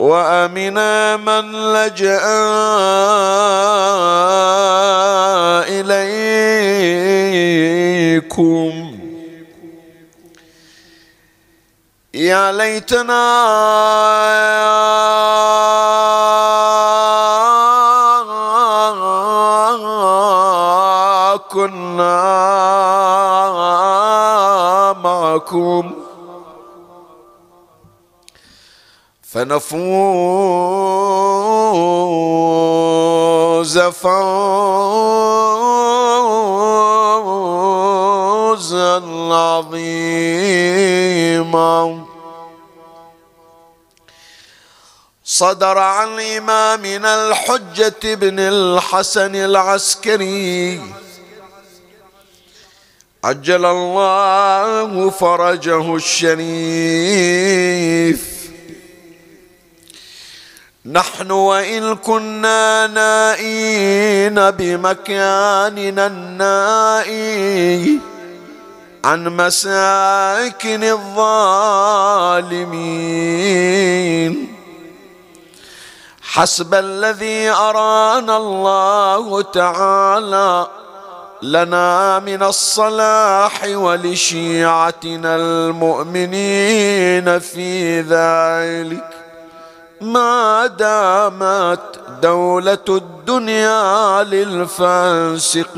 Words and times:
وامنا 0.00 1.16
من 1.16 1.52
لجأ 1.72 2.24
إليكم. 8.08 8.70
يا 12.14 12.52
ليتنا 12.52 13.30
كنا 21.50 22.22
معكم. 25.04 25.99
فنفوز 29.32 29.70
فوزا 33.78 34.10
عظيما. 39.32 40.14
صدر 45.24 45.78
عن 45.78 46.20
إمامنا 46.20 47.28
الحجة 47.28 48.14
بن 48.14 48.38
الحسن 48.38 49.34
العسكري. 49.34 50.82
عجل 53.24 53.66
الله 53.66 55.10
فرجه 55.10 55.94
الشريف. 55.94 56.40
نحن 60.92 61.30
وإن 61.30 61.96
كنا 61.96 62.86
نائين 62.86 64.50
بمكاننا 64.50 66.06
النائي 66.06 68.00
عن 69.04 69.28
مساكن 69.28 70.84
الظالمين. 70.84 72.60
حسب 76.22 76.74
الذي 76.74 77.50
أرانا 77.50 78.36
الله 78.36 79.42
تعالى 79.42 80.66
لنا 81.42 82.18
من 82.18 82.42
الصلاح 82.42 83.64
ولشيعتنا 83.64 85.36
المؤمنين 85.36 87.38
في 87.38 88.00
ذلك. 88.00 89.19
ما 90.00 90.66
دامت 90.66 92.00
دولة 92.22 92.84
الدنيا 92.88 94.22
للفاسقين. 94.22 95.76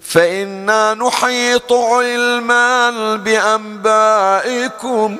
فإنا 0.00 0.94
نحيط 0.94 1.72
علما 1.72 2.90
بأنبائكم. 3.16 5.16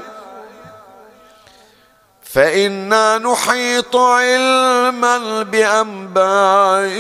فإنا 2.23 3.19
نحيط 3.19 3.97
علما 3.97 5.43
بأنبائكم. 5.43 6.97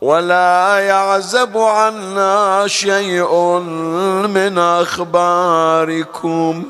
ولا 0.00 0.78
يعزب 0.78 1.58
عنا 1.58 2.64
شيء 2.66 3.34
من 4.28 4.58
أخباركم. 4.58 6.64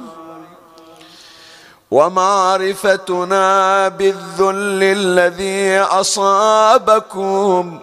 ومعرفتنا 1.90 3.88
بالذل 3.88 4.82
الذي 4.82 5.78
أصابكم 5.80 7.78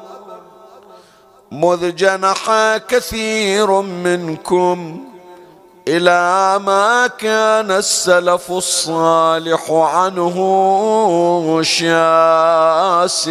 مذ 1.51 1.95
جنح 1.95 2.51
كثير 2.89 3.81
منكم 3.81 4.99
إلى 5.87 6.59
ما 6.65 7.07
كان 7.07 7.71
السلف 7.71 8.51
الصالح 8.51 9.71
عنه 9.71 10.35
شاسعا. 11.61 13.27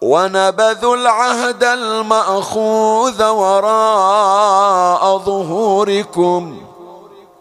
ونبذوا 0.00 0.96
العهد 0.96 1.64
المأخوذ 1.64 3.24
وراء 3.24 5.18
ظهوركم 5.18 6.67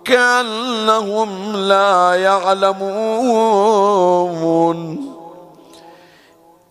كأنهم 0.08 1.56
لا 1.56 2.16
يعلمون. 2.16 3.58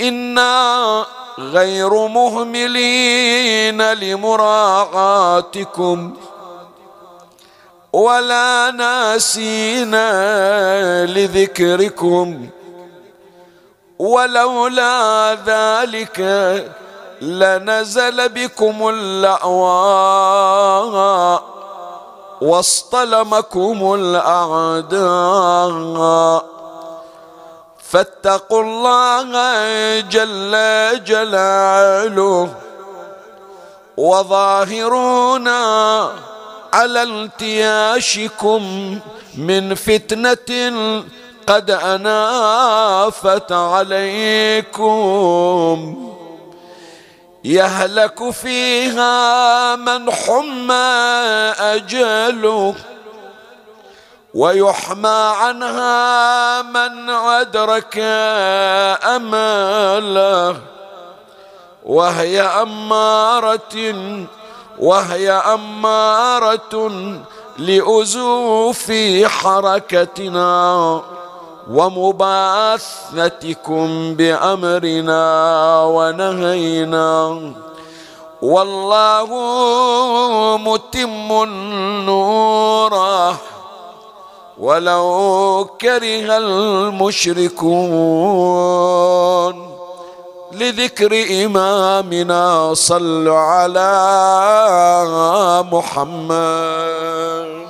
إنا 0.00 1.04
غير 1.38 2.06
مهملين 2.06 3.92
لمراعاتكم 3.92 5.36
ولا 7.92 8.70
ناسين 8.70 9.94
لذكركم. 11.04 12.48
ولولا 13.98 15.34
ذلك 15.47 16.21
لنزل 17.21 18.28
بكم 18.28 18.89
اللأواء. 18.89 19.56
واصطلمكم 22.41 23.94
الأعداء. 23.94 25.77
فاتقوا 27.91 28.62
الله 28.62 30.00
جل 30.00 30.54
جلاله 31.04 32.48
وظاهرونا 33.97 35.62
على 36.72 37.03
التياشكم 37.03 38.62
من 39.36 39.74
فتنة 39.74 40.82
قد 41.47 41.71
أنافت 41.71 43.53
عليكم. 43.53 44.86
يهلك 47.47 48.31
فيها 48.31 49.77
من 49.77 50.10
حمى 50.10 50.75
أجله 51.59 52.75
ويحمى 54.34 55.33
عنها 55.37 56.63
من 56.63 57.10
أدرك 57.10 57.98
أمله 59.04 60.57
وهي 61.84 62.43
أمارة 62.43 63.95
وهي 64.78 65.31
أمارة 65.31 66.91
لأزوف 67.59 68.92
حركتنا. 69.25 71.03
ومباثتكم 71.71 73.09
بأمرنا 74.15 75.24
ونهينا. 75.84 77.41
والله 78.42 79.28
متم 80.57 81.42
النور. 81.42 82.95
ولو 84.59 85.68
كره 85.80 86.36
المشركون 86.36 87.66
لذكر 90.53 91.13
إمامنا 91.45 92.74
صلوا 92.74 93.39
على 93.39 93.92
محمد. 95.72 97.66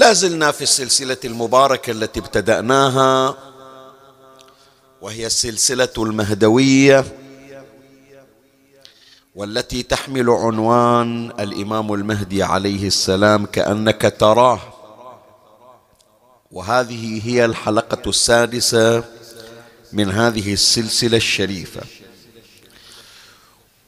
لا 0.00 0.12
زلنا 0.12 0.50
في 0.50 0.62
السلسلة 0.62 1.16
المباركة 1.24 1.90
التي 1.90 2.20
ابتدأناها 2.20 3.36
وهي 5.02 5.26
السلسلة 5.26 5.88
المهدوية 5.98 7.04
والتي 9.34 9.82
تحمل 9.82 10.30
عنوان 10.30 11.30
الإمام 11.40 11.94
المهدي 11.94 12.42
عليه 12.42 12.86
السلام 12.86 13.46
كأنك 13.46 14.16
تراه. 14.20 14.60
وهذه 16.52 17.20
هي 17.24 17.44
الحلقة 17.44 18.08
السادسة 18.08 19.04
من 19.92 20.10
هذه 20.10 20.52
السلسلة 20.52 21.16
الشريفة. 21.16 21.80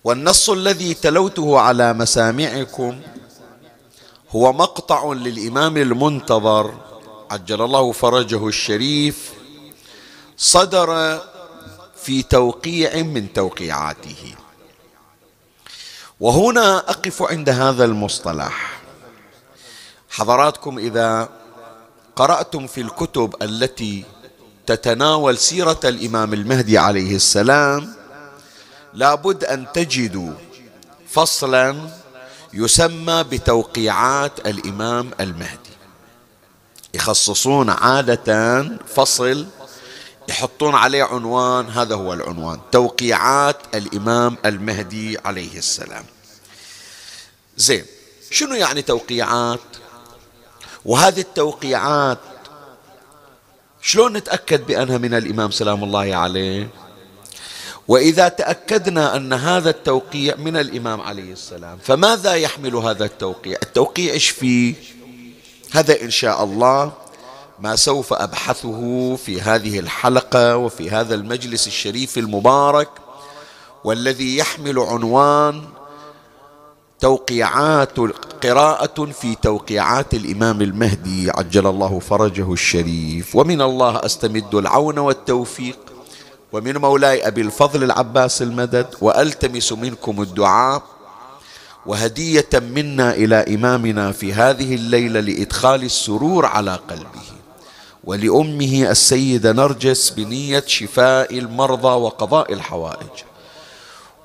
والنص 0.04 0.50
الذي 0.50 0.94
تلوته 0.94 1.58
على 1.58 1.92
مسامعكم 1.92 3.00
هو 4.34 4.52
مقطع 4.52 5.12
للإمام 5.12 5.76
المنتظر. 5.76 6.74
عجل 7.30 7.62
الله 7.62 7.92
فرجه 7.92 8.48
الشريف. 8.48 9.32
صدر 10.36 11.20
في 12.02 12.22
توقيع 12.22 13.02
من 13.02 13.32
توقيعاته. 13.32 14.34
وهنا 16.20 16.78
أقف 16.78 17.22
عند 17.22 17.48
هذا 17.48 17.84
المصطلح. 17.84 18.80
حضراتكم 20.10 20.78
إذا 20.78 21.28
قرأتم 22.16 22.66
في 22.66 22.80
الكتب 22.80 23.34
التي 23.42 24.04
تتناول 24.66 25.38
سيرة 25.38 25.80
الإمام 25.84 26.32
المهدي 26.32 26.78
عليه 26.78 27.16
السلام 27.16 27.94
لابد 28.94 29.44
أن 29.44 29.66
تجدوا 29.74 30.32
فصلا 31.08 31.88
يسمى 32.54 33.24
بتوقيعات 33.30 34.46
الإمام 34.46 35.10
المهدي. 35.20 35.72
يخصصون 36.94 37.70
عادة 37.70 38.62
فصل 38.86 39.46
يحطون 40.28 40.74
عليه 40.74 41.04
عنوان 41.04 41.68
هذا 41.68 41.94
هو 41.94 42.12
العنوان 42.12 42.60
توقيعات 42.72 43.56
الإمام 43.74 44.36
المهدي 44.44 45.18
عليه 45.24 45.58
السلام. 45.58 46.04
زين 47.56 47.84
شنو 48.30 48.54
يعني 48.54 48.82
توقيعات؟ 48.82 49.60
وهذه 50.84 51.20
التوقيعات 51.20 52.18
شلون 53.82 54.12
نتأكد 54.12 54.66
بأنها 54.66 54.98
من 54.98 55.14
الإمام؟ 55.14 55.50
سلام 55.50 55.84
الله 55.84 56.16
عليه. 56.16 56.68
وإذا 57.88 58.28
تأكدنا 58.28 59.16
أن 59.16 59.32
هذا 59.32 59.70
التوقيع 59.70 60.36
من 60.36 60.56
الإمام 60.56 61.00
عليه 61.00 61.32
السلام 61.32 61.78
فماذا 61.82 62.34
يحمل 62.34 62.74
هذا 62.76 63.04
التوقيع؟ 63.04 63.58
التوقيع 63.62 64.12
إيش 64.12 64.30
فيه؟ 64.30 64.74
هذا 65.72 66.02
إن 66.02 66.10
شاء 66.10 66.44
الله 66.44 66.92
ما 67.58 67.76
سوف 67.76 68.12
أبحثه 68.12 69.16
في 69.16 69.40
هذه 69.40 69.78
الحلقة 69.78 70.56
وفي 70.56 70.90
هذا 70.90 71.14
المجلس 71.14 71.66
الشريف 71.66 72.18
المبارك 72.18 72.88
والذي 73.84 74.36
يحمل 74.36 74.78
عنوان 74.78 75.64
توقيعات 77.00 77.98
قراءة 78.42 79.04
في 79.04 79.34
توقيعات 79.34 80.14
الإمام 80.14 80.62
المهدي 80.62 81.30
عجل 81.30 81.66
الله 81.66 81.98
فرجه 81.98 82.52
الشريف. 82.52 83.36
ومن 83.36 83.62
الله 83.62 84.04
أستمد 84.04 84.54
العون 84.54 84.98
والتوفيق 84.98 85.91
ومن 86.52 86.76
مولاي 86.76 87.26
أبي 87.26 87.40
الفضل 87.40 87.84
العباس 87.84 88.42
المدد 88.42 88.86
وألتمس 89.00 89.72
منكم 89.72 90.22
الدعاء 90.22 90.82
وهدية 91.86 92.48
منا 92.54 93.14
إلى 93.14 93.54
إمامنا 93.54 94.12
في 94.12 94.32
هذه 94.32 94.74
الليلة 94.74 95.20
لإدخال 95.20 95.82
السرور 95.84 96.46
على 96.46 96.78
قلبه. 96.90 97.22
ولأمه 98.04 98.90
السيدة 98.90 99.52
نرجس 99.52 100.10
بنية 100.10 100.64
شفاء 100.66 101.38
المرضى 101.38 101.88
وقضاء 101.88 102.52
الحوائج. 102.52 103.10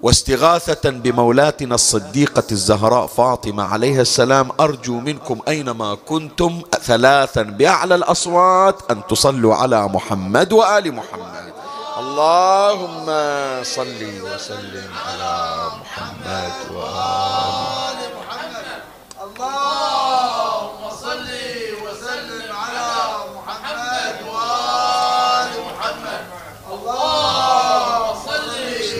واستغاثة 0.01 0.89
بمولاتنا 0.89 1.75
الصديقة 1.75 2.43
الزهراء 2.51 3.07
فاطمة 3.07 3.63
عليها 3.63 4.01
السلام 4.01 4.49
أرجو 4.59 4.99
منكم 4.99 5.39
أينما 5.47 5.95
كنتم 5.95 6.61
ثلاثا 6.83 7.41
بأعلى 7.41 7.95
الأصوات 7.95 8.91
أن 8.91 9.01
تصلوا 9.09 9.55
على 9.55 9.87
محمد 9.87 10.53
وآل 10.53 10.95
محمد. 10.95 11.46
اللهم 11.97 13.05
صل 13.63 14.01
وسلم 14.21 14.89
على 15.07 15.37
محمد 15.81 16.53
وآل 16.69 17.97
محمد. 18.17 18.81
اللهم 19.25 20.81
صل 21.01 21.29
وسلم 21.83 22.49
على 22.53 22.89
محمد 23.35 24.15
وآل 24.29 25.51
محمد 25.69 26.23
اللهم 26.73 28.05
صل 28.29 28.53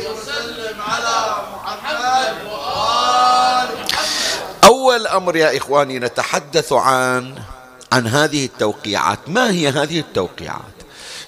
وسلم 0.10 0.78
على 0.82 1.20
محمد 1.54 2.36
وآل 2.50 3.70
محمد 3.78 4.66
أول 4.66 5.08
أمر 5.08 5.36
يا 5.36 5.58
إخواني 5.58 6.00
نتحدث 6.00 6.74
عن 6.74 7.36
عن 7.94 8.08
هذه 8.08 8.46
التوقيعات. 8.46 9.20
ما 9.28 9.52
هي 9.52 9.70
هذه 9.70 10.00
التوقيعات؟ 10.00 10.76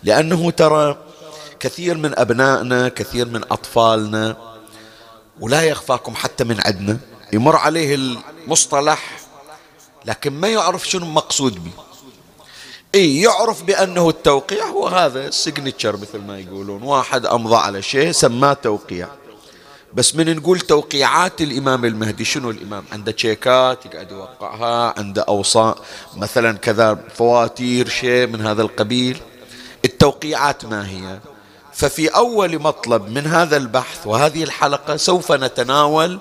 لأنه 0.03 0.51
ترى 0.51 1.09
كثير 1.60 1.98
من 1.98 2.20
أبنائنا 2.20 2.89
كثير 2.89 3.30
من 3.30 3.44
أطفالنا 3.51 4.38
ولا 5.39 5.62
يخفاكم 5.62 6.16
حتى 6.16 6.44
من 6.44 6.58
عندنا 6.66 6.98
يمر 7.34 7.56
عليه 7.56 7.96
المصطلح 7.96 9.20
لكن 10.06 10.34
ما 10.34 10.48
يعرف 10.48 10.88
شنو 10.89 11.06
مقصود 11.06 11.63
به. 11.63 11.72
إي 12.96 13.22
يعرف 13.22 13.63
بأنه 13.63 14.10
التوقيع 14.10 14.66
هو 14.66 14.88
هذا 14.88 15.28
ال 15.27 15.35
signature 15.35 15.98
مثل 15.98 16.20
ما 16.20 16.39
يقولون. 16.39 16.84
واحد 16.84 17.25
أمضى 17.25 17.56
على 17.56 17.82
شيء 17.82 18.12
سماه 18.12 18.54
توقيع. 18.54 19.08
بس 19.94 20.16
من 20.16 20.36
نقول 20.36 20.60
توقيعات 20.60 21.42
الإمام 21.42 21.86
المهدي 21.86 22.25
شنو 22.25 22.50
الإمام؟ 22.50 22.84
عنده 22.92 23.12
تشيكات 23.12 23.86
يقعد 23.86 24.12
يوقعها 24.12 24.94
عنده 25.00 25.25
أوصاء 25.28 25.78
مثلا 26.16 26.58
كذا 26.58 27.00
فواتير 27.16 27.89
شيء 27.89 28.28
من 28.28 28.42
هذا 28.42 28.62
القبيل. 28.62 29.22
التوقيعات 29.86 30.66
ما 30.66 30.89
هي؟ 30.89 31.20
ففي 31.79 32.07
أول 32.07 32.62
مطلب 32.62 33.09
من 33.09 33.27
هذا 33.27 33.57
البحث 33.57 34.07
وهذه 34.07 34.43
الحلقة 34.43 34.98
سوف 34.98 35.31
نتناول 35.31 36.19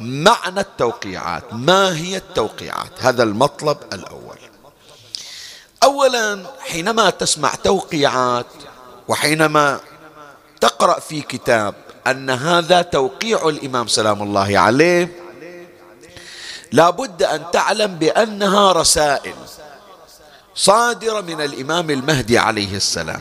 معنى 0.00 0.60
التوقيعات 0.60 1.44
ما 1.52 1.96
هي 1.96 2.16
التوقيعات؟ 2.16 2.90
هذا 2.98 3.22
المطلب 3.22 3.78
الأول. 3.92 4.38
اولا 5.82 6.44
حينما 6.60 7.10
تسمع 7.10 7.54
توقيعات 7.54 8.46
وحينما 9.08 9.80
تقرأ 10.60 11.00
في 11.00 11.20
كتاب 11.20 11.74
أن 12.06 12.30
هذا 12.30 12.82
توقيع 12.82 13.48
الإمام 13.48 13.86
سلام 13.86 14.22
الله 14.22 14.58
عليه 14.58 15.08
لابد 16.72 17.22
أن 17.22 17.44
تعلم 17.52 17.94
بأنها 17.94 18.72
رسائل 18.72 19.34
صادرة 20.54 21.20
من 21.20 21.40
الإمام 21.40 21.90
المهدي 21.90 22.38
عليه 22.38 22.76
السلام. 22.76 23.20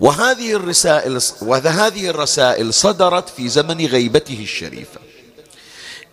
وهذه 0.00 0.52
الرسائل 0.52 1.20
وهذه 1.42 2.10
الرسائل 2.10 2.74
صدرت 2.74 3.28
في 3.28 3.48
زمن 3.48 3.86
غيبته 3.86 4.38
الشريفة. 4.42 5.00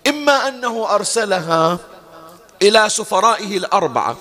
إما 0.08 0.48
أنه 0.48 0.96
أرسلها 0.96 1.80
إلى 2.62 2.90
سفرائه 2.90 3.58
الأربعة 3.58 4.18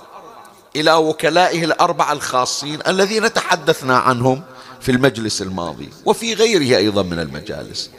إلى 0.76 0.92
وكلائه 0.94 1.64
الأربعة 1.64 2.12
الخاصين 2.12 2.78
الذين 2.87 3.33
تحدثنا 3.33 3.99
عنهم 3.99 4.42
في 4.80 4.90
المجلس 4.90 5.42
الماضي 5.42 5.88
وفي 6.04 6.35
غيره 6.35 6.76
أيضا 6.76 7.02
من 7.02 7.18
المجالس. 7.18 7.90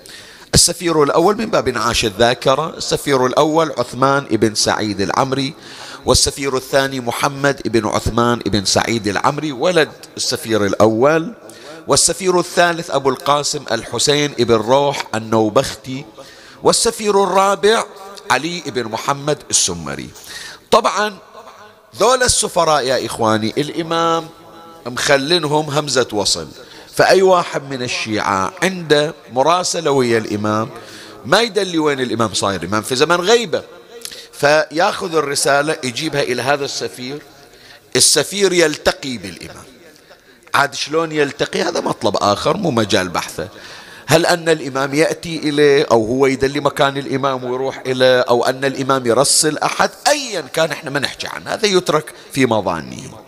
السفير 0.54 1.04
الأول 1.04 1.38
من 1.38 1.46
باب 1.46 1.68
انعاش 1.68 2.06
الذاكرة 2.06 2.78
السفير 2.78 3.26
الأول 3.26 3.74
عثمان 3.78 4.24
بن 4.24 4.56
سعيد 4.56 5.02
العمري 5.02 5.54
والسفير 6.06 6.58
الثاني 6.58 7.00
محمد 7.00 7.62
بن 7.66 7.88
عثمان 7.88 8.40
بن 8.40 8.66
سعيد 8.66 9.08
العمري 9.08 9.52
ولد 9.52 9.90
السفير 10.18 10.66
الأول 10.66 11.34
والسفير 11.88 12.40
الثالث 12.40 12.92
أبو 12.92 13.10
القاسم 13.10 13.66
الحسين 13.72 14.32
بن 14.32 14.56
روح 14.56 15.04
النوبختي 15.16 16.06
والسفير 16.64 17.24
الرابع 17.24 17.84
علي 18.32 18.64
بن 18.66 18.84
محمد 18.84 19.38
السمري. 19.50 20.10
طبعا 20.72 21.18
ذول 22.00 22.24
السفراء 22.24 22.84
يا 22.84 23.06
إخواني 23.06 23.54
الإمام 23.58 24.28
مخلنهم 24.86 25.70
همزة 25.70 26.08
وصل. 26.14 26.48
فأي 26.96 27.22
واحد 27.22 27.64
من 27.70 27.82
الشيعة 27.82 28.54
عنده 28.64 29.14
مراسلة 29.32 29.92
ويا 29.92 30.18
الإمام 30.18 30.70
ما 31.26 31.42
يدلي 31.42 31.78
وين 31.78 32.00
الإمام 32.00 32.34
صاير. 32.34 32.64
الإمام 32.64 32.82
في 32.82 32.96
زمن 32.96 33.16
غيبة. 33.16 33.64
فياخذ 34.32 35.16
الرسالة 35.16 35.78
يجيبها 35.84 36.22
إلى 36.22 36.42
هذا 36.42 36.66
السفير. 36.66 37.22
السفير 37.96 38.54
يلتقي 38.54 39.18
بالإمام. 39.18 39.75
عاد 40.56 40.74
شلون 40.74 41.12
يلتقي؟ 41.12 41.62
هذا 41.62 41.82
مطلب 41.82 42.18
آخر 42.18 42.58
مو 42.58 42.72
مجال 42.72 43.10
بحثه. 43.10 43.48
هل 44.08 44.26
أن 44.26 44.50
الإمام 44.50 44.94
يأتي 44.94 45.38
إليه 45.38 45.86
أو 45.92 46.06
هو 46.06 46.26
يدلي 46.26 46.60
مكان 46.60 46.98
الإمام 46.98 47.44
ويروح 47.44 47.82
إليه 47.86 48.20
أو 48.20 48.46
أن 48.46 48.66
الإمام 48.66 49.06
يرسل 49.06 49.58
أحد؟ 49.58 49.90
أيا 50.08 50.42
كان 50.42 50.72
إحنا 50.72 50.90
ما 50.90 51.00
نحكي 51.00 51.28
عنه. 51.28 51.54
هذا 51.54 51.68
يترك 51.68 52.14
في 52.32 52.46
مظانه 52.46 53.20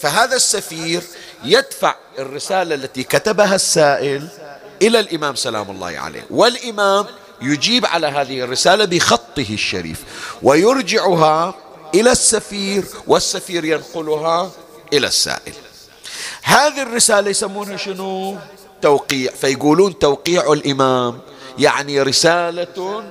فهذا 0.00 0.36
السفير 0.36 1.02
يدفع 1.44 1.94
الرسالة 2.18 2.74
التي 2.74 3.02
كتبها 3.02 3.54
السائل 3.54 4.28
إلى 4.82 5.00
الإمام 5.00 5.34
سلام 5.34 5.70
الله 5.70 5.98
عليه. 5.98 6.26
والإمام 6.30 7.06
يجيب 7.42 7.86
على 7.86 8.06
هذه 8.06 8.40
الرسالة 8.40 8.84
بخطه 8.84 9.46
الشريف 9.50 10.04
ويرجعها 10.42 11.54
إلى 11.94 12.12
السفير 12.12 12.84
والسفير 13.06 13.64
ينقلها 13.64 14.50
إلى 14.92 15.06
السائل. 15.06 15.54
هذه 16.48 16.82
الرسالة 16.82 17.30
يسمونها 17.30 17.76
شنو؟ 17.76 18.36
توقيع. 18.82 19.32
فيقولون 19.32 19.98
توقيع 19.98 20.52
الإمام. 20.52 21.20
يعني 21.58 22.02
رسالة 22.02 23.04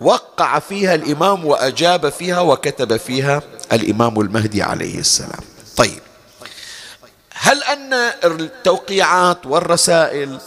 وقع 0.00 0.58
فيها 0.58 0.94
الإمام 0.94 1.44
وأجاب 1.46 2.08
فيها 2.08 2.40
وكتب 2.40 2.96
فيها 2.96 3.42
الإمام 3.72 4.20
المهدي 4.20 4.62
عليه 4.62 4.98
السلام. 4.98 5.40
طيب. 5.76 6.02
هل 7.32 7.62
أن 7.62 7.92
التوقيعات 8.24 9.46
والرسائل 9.46 10.40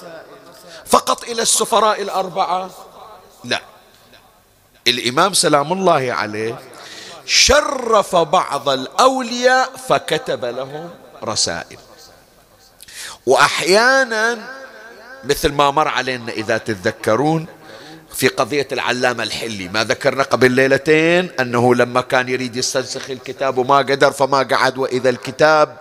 فقط 0.86 1.24
إلى 1.24 1.42
السفراء 1.42 2.02
الأربعة؟ 2.02 2.70
لا. 3.44 3.62
الإمام 4.88 5.34
سلام 5.34 5.74
الله 5.74 6.14
عليه 6.14 6.60
شرف 7.26 8.16
بعض 8.16 8.70
الأولياء 8.70 9.78
فكتب 9.88 10.46
لهم 10.46 10.90
رسائل. 11.24 11.78
وأحيانا 13.26 14.38
مثل 15.24 15.52
ما 15.52 15.72
مر 15.72 15.88
علينا 15.88 16.32
إذا 16.32 16.58
تتذكرون 16.58 17.46
في 18.16 18.28
قضية 18.28 18.68
العلامة 18.72 19.24
الحلي 19.24 19.68
ما 19.68 19.84
ذكرنا 19.84 20.24
قبل 20.24 20.52
ليلتين 20.52 21.32
أنه 21.40 21.76
لما 21.76 22.02
كان 22.02 22.30
يريد 22.30 22.56
يستنسخ 22.56 23.10
الكتاب 23.10 23.58
وما 23.58 23.78
قدر 23.78 24.12
فما 24.12 24.44
قعد 24.44 24.78
وإذا 24.78 25.10
الكتاب 25.10 25.78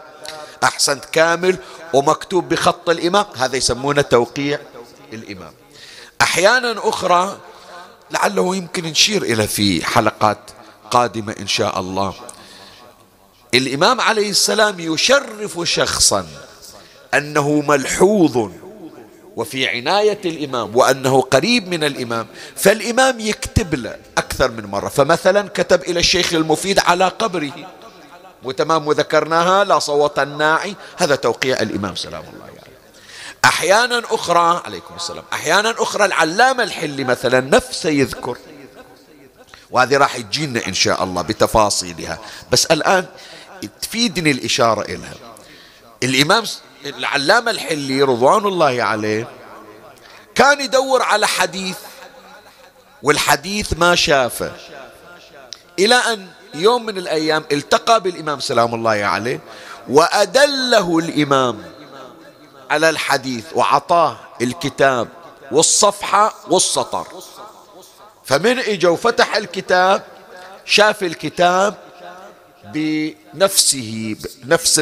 أحسنت 0.64 1.04
كامل 1.04 1.56
ومكتوب 1.94 2.48
بخط 2.48 2.90
الإمام 2.90 3.26
هذا 3.36 3.56
يسمونه 3.56 4.02
توقيع 4.02 4.58
الإمام. 5.12 5.52
أحيانا 6.20 6.88
أخرى 6.88 7.38
لعله 8.10 8.56
يمكن 8.56 8.84
نشير 8.84 9.22
إلى 9.22 9.46
في 9.46 9.84
حلقات 9.84 10.38
قادمة 10.90 11.34
إن 11.40 11.46
شاء 11.46 11.80
الله. 11.80 12.14
الإمام 13.54 14.00
عليه 14.00 14.30
السلام 14.30 14.80
يشرف 14.80 15.60
شخصا. 15.64 16.26
أنه 17.14 17.60
ملحوظ 17.68 18.50
وفي 19.36 19.68
عناية 19.68 20.20
الإمام 20.24 20.76
وأنه 20.76 21.20
قريب 21.20 21.68
من 21.68 21.84
الإمام 21.84 22.26
فالإمام 22.56 23.20
يكتب 23.20 23.74
له 23.74 23.96
أكثر 24.18 24.50
من 24.50 24.64
مرة. 24.64 24.88
فمثلا 24.88 25.48
كتب 25.48 25.82
إلى 25.82 26.00
الشيخ 26.00 26.32
المفيد 26.32 26.78
على 26.78 27.08
قبره. 27.08 27.52
وتمام 28.44 28.86
وذكرناها 28.86 29.64
لا 29.64 29.78
صوت 29.78 30.18
الناعي. 30.18 30.74
هذا 30.96 31.14
توقيع 31.14 31.60
الإمام 31.60 31.96
سلام 31.96 32.22
الله 32.22 32.44
عليه. 32.44 32.54
يعني. 32.54 32.70
أحيانا 33.44 34.02
أخرى 34.10 34.62
عليكم 34.64 34.94
السلام. 34.94 35.24
أحيانا 35.32 35.74
أخرى 35.78 36.04
العلامة 36.04 36.62
الحلي 36.62 37.04
مثلا 37.04 37.40
نفسه 37.40 37.90
يذكر. 37.90 38.38
وهذه 39.70 39.96
راح 39.96 40.16
تجينا 40.18 40.66
إن 40.66 40.74
شاء 40.74 41.04
الله 41.04 41.22
بتفاصيلها. 41.22 42.18
بس 42.52 42.66
الآن 42.66 43.06
تفيدني 43.82 44.30
الإشارة 44.30 44.82
إلها. 44.82 45.14
الإمام 46.02 46.44
العلامة 46.84 47.50
الحلي 47.50 48.02
رضوان 48.02 48.46
الله 48.46 48.82
عليه 48.82 49.28
كان 50.34 50.60
يدور 50.60 51.02
على 51.02 51.26
حديث 51.26 51.76
والحديث 53.02 53.72
ما 53.78 53.94
شافه. 53.94 54.52
إلى 55.78 55.94
أن 55.94 56.28
يوم 56.54 56.86
من 56.86 56.98
الأيام 56.98 57.44
التقى 57.52 58.00
بالإمام 58.00 58.40
سلام 58.40 58.74
الله 58.74 58.90
عليه 58.90 59.40
وأدله 59.88 60.98
الإمام 60.98 61.62
على 62.70 62.90
الحديث 62.90 63.44
وعطاه 63.54 64.16
الكتاب 64.42 65.08
والصفحة 65.52 66.34
والسطر. 66.48 67.06
فمن 68.24 68.58
اجى 68.58 68.86
وفتح 68.86 69.36
الكتاب 69.36 70.02
شاف 70.64 71.02
الكتاب 71.02 71.74
بنفسه 72.64 74.16
نفس 74.44 74.78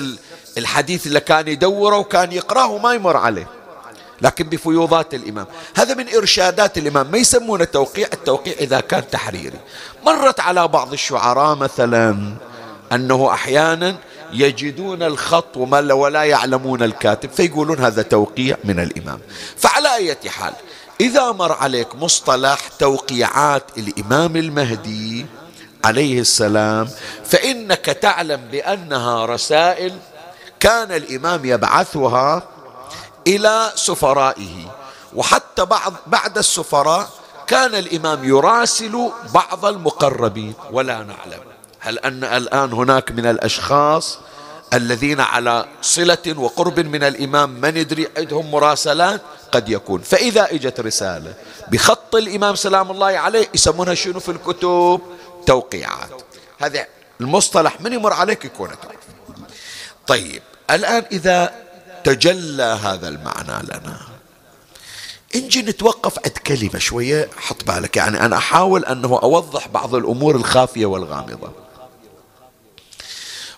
الحديث 0.59 1.07
اللي 1.07 1.21
كان 1.21 1.49
يدوره 1.49 1.97
وكان 1.99 2.33
يقرأه 2.33 2.67
وما 2.67 2.93
يمر 2.93 3.17
عليه. 3.17 3.49
لكن 4.23 4.49
بفيوضات 4.49 5.15
الإمام. 5.15 5.47
هذا 5.77 5.95
من 5.95 6.15
إرشادات 6.15 6.79
الإمام. 6.79 7.11
ما 7.11 7.19
يسمونه 7.19 7.65
توقيع 7.65 8.09
التوقيع 8.13 8.55
إذا 8.61 8.81
كان 8.81 9.11
تحريري. 9.11 9.59
مرت 10.07 10.41
على 10.41 10.69
بعض 10.69 10.93
الشعراء 10.93 11.55
مثلا 11.57 12.35
أنه 12.93 13.33
أحيانا 13.33 13.97
يجدون 14.33 15.03
الخط 15.03 15.57
ولا 15.57 16.25
يعلمون 16.25 16.83
الكاتب 16.83 17.31
فيقولون 17.31 17.79
هذا 17.79 18.03
توقيع 18.03 18.57
من 18.65 18.81
الإمام. 18.81 19.21
فعلى 19.57 19.95
أي 19.95 20.31
حال 20.31 20.53
إذا 21.01 21.33
مر 21.33 21.53
عليك 21.53 21.95
مصطلح 21.95 22.69
توقيعات 22.79 23.63
الإمام 23.79 24.37
المهدي 24.37 25.27
عليه 25.85 26.21
السلام 26.21 26.89
فإنك 27.25 27.85
تعلم 27.85 28.41
بأنها 28.53 29.27
رسائل 29.27 29.93
كان 30.61 30.93
الإمام 30.93 31.45
يبعثها 31.45 32.43
إلى 33.27 33.73
سفرائه. 33.75 34.79
وحتى 35.15 35.65
بعض 35.65 35.93
بعد 36.07 36.39
السفراء 36.39 37.09
كان 37.47 37.75
الإمام 37.75 38.25
يراسل 38.25 39.11
بعض 39.35 39.65
المقربين 39.65 40.55
ولا 40.73 41.03
نعلم 41.03 41.41
هل 41.81 41.99
أن 41.99 42.25
الآن 42.25 42.73
هناك 42.73 43.13
من 43.13 43.27
الأشخاص 43.27 44.19
الذين 44.75 45.21
على 45.21 45.65
صلة 45.83 46.35
وقرب 46.37 46.81
من 46.81 47.03
الإمام 47.03 47.51
ما 47.51 47.71
ندري 47.71 48.09
عندهم 48.17 48.51
مراسلات؟ 48.51 49.21
قد 49.53 49.69
يكون. 49.69 50.01
فإذا 50.01 50.51
إجت 50.51 50.81
رسالة 50.81 51.35
بخط 51.71 52.15
الإمام 52.15 52.55
سلام 52.55 52.91
الله 52.91 53.07
عليه 53.07 53.49
يسمونها 53.55 53.95
شنو 53.95 54.21
في 54.21 54.29
الكتب؟ 54.29 55.01
توقيعات. 55.47 56.23
هذا 56.59 56.87
المصطلح 57.21 57.81
من 57.81 57.93
يمر 57.93 58.13
عليك 58.13 58.45
يكون 58.45 58.69
تعرف 58.69 58.98
طيب 60.09 60.43
الآن 60.71 61.05
إذا 61.13 61.55
تجلى 62.05 62.63
هذا 62.63 63.09
المعنى 63.09 63.63
لنا 63.63 64.01
نجي 65.37 65.63
نتوقف 65.63 66.19
عند 66.25 66.39
كلمة 66.39 66.79
شوية 66.79 67.31
حط 67.37 67.65
بالك 67.65 67.97
يعني 67.97 68.21
أنا 68.25 68.37
أحاول 68.37 68.85
أنه 68.85 69.21
أوضح 69.23 69.69
بعض 69.69 69.95
الأمور 69.95 70.37
الخافية 70.37 70.87
والغامضة. 70.87 71.51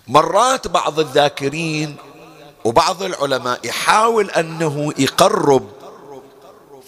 مرات 0.07 0.67
بعض 0.67 0.99
الذاكرين 0.99 1.95
وبعض 2.65 3.03
العلماء 3.03 3.59
يحاول 3.63 4.29
أنه 4.29 4.93
يقرب 4.97 5.69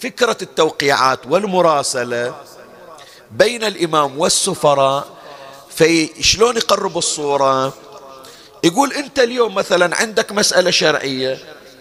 فكرة 0.00 0.36
التوقيعات 0.42 1.20
والمراسلة 1.26 2.34
بين 3.30 3.64
الإمام 3.64 4.18
والسفراء 4.18 5.06
في 5.70 6.22
شلون 6.22 6.56
يقرب 6.56 6.98
الصورة 6.98 7.72
يقول 8.64 8.92
أنت 8.92 9.18
اليوم 9.18 9.54
مثلا 9.54 9.96
عندك 9.96 10.32
مسألة 10.32 10.70
شرعية 10.70 11.38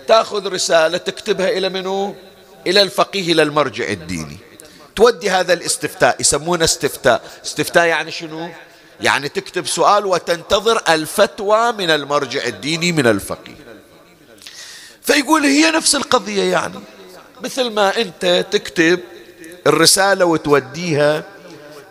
تأخذ 0.08 0.48
رسالة 0.54 0.98
تكتبها 0.98 1.50
إلى 1.50 1.70
منو؟ 1.70 2.16
إلى 2.68 2.82
الفقيه 2.82 3.34
إلى 3.34 3.42
المرجع 3.44 3.90
الديني. 3.90 4.38
تودي 4.96 5.30
هذا 5.30 5.54
الاستفتاء 5.54 6.22
يسمونه 6.22 6.64
استفتاء. 6.64 7.22
استفتاء 7.46 7.86
يعني 7.86 8.12
شنو؟ 8.12 8.50
يعني 9.02 9.30
تكتب 9.30 9.68
سؤال 9.68 10.06
وتنتظر 10.06 10.82
الفتوى 10.90 11.72
من 11.72 11.90
المرجع 11.90 12.46
الديني 12.46 12.92
من 12.92 13.08
الفقيه. 13.08 13.56
فيقول 15.02 15.44
هي 15.44 15.72
نفس 15.72 15.96
القضية 15.96 16.52
يعني. 16.52 16.80
مثل 17.42 17.70
ما 17.70 17.98
أنت 17.98 18.46
تكتب 18.52 19.00
الرسالة 19.68 20.26
وتوديها 20.26 21.24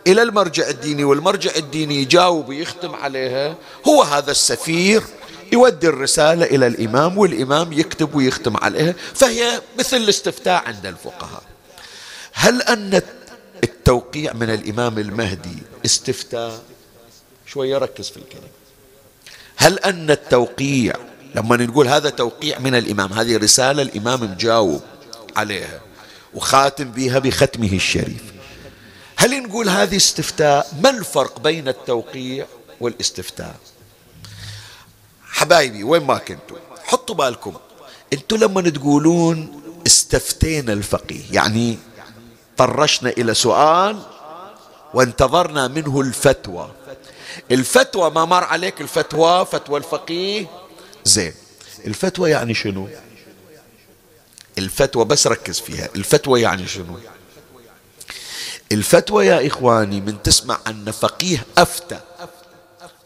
إلى 0.06 0.22
المرجع 0.22 0.68
الديني 0.68 1.04
والمرجع 1.04 1.50
الديني 1.56 2.02
يجاوب 2.02 2.48
ويختم 2.48 2.94
عليها. 2.94 3.56
هو 3.88 4.02
هذا 4.02 4.30
السفير 4.30 5.02
يودي 5.52 5.88
الرسالة 5.88 6.46
إلى 6.46 6.66
الإمام 6.66 7.18
والإمام 7.18 7.72
يكتب 7.72 8.14
ويختم 8.14 8.56
عليها. 8.56 8.94
فهي 9.14 9.60
مثل 9.78 9.96
الاستفتاء 9.96 10.62
عند 10.66 10.86
الفقهاء. 10.86 11.42
هل 12.32 12.62
أن 12.62 13.02
التوقيع 13.64 14.32
من 14.32 14.50
الإمام 14.50 14.98
المهدي 14.98 15.58
استفتاء؟ 15.84 16.62
شوية 17.46 17.78
ركز 17.78 18.08
في 18.08 18.16
الكلمة 18.16 18.48
هل 19.56 19.78
أن 19.78 20.10
التوقيع 20.10 20.94
لما 21.34 21.56
نقول 21.56 21.88
هذا 21.88 22.10
توقيع 22.10 22.58
من 22.58 22.74
الإمام 22.74 23.12
هذه 23.12 23.36
رسالة 23.36 23.82
الإمام 23.82 24.22
مجاوب 24.22 24.80
عليها 25.36 25.80
وخاتم 26.34 26.84
بها 26.90 27.18
بختمه 27.18 27.72
الشريف. 27.72 28.31
هل 29.22 29.42
نقول 29.42 29.68
هذه 29.68 29.96
استفتاء؟ 29.96 30.74
ما 30.82 30.90
الفرق 30.90 31.40
بين 31.40 31.68
التوقيع 31.68 32.46
والاستفتاء؟ 32.80 33.56
حبايبي 35.24 35.84
وين 35.84 36.02
ما 36.02 36.18
كنتوا 36.18 36.56
حطوا 36.84 37.14
بالكم. 37.14 37.54
أنتوا 38.12 38.38
لما 38.38 38.70
تقولون 38.70 39.62
استفتينا 39.86 40.72
الفقيه 40.72 41.22
يعني 41.32 41.78
طرشنا 42.56 43.10
إلى 43.10 43.34
سؤال 43.34 44.02
وانتظرنا 44.94 45.68
منه 45.68 46.00
الفتوى. 46.00 46.70
الفتوى 47.50 48.10
ما 48.10 48.24
مر 48.24 48.44
عليك 48.44 48.80
الفتوى 48.80 49.46
فتوى 49.46 49.78
الفقيه؟ 49.78 50.46
زين. 51.04 51.34
الفتوى 51.86 52.30
يعني 52.30 52.54
شنو؟ 52.54 52.88
الفتوى 54.58 55.04
بس 55.04 55.26
ركز 55.26 55.60
فيها. 55.60 55.88
الفتوى 55.96 56.40
يعني 56.40 56.66
شنو؟ 56.66 56.98
الفتوى 58.72 59.26
يا 59.26 59.46
إخواني 59.46 60.00
من 60.00 60.22
تسمع 60.22 60.58
أن 60.66 60.90
فقيه 60.90 61.46
أفتى 61.58 61.98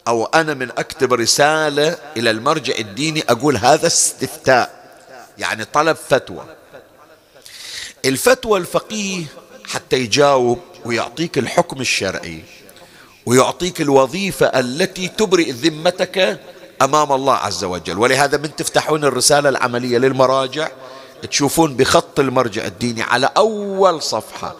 أو 0.07 0.25
أنا 0.25 0.53
من 0.53 0.71
أكتب 0.71 1.13
رسالة 1.13 1.97
إلى 2.17 2.31
المرجع 2.31 2.73
الديني 2.79 3.23
أقول 3.29 3.57
هذا 3.57 3.87
استفتاء 3.87 4.77
يعني 5.37 5.65
طلب 5.65 5.95
فتوى. 6.09 6.45
الفتوى 8.05 8.59
الفقيه 8.59 9.23
حتى 9.65 9.95
يجاوب 9.95 10.59
ويعطيك 10.85 11.37
الحكم 11.37 11.81
الشرعي 11.81 12.43
ويعطيك 13.25 13.81
الوظيفة 13.81 14.45
التي 14.45 15.07
تبرئ 15.07 15.51
ذمتك 15.51 16.39
أمام 16.81 17.11
الله 17.11 17.33
عز 17.33 17.63
وجل. 17.63 17.97
ولهذا 17.97 18.37
من 18.37 18.55
تفتحون 18.55 19.03
الرسالة 19.05 19.49
العملية 19.49 19.97
للمراجع 19.97 20.69
تشوفون 21.31 21.75
بخط 21.75 22.19
المرجع 22.19 22.65
الديني 22.65 23.01
على 23.01 23.29
أول 23.37 24.01
صفحة. 24.01 24.55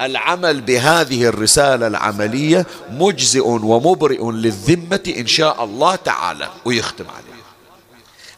العمل 0.00 0.60
بهذه 0.60 1.24
الرسالة 1.24 1.86
العملية 1.86 2.66
مجزئ 2.90 3.46
ومبرئ 3.46 4.30
للذمة 4.30 5.14
إن 5.18 5.26
شاء 5.26 5.64
الله 5.64 5.96
تعالى 5.96 6.48
ويختم 6.64 7.04
عليه. 7.08 7.40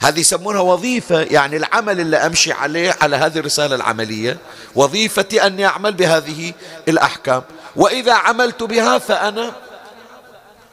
هذه 0.01 0.21
يسمونها 0.21 0.61
وظيفة 0.61 1.21
يعني 1.21 1.57
العمل 1.57 2.01
اللي 2.01 2.17
أمشي 2.17 2.53
عليه 2.53 2.97
على 3.03 3.17
هذه 3.17 3.39
الرسالة 3.39 3.75
العملية 3.75 4.39
وظيفتي 4.75 5.47
أني 5.47 5.67
أعمل 5.67 5.93
بهذه 5.93 6.53
الأحكام. 6.89 7.43
وإذا 7.77 8.13
عملت 8.13 8.63
بها 8.63 8.99
فأنا 8.99 9.53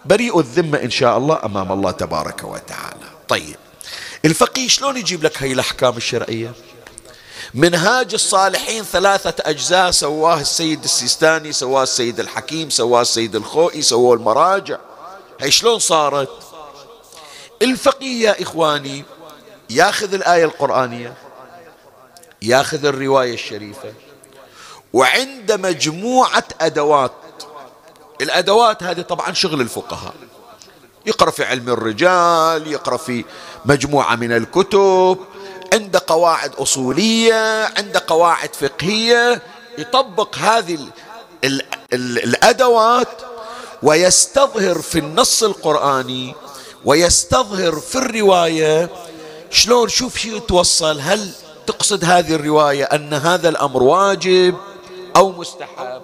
بريء 0.06 0.39
الذمة 0.39 0.78
إن 0.78 0.89
شاء 0.89 1.17
الله 1.17 1.39
أمام 1.45 1.71
الله 1.71 1.91
تبارك 1.91 2.43
وتعالى. 2.43 3.10
طيب 3.28 3.56
الفقيه 4.25 4.67
شلون 4.67 4.97
يجيب 4.97 5.23
لك 5.23 5.43
هاي 5.43 5.52
الأحكام 5.52 5.97
الشرعية؟ 5.97 6.52
منهاج 7.54 8.14
الصالحين 8.14 8.84
ثلاثة 8.84 9.34
أجزاء 9.40 9.92
سواه 9.92 10.42
السيد 10.42 10.84
السيستاني 10.84 11.52
سواه 11.54 11.84
السيد 11.84 12.20
الحكيم 12.20 12.70
سواه 12.70 13.02
السيد 13.02 13.36
الخوئي 13.36 13.82
سواه 13.82 14.14
المراجع. 14.14 14.78
هي 15.40 15.52
شلون 15.52 15.80
صارت؟ 15.80 16.30
الفقيه 17.62 18.30
يا 18.30 18.42
إخواني 18.42 19.06
ياخذ 19.70 20.14
الآية 20.14 20.46
القرآنية 20.46 21.14
ياخذ 22.42 22.86
الرواية 22.86 23.34
الشريفة 23.34 23.94
وعند 24.94 25.52
مجموعة 25.52 26.44
أدوات 26.62 27.12
الأدوات 28.22 28.84
هذه 28.84 29.02
طبعا 29.02 29.34
شغل 29.34 29.62
الفقهاء. 29.62 30.14
يقرأ 31.06 31.32
في 31.32 31.44
علم 31.44 31.70
الرجال 31.70 32.68
يقرأ 32.68 32.98
في 32.98 33.26
مجموعة 33.66 34.16
من 34.16 34.32
الكتب 34.32 35.18
عند 35.73 35.97
قواعد 35.97 36.55
أصولية 36.55 37.65
عند 37.77 37.97
قواعد 37.97 38.55
فقهية 38.55 39.41
يطبق 39.77 40.36
هذه 40.36 40.73
ال 40.73 40.91
ال 41.43 41.62
ال 41.93 42.23
الأدوات 42.23 43.21
ويستظهر 43.84 44.82
في 44.82 44.99
النص 44.99 45.43
القرآني 45.43 46.36
ويستظهر 46.86 47.75
في 47.79 47.95
الرواية. 47.95 48.89
شلون؟ 49.51 49.89
شوف 49.89 50.17
شو 50.17 50.29
يتوصل. 50.29 50.99
هل 50.99 51.32
تقصد 51.67 52.03
هذه 52.03 52.36
الرواية 52.36 52.84
أن 52.84 53.13
هذا 53.13 53.49
الأمر 53.49 53.84
واجب 53.84 54.55
أو 55.15 55.32
مستحب؟ 55.32 56.01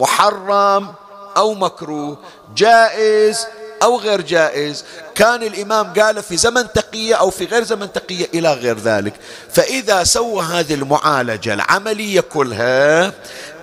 محرم 0.00 0.94
أو 1.36 1.54
مكروه؟ 1.54 2.16
جائز 2.56 3.46
أو 3.82 3.98
غير 3.98 4.20
جائز. 4.20 4.84
كان 5.14 5.42
الإمام 5.42 5.92
قال 5.92 6.22
في 6.22 6.36
زمن 6.36 6.72
تقية 6.72 7.14
أو 7.14 7.30
في 7.30 7.44
غير 7.44 7.64
زمن 7.64 7.92
تقية 7.92 8.28
إلى 8.34 8.52
غير 8.52 8.78
ذلك. 8.78 9.14
فإذا 9.52 10.04
سوى 10.04 10.42
هذه 10.42 10.74
المعالجة 10.74 11.54
العملية 11.54 12.20
كلها 12.20 13.12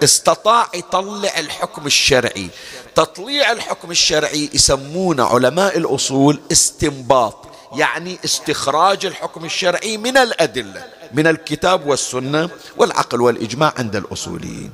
استطاع 0.03 0.67
يطلع 0.73 1.39
الحكم 1.39 1.85
الشرعي. 1.85 2.49
تطليع 2.95 3.51
الحكم 3.51 3.91
الشرعي 3.91 4.49
يسمونه 4.53 5.25
علماء 5.25 5.77
الأصول 5.77 6.39
استنباط 6.51 7.47
يعني 7.75 8.17
استخراج 8.25 9.05
الحكم 9.05 9.45
الشرعي 9.45 9.97
من 9.97 10.17
الأدلة 10.17 10.83
من 11.13 11.27
الكتاب 11.27 11.87
والسنة 11.87 12.49
والعقل 12.77 13.21
والإجماع 13.21 13.73
عند 13.77 13.95
الأصوليين. 13.95 14.71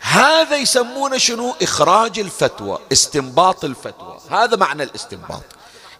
هذا 0.00 0.56
يسمونه 0.56 1.18
شنو؟ 1.18 1.54
إخراج 1.62 2.18
الفتوى 2.18 2.78
استنباط 2.92 3.64
الفتوى. 3.64 4.18
هذا 4.30 4.56
معنى 4.56 4.82
الاستنباط. 4.82 5.42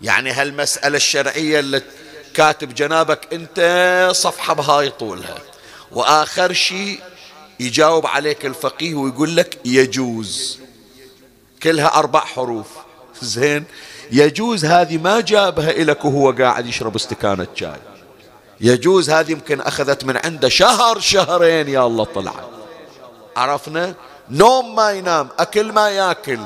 يعني 0.03 0.31
هالمسألة 0.31 0.97
الشرعية 0.97 1.61
اللي 1.61 1.83
كاتب 2.35 2.75
جنابك 2.75 3.33
أنت 3.33 4.11
صفحة 4.15 4.55
بهاي 4.55 4.91
طولها. 4.91 5.39
وآخر 5.93 6.53
شيء 6.53 7.01
يجاوب 7.61 8.07
عليك 8.07 8.47
الفقيه 8.47 8.95
ويقول 8.95 9.37
لك 9.37 9.59
يجوز. 9.65 10.59
كلها 11.63 11.95
أربع 11.95 12.21
حروف. 12.21 12.67
زين؟ 13.23 13.65
يجوز 14.13 14.65
هذه 14.65 14.99
ما 14.99 15.21
جابها 15.21 15.71
إلك 15.71 16.05
وهو 16.05 16.33
قاعد 16.33 16.67
يشرب 16.67 16.95
استكانة 16.95 17.47
شاي. 17.55 17.81
يجوز 18.61 19.11
هذه 19.11 19.33
يمكن 19.33 19.61
أخذت 19.61 20.05
من 20.05 20.17
عنده 20.17 20.49
شهر 20.49 21.01
شهرين 21.01 21.69
يا 21.69 21.87
الله 21.87 22.05
طلعت. 22.05 22.58
عرفنا؟ 23.39 23.95
نوم 24.31 24.75
ما 24.75 24.91
ينام 24.91 25.29
أكل 25.39 25.73
ما 25.73 25.91
يأكل. 25.91 26.41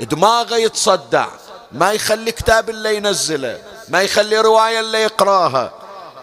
دماغه 0.00 0.56
يتصدع. 0.56 1.26
ما 1.72 1.92
يخلي 1.92 2.32
كتاب 2.32 2.70
اللي 2.70 2.96
ينزله 2.96 3.58
ما 3.88 4.02
يخلي 4.02 4.40
رواية 4.40 4.80
اللي 4.80 5.02
يقراها 5.02 5.72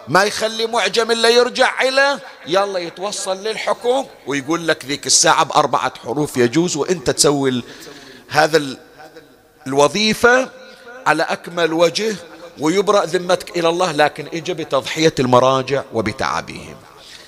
ما 0.08 0.24
يخلي 0.24 0.66
معجم 0.66 1.10
اللي 1.10 1.34
يرجع 1.34 1.82
إليه 1.82 2.20
يلا 2.46 2.78
يتوصل 2.78 3.36
للحكم 3.36 4.06
ويقول 4.26 4.68
لك 4.68 4.84
ذيك 4.84 5.06
الساعة 5.06 5.44
بأربعة 5.44 5.92
حروف 6.04 6.36
يجوز 6.36 6.76
وأنت 6.76 7.10
تسوي 7.10 7.62
هذا 8.28 8.62
الوظيفة 9.66 10.48
على 11.06 11.22
أكمل 11.22 11.72
وجه 11.72 12.16
ويبرأ 12.58 13.04
ذمتك 13.04 13.56
إلى 13.56 13.68
الله 13.68 13.92
لكن 13.92 14.28
إجا 14.34 14.52
بتضحية 14.52 15.14
المراجع 15.18 15.82
وبتعبهم 15.92 16.76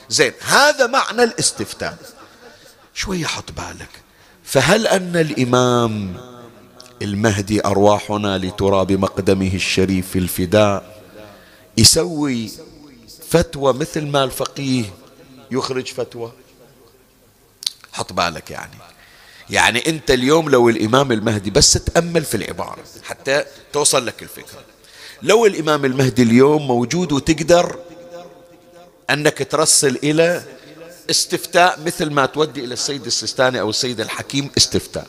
زين 0.08 0.32
هذا 0.40 0.86
معنى 0.86 1.24
الاستفتاء. 1.24 1.96
شوية 2.96 3.24
حط 3.26 3.52
بالك. 3.52 3.88
فهل 4.44 4.86
أن 4.86 5.16
الإمام 5.16 6.16
المهدي 7.02 7.66
أرواحنا 7.66 8.38
لترى 8.38 8.84
بمقدمه 8.84 9.54
الشريف 9.54 10.16
الفداء 10.16 11.02
يسوي 11.78 12.50
فتوى 13.28 13.72
مثل 13.72 14.06
ما 14.06 14.24
الفقيه 14.24 14.84
يخرج 15.50 15.86
فتوى؟ 15.86 16.32
حط 17.92 18.12
بالك 18.12 18.50
يعني. 18.50 18.74
يعني 19.50 19.86
أنت 19.86 20.10
اليوم 20.10 20.50
لو 20.50 20.68
الإمام 20.68 21.12
المهدي 21.12 21.50
بس 21.50 21.72
تأمل 21.72 22.24
في 22.24 22.36
العبارة 22.36 22.78
حتى 23.04 23.44
توصل 23.72 24.06
لك 24.06 24.22
الفكرة. 24.22 24.64
لو 25.22 25.46
الإمام 25.46 25.84
المهدي 25.84 26.22
اليوم 26.22 26.66
موجود 26.66 27.12
وتقدر 27.12 27.78
أنك 29.10 29.48
ترسل 29.50 29.96
إلى 29.96 30.42
استفتاء 31.10 31.80
مثل 31.86 32.10
ما 32.10 32.26
تودي 32.26 32.64
إلى 32.64 32.74
السيد 32.74 33.06
السيستاني 33.06 33.60
أو 33.60 33.70
السيد 33.70 34.00
الحكيم 34.00 34.50
استفتاء. 34.56 35.06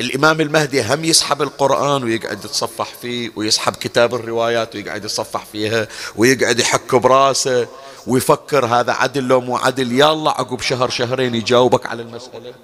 الإمام 0.00 0.40
المهدي 0.40 0.82
هم 0.82 1.04
يسحب 1.04 1.42
القرآن 1.42 2.04
ويقعد 2.04 2.44
يتصفح 2.44 2.94
فيه 3.02 3.30
ويسحب 3.36 3.76
كتاب 3.76 4.14
الروايات 4.14 4.74
ويقعد 4.74 5.04
يتصفح 5.04 5.44
فيها 5.52 5.88
ويقعد 6.16 6.58
يحك 6.58 6.94
براسه 6.94 7.68
ويفكر 8.06 8.66
هذا 8.66 8.92
عدل 8.92 9.22
لو 9.22 9.40
مو 9.40 9.56
عدل 9.56 9.92
يلا 9.92 10.30
عقب 10.30 10.60
شهر 10.60 10.90
شهرين 10.90 11.34
يجاوبك 11.34 11.86
على 11.86 12.02
المسألة. 12.02 12.54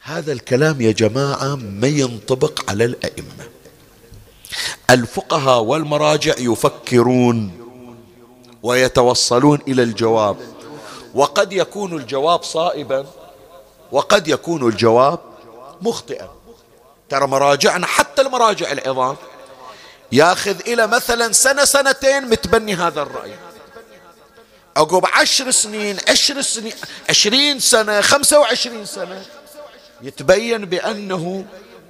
هذا 0.00 0.32
الكلام 0.32 0.80
يا 0.80 0.92
جماعة 0.92 1.54
ما 1.54 1.88
ينطبق 1.88 2.70
على 2.70 2.84
الأئمة. 2.84 3.44
الفقهاء 4.90 5.60
والمراجع 5.60 6.34
يفكرون 6.38 7.52
ويتوصلون 8.62 9.58
إلى 9.68 9.82
الجواب. 9.82 10.36
وقد 11.14 11.52
يكون 11.52 11.96
الجواب 11.96 12.42
صائبا 12.42 13.06
وقد 13.92 14.28
يكون 14.28 14.68
الجواب 14.68 15.18
مخطئا. 15.82 16.30
ترى 17.08 17.26
مراجعنا 17.26 17.86
حتى 17.86 18.22
المراجع 18.22 18.72
العظام 18.72 19.16
ياخذ 20.12 20.60
إلى 20.60 20.86
مثلا 20.86 21.32
سنة 21.32 21.64
سنتين 21.64 22.28
متبني 22.30 22.74
هذا 22.74 23.02
الرأي. 23.02 23.34
عقب 24.76 25.06
عشر 25.06 25.50
سنين 25.50 25.96
عشر 26.08 26.40
سنين 26.40 26.72
عشرين 27.08 27.60
سنة 27.60 28.00
خمسة 28.00 28.40
وعشرين 28.40 28.84
سنة 28.84 29.22
يتبين 30.02 30.64
بأنه 30.64 31.44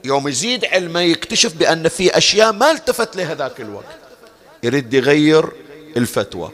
يوم 0.04 0.28
يزيد 0.28 0.64
علمه 0.64 1.00
يكتشف 1.00 1.54
بأن 1.54 1.88
في 1.88 2.18
أشياء 2.18 2.52
ما 2.52 2.70
التفت 2.70 3.16
لها 3.16 3.34
ذاك 3.34 3.60
الوقت. 3.60 3.84
يريد 4.62 4.94
يغير 4.94 5.52
الفتوى. 5.96 6.50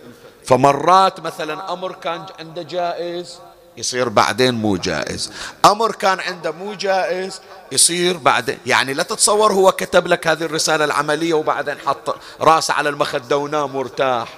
فمرات 0.51 1.21
مثلا 1.21 1.73
أمر 1.73 1.93
كان 1.93 2.27
عنده 2.39 2.63
جائز 2.63 3.39
يصير 3.77 4.09
بعدين 4.09 4.55
مو 4.55 4.77
جائز. 4.77 5.33
أمر 5.65 5.93
كان 5.93 6.21
عنده 6.21 6.51
مو 6.51 6.75
جائز 6.75 7.41
يصير 7.73 8.17
بعدين. 8.17 8.59
يعني 8.67 8.95
لا 8.95 9.03
تتصور 9.03 9.53
هو 9.53 9.73
كتب 9.73 10.07
لك 10.07 10.27
هذه 10.27 10.43
الرسالة 10.43 10.85
العملية 10.85 11.35
وبعدين 11.35 11.79
حط 11.87 12.17
راسه 12.41 12.75
على 12.75 12.89
المخدة 12.89 13.37
ونام 13.37 13.73
مرتاح. 13.73 14.29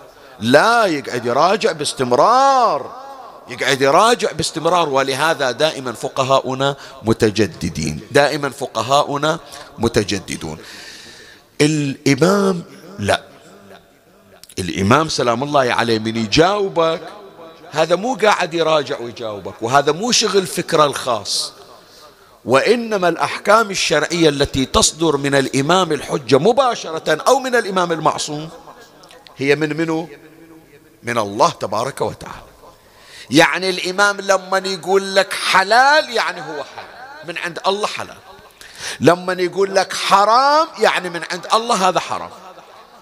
لا 0.41 0.85
يقعد 0.85 1.27
يراجع 1.27 1.73
باستمرار. 1.73 2.91
يقعد 3.49 3.83
يراجع 3.83 4.33
باستمرار. 4.33 4.89
ولهذا 4.89 5.51
دائما 5.51 5.93
فقهاؤنا 5.93 6.77
متجددين. 7.03 8.01
دائما 8.11 8.51
فقهاؤنا 8.51 9.39
متجددون. 9.79 10.59
الإمام 11.61 12.63
لا. 12.99 13.32
الإمام 14.59 15.09
سلام 15.09 15.43
الله 15.43 15.73
عليه 15.73 15.99
من 15.99 16.17
يجاوبك 16.17 17.01
هذا 17.71 17.97
مو 17.97 18.15
قاعد 18.15 18.55
يراجع 18.55 18.99
ويجاوبك 19.01 19.63
وهذا 19.63 19.93
مو 19.93 20.13
شغل 20.13 20.47
فكره 20.47 20.85
الخاص. 20.85 21.53
وإنما 22.45 23.09
الأحكام 23.09 23.71
الشرعية 23.71 24.29
التي 24.29 24.65
تصدر 24.65 25.17
من 25.17 25.35
الإمام 25.35 25.93
الحجة 25.93 26.39
مباشرة 26.39 27.23
أو 27.29 27.39
من 27.39 27.55
الإمام 27.55 27.93
المعصوم 27.93 28.49
هي 29.37 29.57
من 29.57 29.77
منو؟ 29.77 30.09
من 31.03 31.19
الله 31.19 31.51
تبارك 31.51 32.01
وتعالى. 32.01 32.43
يعني 33.31 33.71
الإمام 33.71 34.21
لما 34.21 34.59
يقول 34.59 35.17
لك 35.17 35.33
حلال 35.33 36.11
يعني 36.11 36.41
هو 36.41 36.65
حلال 36.77 37.29
من 37.29 37.39
عند 37.39 37.59
الله 37.67 37.87
حلال. 37.87 38.19
لما 39.01 39.33
يقول 39.33 39.75
لك 39.75 39.93
حرام 39.93 40.69
يعني 40.79 41.11
من 41.11 41.21
عند 41.33 41.47
الله 41.55 41.89
هذا 41.89 42.01
حرام. 42.01 42.31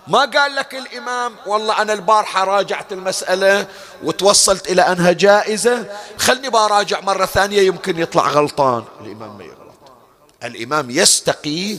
ما 0.08 0.18
قال 0.18 0.54
لك 0.54 0.74
الإمام 0.74 1.32
والله 1.46 1.82
أنا 1.82 1.92
البارحة 1.92 2.44
راجعت 2.44 2.92
المسألة 2.92 3.66
وتوصلت 4.02 4.70
إلى 4.70 4.82
أنها 4.82 5.12
جائزة 5.12 5.86
خلني 6.18 6.50
براجع 6.50 7.00
مرة 7.00 7.26
ثانية 7.26 7.60
يمكن 7.60 7.98
يطلع 7.98 8.28
غلطان. 8.28 8.84
الإمام 9.00 9.38
ما 9.38 9.44
يغلط. 9.44 9.92
الإمام 10.44 10.90
يستقي 10.90 11.78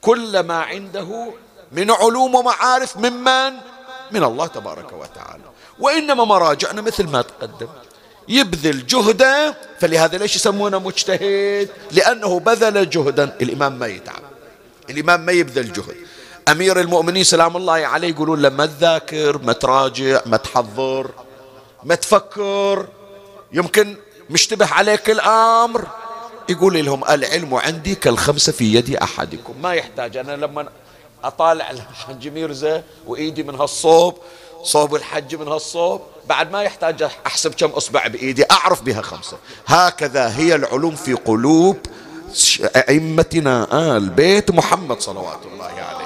كل 0.00 0.40
ما 0.40 0.62
عنده 0.62 1.32
من 1.72 1.90
علوم 1.90 2.34
ومعارف 2.34 2.96
ممن؟ 2.96 3.52
من 4.12 4.24
الله 4.24 4.46
تبارك 4.46 4.92
وتعالى. 4.92 5.44
وإنما 5.78 6.24
مراجعنا 6.24 6.82
مثل 6.82 7.08
ما 7.08 7.22
تقدم. 7.22 7.68
يبذل 8.28 8.86
جهده 8.86 9.56
فلهذا 9.80 10.18
ليش 10.18 10.36
يسمونه 10.36 10.78
مجتهد؟ 10.78 11.68
لأنه 11.90 12.40
بذل 12.40 12.90
جهدا. 12.90 13.36
الإمام 13.40 13.78
ما 13.78 13.86
يتعب. 13.86 14.22
الإمام 14.90 15.20
ما 15.20 15.32
يبذل 15.32 15.72
جهد. 15.72 15.96
أمير 16.48 16.80
المؤمنين 16.80 17.24
سلام 17.24 17.56
الله 17.56 17.72
عليه 17.72 18.08
يقولون 18.08 18.42
له 18.42 18.48
ما 18.48 18.66
تذاكر 18.66 19.38
ما 19.38 19.52
تراجع 19.52 20.20
ما 20.26 20.36
تحضر 20.36 21.10
ما 21.84 21.94
تفكر. 21.94 22.86
يمكن 23.52 23.96
مشتبه 24.30 24.66
عليك 24.66 25.10
الأمر. 25.10 25.86
يقول 26.48 26.84
لهم 26.84 27.04
العلم 27.04 27.54
عندي 27.54 27.94
كالخمسة 27.94 28.52
في 28.52 28.74
يد 28.74 28.96
أحدكم. 28.96 29.54
ما 29.62 29.72
يحتاج 29.72 30.16
أنا 30.16 30.32
لما 30.36 30.68
أطالع 31.24 31.70
الحج 31.70 32.28
ميرزا 32.28 32.82
وإيدي 33.06 33.42
من 33.42 33.54
هالصوب 33.54 34.18
صوب 34.62 34.94
الحج 34.94 35.34
من 35.34 35.48
هالصوب 35.48 36.00
بعد 36.28 36.52
ما 36.52 36.62
يحتاج 36.62 37.08
أحسب 37.26 37.54
كم 37.54 37.70
أصبع 37.70 38.06
بإيدي 38.06 38.44
أعرف 38.50 38.82
بها 38.82 39.02
خمسة. 39.02 39.36
هكذا 39.66 40.36
هي 40.36 40.54
العلوم 40.54 40.94
في 40.94 41.14
قلوب 41.14 41.78
أئمتنا 42.76 43.68
آل 43.96 44.08
بيت 44.08 44.50
محمد 44.50 45.00
صلوات 45.00 45.40
الله 45.52 45.64
عليه. 45.64 46.03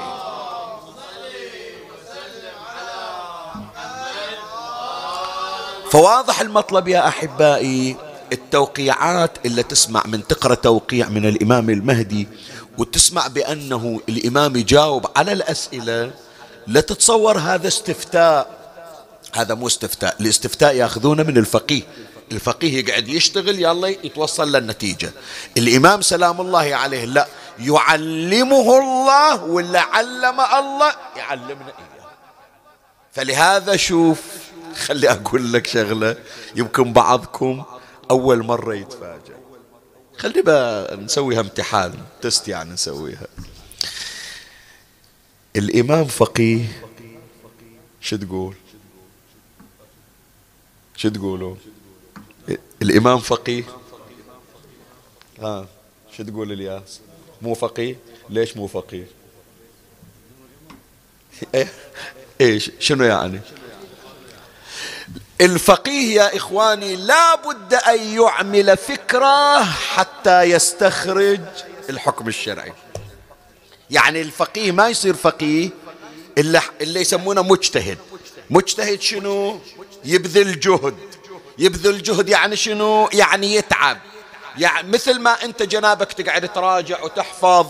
فواضح 5.91 6.41
المطلب 6.41 6.89
يا 6.89 7.09
أحبائي 7.09 7.97
التوقيعات 8.33 9.31
اللي 9.47 9.63
تسمع 9.63 10.03
من 10.07 10.27
تقرأ 10.27 10.55
توقيع 10.55 11.09
من 11.09 11.27
الإمام 11.27 11.71
المهدي 11.71 12.29
وتسمع 12.79 13.27
بأنه 13.27 14.01
الإمام 14.09 14.57
يجاوب 14.57 15.07
على 15.17 15.33
الأسئلة 15.33 16.11
لا 16.67 16.81
تتصور 16.81 17.39
هذا 17.39 17.69
استفتاء. 17.69 18.59
هذا 19.35 19.55
مو 19.55 19.67
استفتاء 19.67 20.17
الاستفتاء 20.21 20.75
يأخذونه 20.75 21.23
من 21.23 21.37
الفقيه. 21.37 21.83
الفقيه 22.33 22.79
يقعد 22.79 23.09
يشتغل 23.09 23.59
يلا 23.59 23.89
يتوصل 23.89 24.53
للنتيجة. 24.53 25.13
الإمام 25.57 26.03
سلام 26.03 26.41
الله 26.41 26.77
عليه 26.77 27.05
لا. 27.05 27.27
يعلمه 27.59 28.79
الله 28.79 29.45
ولا 29.45 29.81
علم 29.81 30.41
الله؟ 30.41 30.93
يعلمنا 31.17 31.73
إياه. 31.79 32.09
فلهذا 33.13 33.77
شوف 33.77 34.21
خلي 34.75 35.11
أقول 35.11 35.53
لك 35.53 35.67
شغلة. 35.67 36.17
يمكن 36.57 36.93
بعضكم 36.93 37.65
أول 38.11 38.45
مرة 38.47 38.75
يتفاجأ. 38.75 39.39
خلي 40.19 40.43
بقى 40.43 40.97
نسويها 40.97 41.41
امتحان 41.41 41.95
تست 42.23 42.49
يعني 42.49 42.73
نسويها. 42.73 43.27
الإمام 45.57 46.05
فقيه 46.05 46.65
شو 48.01 48.17
تقول؟ 48.17 48.55
شو 50.97 51.09
تقولوا؟ 51.09 51.57
الإمام 52.83 53.19
فقيه؟ 53.19 53.65
ها 55.41 55.67
شو 56.17 56.23
تقول 56.23 56.53
الياس؟ 56.53 57.01
مو 57.43 57.55
فقيه؟ 57.55 57.97
ليش 58.31 58.57
مو 58.57 58.67
فقيه؟ 58.67 59.07
إيش 62.41 62.71
شنو 62.79 63.05
يعني؟ 63.05 63.41
الفقيه 65.41 66.15
يا 66.15 66.37
إخواني 66.37 66.97
لا 66.97 67.35
بد 67.35 67.75
أن 67.75 67.99
يعمل 67.99 68.77
فكرة 68.77 69.65
حتى 69.65 70.43
يستخرج 70.43 71.41
الحكم 71.91 72.29
الشرعي. 72.29 72.73
يعني 73.91 74.23
الفقيه 74.23 74.73
ما 74.73 74.89
يصير 74.89 75.15
فقيه 75.15 75.71
إلا 76.39 76.61
اللي 76.81 77.01
يسمونه 77.01 77.43
مجتهد. 77.43 77.99
مجتهد 78.51 79.01
شنو؟ 79.01 79.61
يبذل 80.05 80.61
جهد. 80.61 80.95
يبذل 81.59 82.03
جهد 82.03 82.29
يعني 82.29 82.57
شنو؟ 82.57 83.09
يعني 83.13 83.55
يتعب. 83.55 83.99
يعني 84.59 84.89
مثل 84.89 85.21
ما 85.21 85.45
أنت 85.45 85.63
جنابك 85.63 86.13
تقعد 86.13 86.49
تراجع 86.53 87.03
وتحفظ 87.03 87.67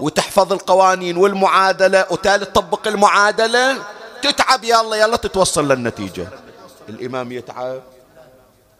وتحفظ 0.00 0.52
القوانين 0.52 1.16
والمعادلة 1.16 2.06
وتالي 2.10 2.44
تطبق 2.44 2.88
المعادلة 2.88 3.82
تتعب 4.22 4.64
يلا 4.64 4.96
يلا 4.96 5.16
تتوصل 5.16 5.72
للنتيجة. 5.72 6.45
الإمام 6.88 7.32
يتعب 7.32 7.82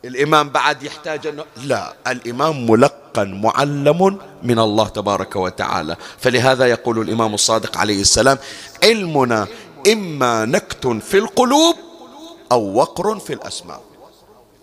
الإمام 0.05 0.49
بعد 0.49 0.83
يحتاج 0.83 1.27
أنه 1.27 1.45
لا 1.57 1.95
الإمام 2.07 2.71
ملقن 2.71 3.41
معلم 3.41 4.19
من 4.43 4.59
الله 4.59 4.89
تبارك 4.89 5.37
وتعالى. 5.37 5.97
فلهذا 6.19 6.67
يقول 6.67 6.99
الإمام 6.99 7.35
الصادق 7.35 7.79
عليه 7.79 8.01
السلام 8.01 8.39
علمنا 8.83 9.47
إما 9.93 10.45
نكت 10.45 10.87
في 10.87 11.19
القلوب 11.19 11.77
أو 12.53 12.75
وقر 12.75 13.19
في 13.19 13.33
الأسماء. 13.33 13.81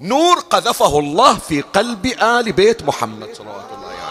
نور 0.02 0.40
قذفه 0.40 1.00
الله 1.00 1.38
في 1.38 1.62
قلب 1.62 2.06
آل 2.06 2.52
بيت 2.52 2.84
محمد 2.84 3.30
صلوات 3.34 3.66
الله 3.76 3.88
عليه 3.88 4.04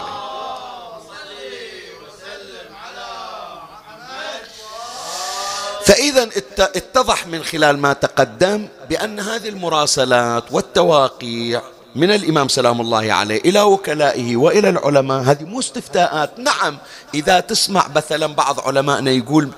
فإذا 5.85 6.29
اتضح 6.59 7.27
من 7.27 7.43
خلال 7.43 7.77
ما 7.77 7.93
تقدم 7.93 8.67
بأن 8.89 9.19
هذه 9.19 9.49
المراسلات 9.49 10.51
والتواقيع 10.51 11.61
من 11.95 12.11
الإمام 12.11 12.47
سلام 12.47 12.81
الله 12.81 13.13
عليه 13.13 13.41
إلى 13.45 13.61
وكلائه 13.61 14.35
وإلى 14.35 14.69
العلماء 14.69 15.21
هذه 15.21 15.43
مو 15.43 15.59
استفتاءات. 15.59 16.39
نعم 16.39 16.77
إذا 17.13 17.39
تسمع 17.39 17.87
مثلا 17.95 18.27
بعض 18.27 18.59
علمائنا 18.59 19.11
يقول 19.11 19.49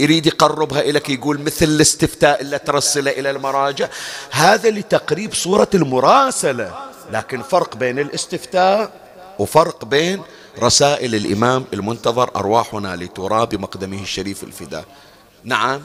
يريد 0.00 0.26
يقربها 0.26 0.80
إليك 0.80 1.10
يقول 1.10 1.40
مثل 1.40 1.66
الاستفتاء 1.66 2.40
اللي 2.40 2.58
ترسله 2.58 3.10
إلى 3.10 3.30
المراجع 3.30 3.88
هذا 4.30 4.70
لتقريب 4.70 5.34
صورة 5.34 5.68
المراسلة. 5.74 6.74
لكن 7.12 7.42
فرق 7.42 7.76
بين 7.76 7.98
الاستفتاء 7.98 8.90
وفرق 9.38 9.84
بين 9.84 10.22
رسائل 10.62 11.14
الإمام 11.14 11.64
المنتظر 11.72 12.30
أرواحنا 12.36 12.96
لترى 12.96 13.46
بمقدمه 13.46 14.02
الشريف 14.02 14.42
الفداء. 14.44 14.84
نعم. 15.44 15.82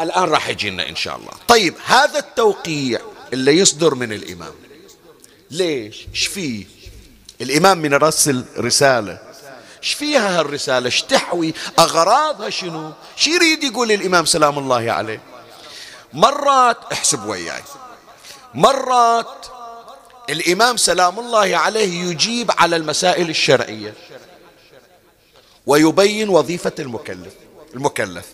الآن 0.00 0.24
راح 0.24 0.48
يجينا 0.48 0.88
إن 0.88 0.96
شاء 0.96 1.16
الله. 1.16 1.32
طيب 1.48 1.74
هذا 1.86 2.18
التوقيع 2.18 3.00
اللي 3.32 3.58
يصدر 3.58 3.94
من 3.94 4.12
الإمام 4.12 4.54
ليش؟ 5.50 6.06
إيش 6.10 6.26
فيه؟ 6.26 6.64
الإمام 7.40 7.78
من 7.78 7.94
رسل 7.94 8.44
رسالة 8.58 9.18
إيش 9.82 9.92
فيها 9.92 10.40
هالرسالة؟ 10.40 10.86
إيش 10.86 11.02
تحوي؟ 11.02 11.54
أغراضها 11.78 12.50
شنو؟ 12.50 12.92
شو 13.16 13.30
يريد 13.30 13.64
يقول 13.64 13.92
الإمام 13.92 14.24
سلام 14.24 14.58
الله 14.58 14.92
عليه. 14.92 15.20
مرات 16.12 16.78
احسب 16.92 17.24
وياي. 17.24 17.62
مرات 18.54 19.46
الإمام 20.30 20.76
سلام 20.76 21.18
الله 21.18 21.56
عليه 21.56 22.10
يجيب 22.10 22.50
على 22.58 22.76
المسائل 22.76 23.30
الشرعية 23.30 23.94
ويبين 25.66 26.28
وظيفة 26.28 26.72
المكلف. 26.78 27.32
المكلف. 27.74 28.24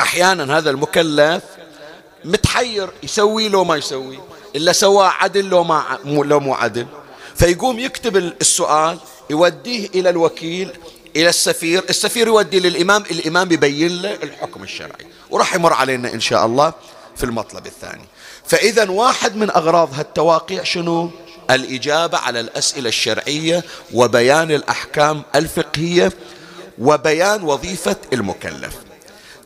أحيانا 0.00 0.58
هذا 0.58 0.70
المكلف 0.70 1.42
متحير 2.24 2.90
يسوي 3.02 3.48
لو 3.48 3.64
ما 3.64 3.76
يسوي 3.76 4.18
إلا 4.56 4.72
سواه 4.72 5.08
عدل 5.08 5.44
لو 5.44 5.64
ما 5.64 5.98
لو 6.04 6.40
مو 6.40 6.54
عدل. 6.54 6.86
فيقوم 7.34 7.78
يكتب 7.78 8.16
السؤال 8.16 8.98
يوديه 9.30 9.88
إلى 9.94 10.10
الوكيل 10.10 10.70
إلى 11.16 11.28
السفير 11.28 11.84
السفير 11.90 12.26
يودي 12.26 12.60
للإمام 12.60 13.04
الإمام 13.10 13.52
يبين 13.52 14.02
له 14.02 14.14
الحكم 14.22 14.62
الشرعي 14.62 15.06
وراح 15.30 15.54
يمر 15.54 15.72
علينا 15.72 16.14
إن 16.14 16.20
شاء 16.20 16.46
الله 16.46 16.72
في 17.16 17.24
المطلب 17.24 17.66
الثاني. 17.66 18.04
فإذا 18.46 18.90
واحد 18.90 19.36
من 19.36 19.50
أغراض 19.50 19.94
هالتواقيع 19.94 20.62
شنو؟ 20.62 21.10
الإجابة 21.50 22.18
على 22.18 22.40
الأسئلة 22.40 22.88
الشرعية 22.88 23.64
وبيان 23.92 24.50
الأحكام 24.50 25.22
الفقهية 25.34 26.12
وبيان 26.78 27.42
وظيفة 27.42 27.96
المكلف. 28.12 28.74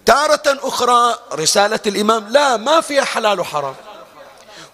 تارة 0.06 0.42
أخرى 0.46 1.18
رسالة 1.32 1.80
الإمام 1.86 2.28
لا 2.28 2.56
ما 2.56 2.80
فيها 2.80 3.04
حلال 3.04 3.40
وحرام. 3.40 3.74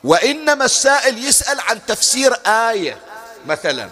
وإنما 0.04 0.64
السائل 0.64 1.24
يسأل 1.24 1.60
عن 1.60 1.86
تفسير 1.86 2.32
آية 2.46 2.98
مثلا. 3.46 3.90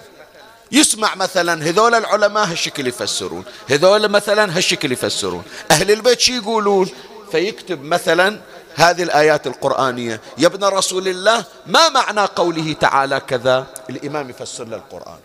يسمع 0.72 1.14
مثلا 1.14 1.64
هذول 1.68 1.94
العلماء 1.94 2.44
هالشكل 2.44 2.86
يفسرون. 2.86 3.44
هذول 3.70 4.08
مثلا 4.08 4.56
هالشكل 4.56 4.92
يفسرون. 4.92 5.42
أهل 5.70 5.90
البيت 5.90 6.20
شي 6.20 6.36
يقولون؟ 6.36 6.90
فيكتب 7.32 7.82
مثلا 7.82 8.40
هذه 8.74 9.02
الآيات 9.02 9.46
القرآنية. 9.46 10.20
يا 10.38 10.46
ابن 10.46 10.64
رسول 10.64 11.08
الله 11.08 11.44
ما 11.66 11.88
معنى 11.88 12.20
قوله 12.20 12.72
تعالى 12.80 13.20
كذا؟ 13.20 13.66
الإمام 13.90 14.30
يفسر 14.30 14.64
له 14.64 14.76
القرآن 14.76 15.18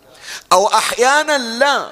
أو 0.51 0.67
أحيانا 0.67 1.37
لا. 1.37 1.89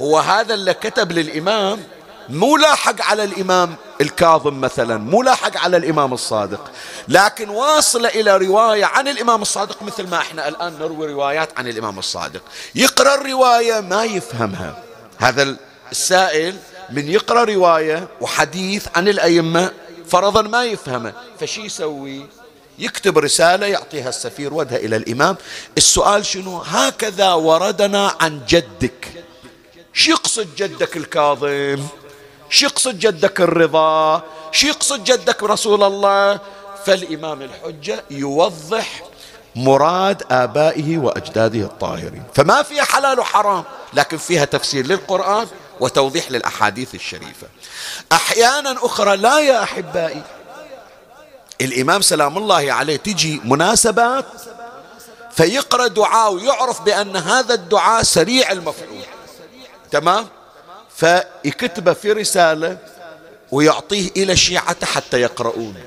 هو 0.00 0.18
هذا 0.18 0.54
اللي 0.54 0.74
كتب 0.74 1.12
للإمام 1.12 1.82
مو 2.28 2.56
لاحق 2.56 3.02
على 3.02 3.24
الإمام 3.24 3.74
الكاظم 4.00 4.60
مثلا 4.60 4.96
مو 4.96 5.22
لاحق 5.22 5.56
على 5.56 5.76
الإمام 5.76 6.12
الصادق. 6.12 6.70
لكن 7.08 7.48
واصل 7.48 8.06
إلى 8.06 8.36
رواية 8.36 8.84
عن 8.84 9.08
الإمام 9.08 9.42
الصادق 9.42 9.82
مثل 9.82 10.08
ما 10.08 10.16
إحنا 10.16 10.48
الآن 10.48 10.78
نروي 10.78 11.12
روايات 11.12 11.58
عن 11.58 11.68
الإمام 11.68 11.98
الصادق. 11.98 12.42
يقرأ 12.74 13.14
الرواية 13.14 13.80
ما 13.80 14.04
يفهمها. 14.04 14.82
هذا 15.18 15.56
السائل 15.92 16.56
من 16.90 17.10
يقرأ 17.10 17.44
رواية 17.44 18.08
وحديث 18.20 18.86
عن 18.96 19.08
الأئمة 19.08 19.70
فرضا 20.08 20.42
ما 20.42 20.64
يفهمه. 20.64 21.12
فشي 21.40 21.60
يسوي؟ 21.60 22.26
يكتب 22.78 23.18
رسالة 23.18 23.66
يعطيها 23.66 24.08
السفير 24.08 24.54
ودها 24.54 24.78
إلى 24.78 24.96
الإمام. 24.96 25.36
السؤال 25.78 26.26
شنو؟ 26.26 26.58
هكذا 26.58 27.32
وردنا 27.32 28.14
عن 28.20 28.40
جدك. 28.48 29.23
شو 29.94 30.10
يقصد 30.10 30.56
جدك 30.56 30.96
الكاظم 30.96 31.86
شو 32.50 32.66
يقصد 32.66 32.98
جدك 32.98 33.40
الرضا 33.40 34.22
شو 34.52 34.66
يقصد 34.66 35.04
جدك 35.04 35.42
رسول 35.42 35.82
الله. 35.82 36.40
فالإمام 36.86 37.42
الحجة 37.42 38.04
يوضح 38.10 39.02
مراد 39.56 40.22
آبائه 40.30 40.98
وأجداده 40.98 41.58
الطاهرين. 41.58 42.22
فما 42.34 42.62
فيها 42.62 42.84
حلال 42.84 43.20
وحرام 43.20 43.64
لكن 43.94 44.16
فيها 44.16 44.44
تفسير 44.44 44.86
للقرآن 44.86 45.46
وتوضيح 45.80 46.30
للأحاديث 46.30 46.94
الشريفة. 46.94 47.46
أحيانا 48.12 48.86
أخرى 48.86 49.16
لا 49.16 49.38
يا 49.40 49.62
أحبائي 49.62 50.22
الإمام 51.60 52.02
سلام 52.02 52.38
الله 52.38 52.72
عليه 52.72 52.96
تجي 52.96 53.40
مناسبات 53.44 54.26
فيقرأ 55.30 55.86
دعاء 55.86 56.34
ويعرف 56.34 56.82
بأن 56.82 57.16
هذا 57.16 57.54
الدعاء 57.54 58.02
سريع 58.02 58.52
المفعول. 58.52 59.04
تمام؟ 59.94 60.26
فيكتبه 60.96 61.92
في 61.92 62.12
رسالة 62.12 62.78
ويعطيه 63.50 64.10
إلى 64.16 64.36
شيعته 64.36 64.86
حتى 64.86 65.20
يقرؤونه 65.20 65.80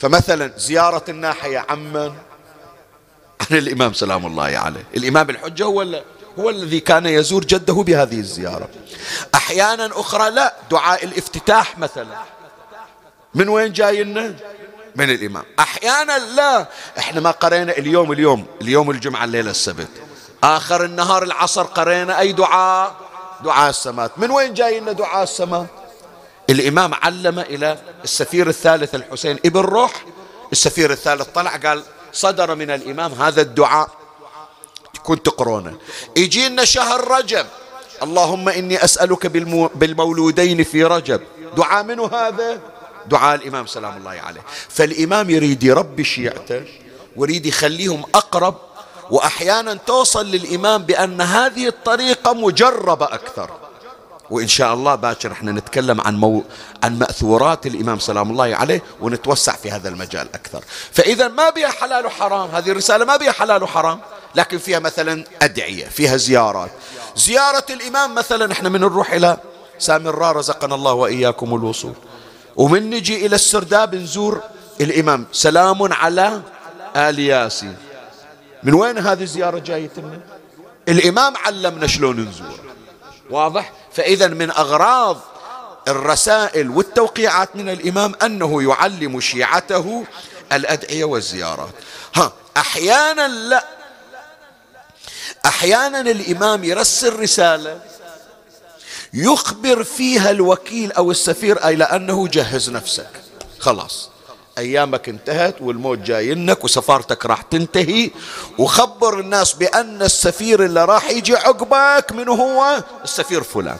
فمثلا 0.00 0.52
زيارة 0.56 1.04
الناحية 1.08 1.64
عمن. 1.68 2.12
عن 3.40 3.58
الإمام 3.58 3.92
سلام 3.92 4.26
الله 4.26 4.44
عليه. 4.44 4.84
الإمام 4.96 5.30
الحجة 5.30 5.64
هو 5.64 6.02
هو 6.38 6.50
الذي 6.50 6.80
كان 6.80 7.06
يزور 7.06 7.44
جده 7.44 7.74
بهذه 7.74 8.18
الزيارة. 8.18 8.68
أحيانا 9.34 9.90
أخرى 9.92 10.30
لا 10.30 10.54
دعاء 10.70 11.04
الافتتاح 11.04 11.78
مثلا. 11.78 12.18
من 13.34 13.48
وين 13.48 13.72
جاينا؟ 13.72 14.36
من 14.96 15.10
الإمام. 15.10 15.44
أحيانا 15.58 16.18
لا. 16.18 16.66
إحنا 16.98 17.20
ما 17.20 17.30
قرينا 17.30 17.78
اليوم 17.78 18.12
اليوم 18.12 18.46
اليوم 18.62 18.90
الجمعة 18.90 19.24
الليلة 19.24 19.50
السبت. 19.50 19.88
آخر 20.44 20.84
النهار 20.84 21.22
العصر 21.22 21.62
قرينا 21.62 22.20
أي 22.20 22.32
دعاء؟ 22.32 22.94
دعاء 23.44 23.70
السماء. 23.70 24.10
من 24.16 24.30
وين 24.30 24.54
جاي 24.54 24.80
لنا 24.80 24.92
دعاء 24.92 25.22
السماء؟ 25.22 25.66
الإمام 26.50 26.94
علم 26.94 27.38
إلى 27.38 27.78
السفير 28.04 28.48
الثالث 28.48 28.94
الحسين 28.94 29.38
ابن 29.46 29.60
روح. 29.60 30.04
السفير 30.52 30.90
الثالث 30.90 31.28
طلع 31.34 31.56
قال 31.56 31.82
صدر 32.12 32.54
من 32.54 32.70
الإمام 32.70 33.12
هذا 33.12 33.40
الدعاء. 33.40 33.88
كنت 35.02 35.26
تقرونه. 35.26 35.78
يجينا 36.16 36.64
شهر 36.64 37.10
رجب. 37.10 37.46
اللهم 38.02 38.48
إني 38.48 38.84
أسألك 38.84 39.26
بالمو 39.26 39.70
بالمولودين 39.74 40.64
في 40.64 40.84
رجب. 40.84 41.20
دعاء 41.56 41.84
منه 41.84 42.06
هذا؟ 42.06 42.60
دعاء 43.06 43.34
الإمام 43.34 43.66
سلام 43.66 43.96
الله 43.96 44.10
عليه. 44.10 44.40
فالإمام 44.68 45.30
يريد 45.30 45.62
يربي 45.62 46.04
شيعته 46.04 46.64
ويريد 47.16 47.46
يخليهم 47.46 48.04
أقرب 48.14 48.54
وأحيانا 49.10 49.74
توصل 49.74 50.26
للإمام 50.26 50.82
بأن 50.82 51.20
هذه 51.20 51.68
الطريقة 51.68 52.32
مجربة 52.32 53.04
أكثر. 53.04 53.50
وإن 54.30 54.48
شاء 54.48 54.74
الله 54.74 54.94
باكر 54.94 55.32
إحنا 55.32 55.52
نتكلم 55.52 56.00
عن 56.00 56.16
مو... 56.16 56.44
عن 56.84 56.98
مأثورات 56.98 57.66
الإمام 57.66 57.98
سلام 57.98 58.30
الله 58.30 58.56
عليه 58.56 58.82
ونتوسع 59.00 59.52
في 59.52 59.70
هذا 59.70 59.88
المجال 59.88 60.28
أكثر. 60.34 60.64
فإذا 60.92 61.28
ما 61.28 61.50
بها 61.50 61.68
حلال 61.68 62.06
وحرام 62.06 62.50
هذه 62.50 62.70
الرسالة 62.70 63.04
ما 63.04 63.16
بها 63.16 63.32
حلال 63.32 63.62
وحرام 63.62 64.00
لكن 64.34 64.58
فيها 64.58 64.78
مثلا 64.78 65.24
أدعية 65.42 65.84
فيها 65.84 66.16
زيارات. 66.16 66.70
زيارة 67.16 67.66
الإمام 67.70 68.14
مثلا 68.14 68.52
إحنا 68.52 68.68
من 68.68 68.80
نروح 68.80 69.12
إلى 69.12 69.36
سامراء 69.78 70.32
رزقنا 70.32 70.74
الله 70.74 70.92
وإياكم 70.92 71.54
الوصول. 71.54 71.94
ومن 72.56 72.90
نجي 72.90 73.26
إلى 73.26 73.34
السرداب 73.34 73.94
نزور 73.94 74.40
الإمام. 74.80 75.26
سلام 75.32 75.92
على 75.92 76.42
آل 76.96 77.18
ياسين. 77.18 77.76
من 78.62 78.74
وين 78.74 78.98
هذه 78.98 79.22
الزيارة 79.22 79.58
جايتنا 79.58 80.20
الإمام 80.88 81.36
علمنا 81.36 81.86
شلون 81.86 82.20
نزور. 82.20 82.60
واضح؟ 83.30 83.72
فإذا 83.92 84.26
من 84.26 84.50
أغراض 84.50 85.20
الرسائل 85.88 86.70
والتوقيعات 86.70 87.56
من 87.56 87.68
الإمام 87.68 88.14
أنه 88.22 88.62
يعلم 88.62 89.20
شيعته 89.20 90.04
الأدعية 90.52 91.04
والزيارات 91.04 91.74
ها 92.14 92.32
أحيانا 92.56 93.28
لا. 93.28 93.64
أحيانا 95.46 96.00
الإمام 96.00 96.64
يرسل 96.64 97.20
رسالة 97.20 97.80
يخبر 99.14 99.84
فيها 99.84 100.30
الوكيل 100.30 100.92
أو 100.92 101.10
السفير 101.10 101.66
أي 101.66 101.76
لأنه 101.76 102.28
جهز 102.28 102.70
نفسك. 102.70 103.10
خلاص. 103.58 104.10
أيامك 104.58 105.08
انتهت 105.08 105.62
والموت 105.62 105.98
جاينك 105.98 106.64
وسفارتك 106.64 107.26
راح 107.26 107.42
تنتهي 107.42 108.10
وخبر 108.58 109.20
الناس 109.20 109.52
بأن 109.52 110.02
السفير 110.02 110.64
اللي 110.64 110.84
راح 110.84 111.10
يجي 111.10 111.36
عقبك 111.36 112.12
من 112.12 112.28
هو؟ 112.28 112.84
السفير 113.04 113.42
فلان. 113.42 113.78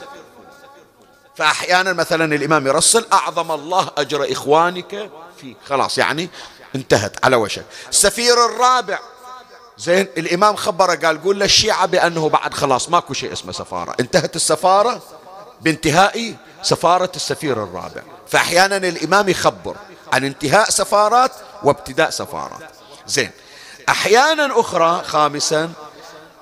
فأحيانا 1.35 1.93
مثلا 1.93 2.35
الإمام 2.35 2.67
يرسل 2.67 3.05
أعظم 3.13 3.51
الله 3.51 3.91
أجر 3.97 4.31
إخوانك 4.31 5.09
في 5.41 5.55
خلاص 5.65 5.97
يعني 5.97 6.29
انتهت 6.75 7.25
على 7.25 7.35
وشك. 7.35 7.65
السفير 7.89 8.45
الرابع. 8.45 8.99
زين 9.77 10.07
الإمام 10.17 10.55
خبره 10.55 10.95
قال 10.95 11.23
قول 11.23 11.39
للشيعة 11.39 11.85
بأنه 11.85 12.29
بعد 12.29 12.53
خلاص 12.53 12.89
ماكو 12.89 13.13
شيء 13.13 13.33
اسمه 13.33 13.51
سفارة. 13.51 13.95
انتهت 13.99 14.35
السفارة 14.35 15.01
بانتهاء 15.61 16.35
سفارة 16.63 17.11
السفير 17.15 17.63
الرابع. 17.63 18.01
فأحيانا 18.27 18.77
الإمام 18.77 19.29
يخبر. 19.29 19.75
عن 20.13 20.23
انتهاء 20.23 20.69
سفارات 20.69 21.31
وابتداء 21.63 22.09
سفارات. 22.09 22.69
زين. 23.07 23.31
أحيانا 23.89 24.59
أخرى 24.59 25.03
خامسا 25.03 25.69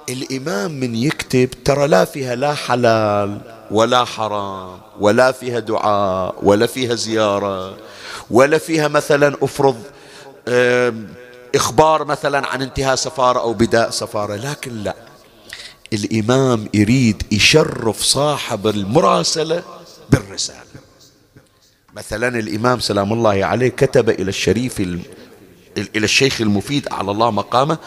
الإمام 0.10 0.72
من 0.72 0.96
يكتب 0.96 1.50
ترى 1.66 1.88
لا 1.88 2.06
فيها 2.06 2.36
لا 2.36 2.54
حلال 2.54 3.42
ولا 3.72 4.06
حرام 4.06 4.80
ولا 5.00 5.32
فيها 5.32 5.60
دعاء 5.60 6.36
ولا 6.44 6.68
فيها 6.68 6.96
زيارة 6.96 7.78
ولا 8.30 8.58
فيها 8.58 8.88
مثلا 8.88 9.38
أفرض 9.42 9.84
إخبار 11.56 12.06
مثلا 12.06 12.48
عن 12.48 12.62
انتهاء 12.62 12.96
سفارة 12.96 13.40
أو 13.40 13.54
بداء 13.54 13.90
سفارة 13.90 14.36
لكن 14.36 14.84
لا. 14.84 14.96
الإمام 15.94 16.70
يريد 16.74 17.24
يشرف 17.32 18.02
صاحب 18.02 18.68
المراسلة 18.68 19.64
بالرسالة. 20.10 20.85
مثلا 21.96 22.28
الإمام 22.28 22.80
سلام 22.80 23.14
الله 23.14 23.46
عليه 23.46 23.70
كتب 23.70 24.10
إلى 24.10 24.30
الشريف 24.30 24.80
إلى 24.80 25.06
الشيخ 25.96 26.42
المفيد 26.42 26.88
على 26.92 27.12
الله 27.12 27.32
مقامه 27.32 27.78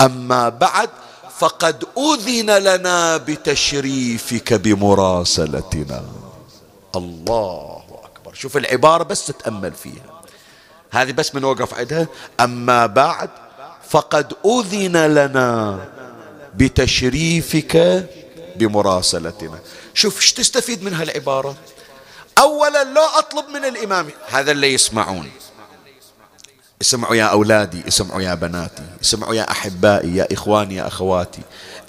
أما 0.00 0.48
بعد 0.48 0.88
فقد 1.38 1.84
أذن 1.98 2.50
لنا 2.50 3.16
بتشريفك 3.16 4.52
بمراسلتنا. 4.52 6.04
الله 6.96 7.82
أكبر. 8.04 8.34
شوف 8.34 8.56
العبارة 8.56 9.02
بس 9.02 9.26
تتأمل 9.26 9.72
فيها. 9.72 10.22
هذه 10.90 11.12
بس 11.12 11.34
من 11.34 11.44
وقف 11.44 11.74
عندها. 11.74 12.06
أما 12.40 12.86
بعد 12.86 13.30
فقد 13.88 14.32
أذن 14.46 14.96
لنا 14.96 15.78
بتشريفك 16.56 18.04
بمراسلتنا. 18.56 19.58
شوف 19.94 20.16
إيش 20.16 20.32
تستفيد 20.32 20.82
من 20.82 20.94
هالعبارة؟ 20.94 21.56
أولا 22.40 22.84
لا 22.84 23.18
أطلب 23.18 23.48
من 23.48 23.64
الإمام. 23.64 24.08
هذا 24.28 24.52
اللي 24.52 24.74
يسمعون. 24.74 25.30
اسمعوا 26.80 27.14
يا 27.14 27.24
أولادي 27.24 27.88
اسمعوا 27.88 28.22
يا 28.22 28.34
بناتي 28.34 28.82
اسمعوا 29.02 29.34
يا 29.34 29.50
أحبائي 29.50 30.16
يا 30.16 30.28
إخواني 30.32 30.76
يا 30.76 30.86
أخواتي. 30.86 31.40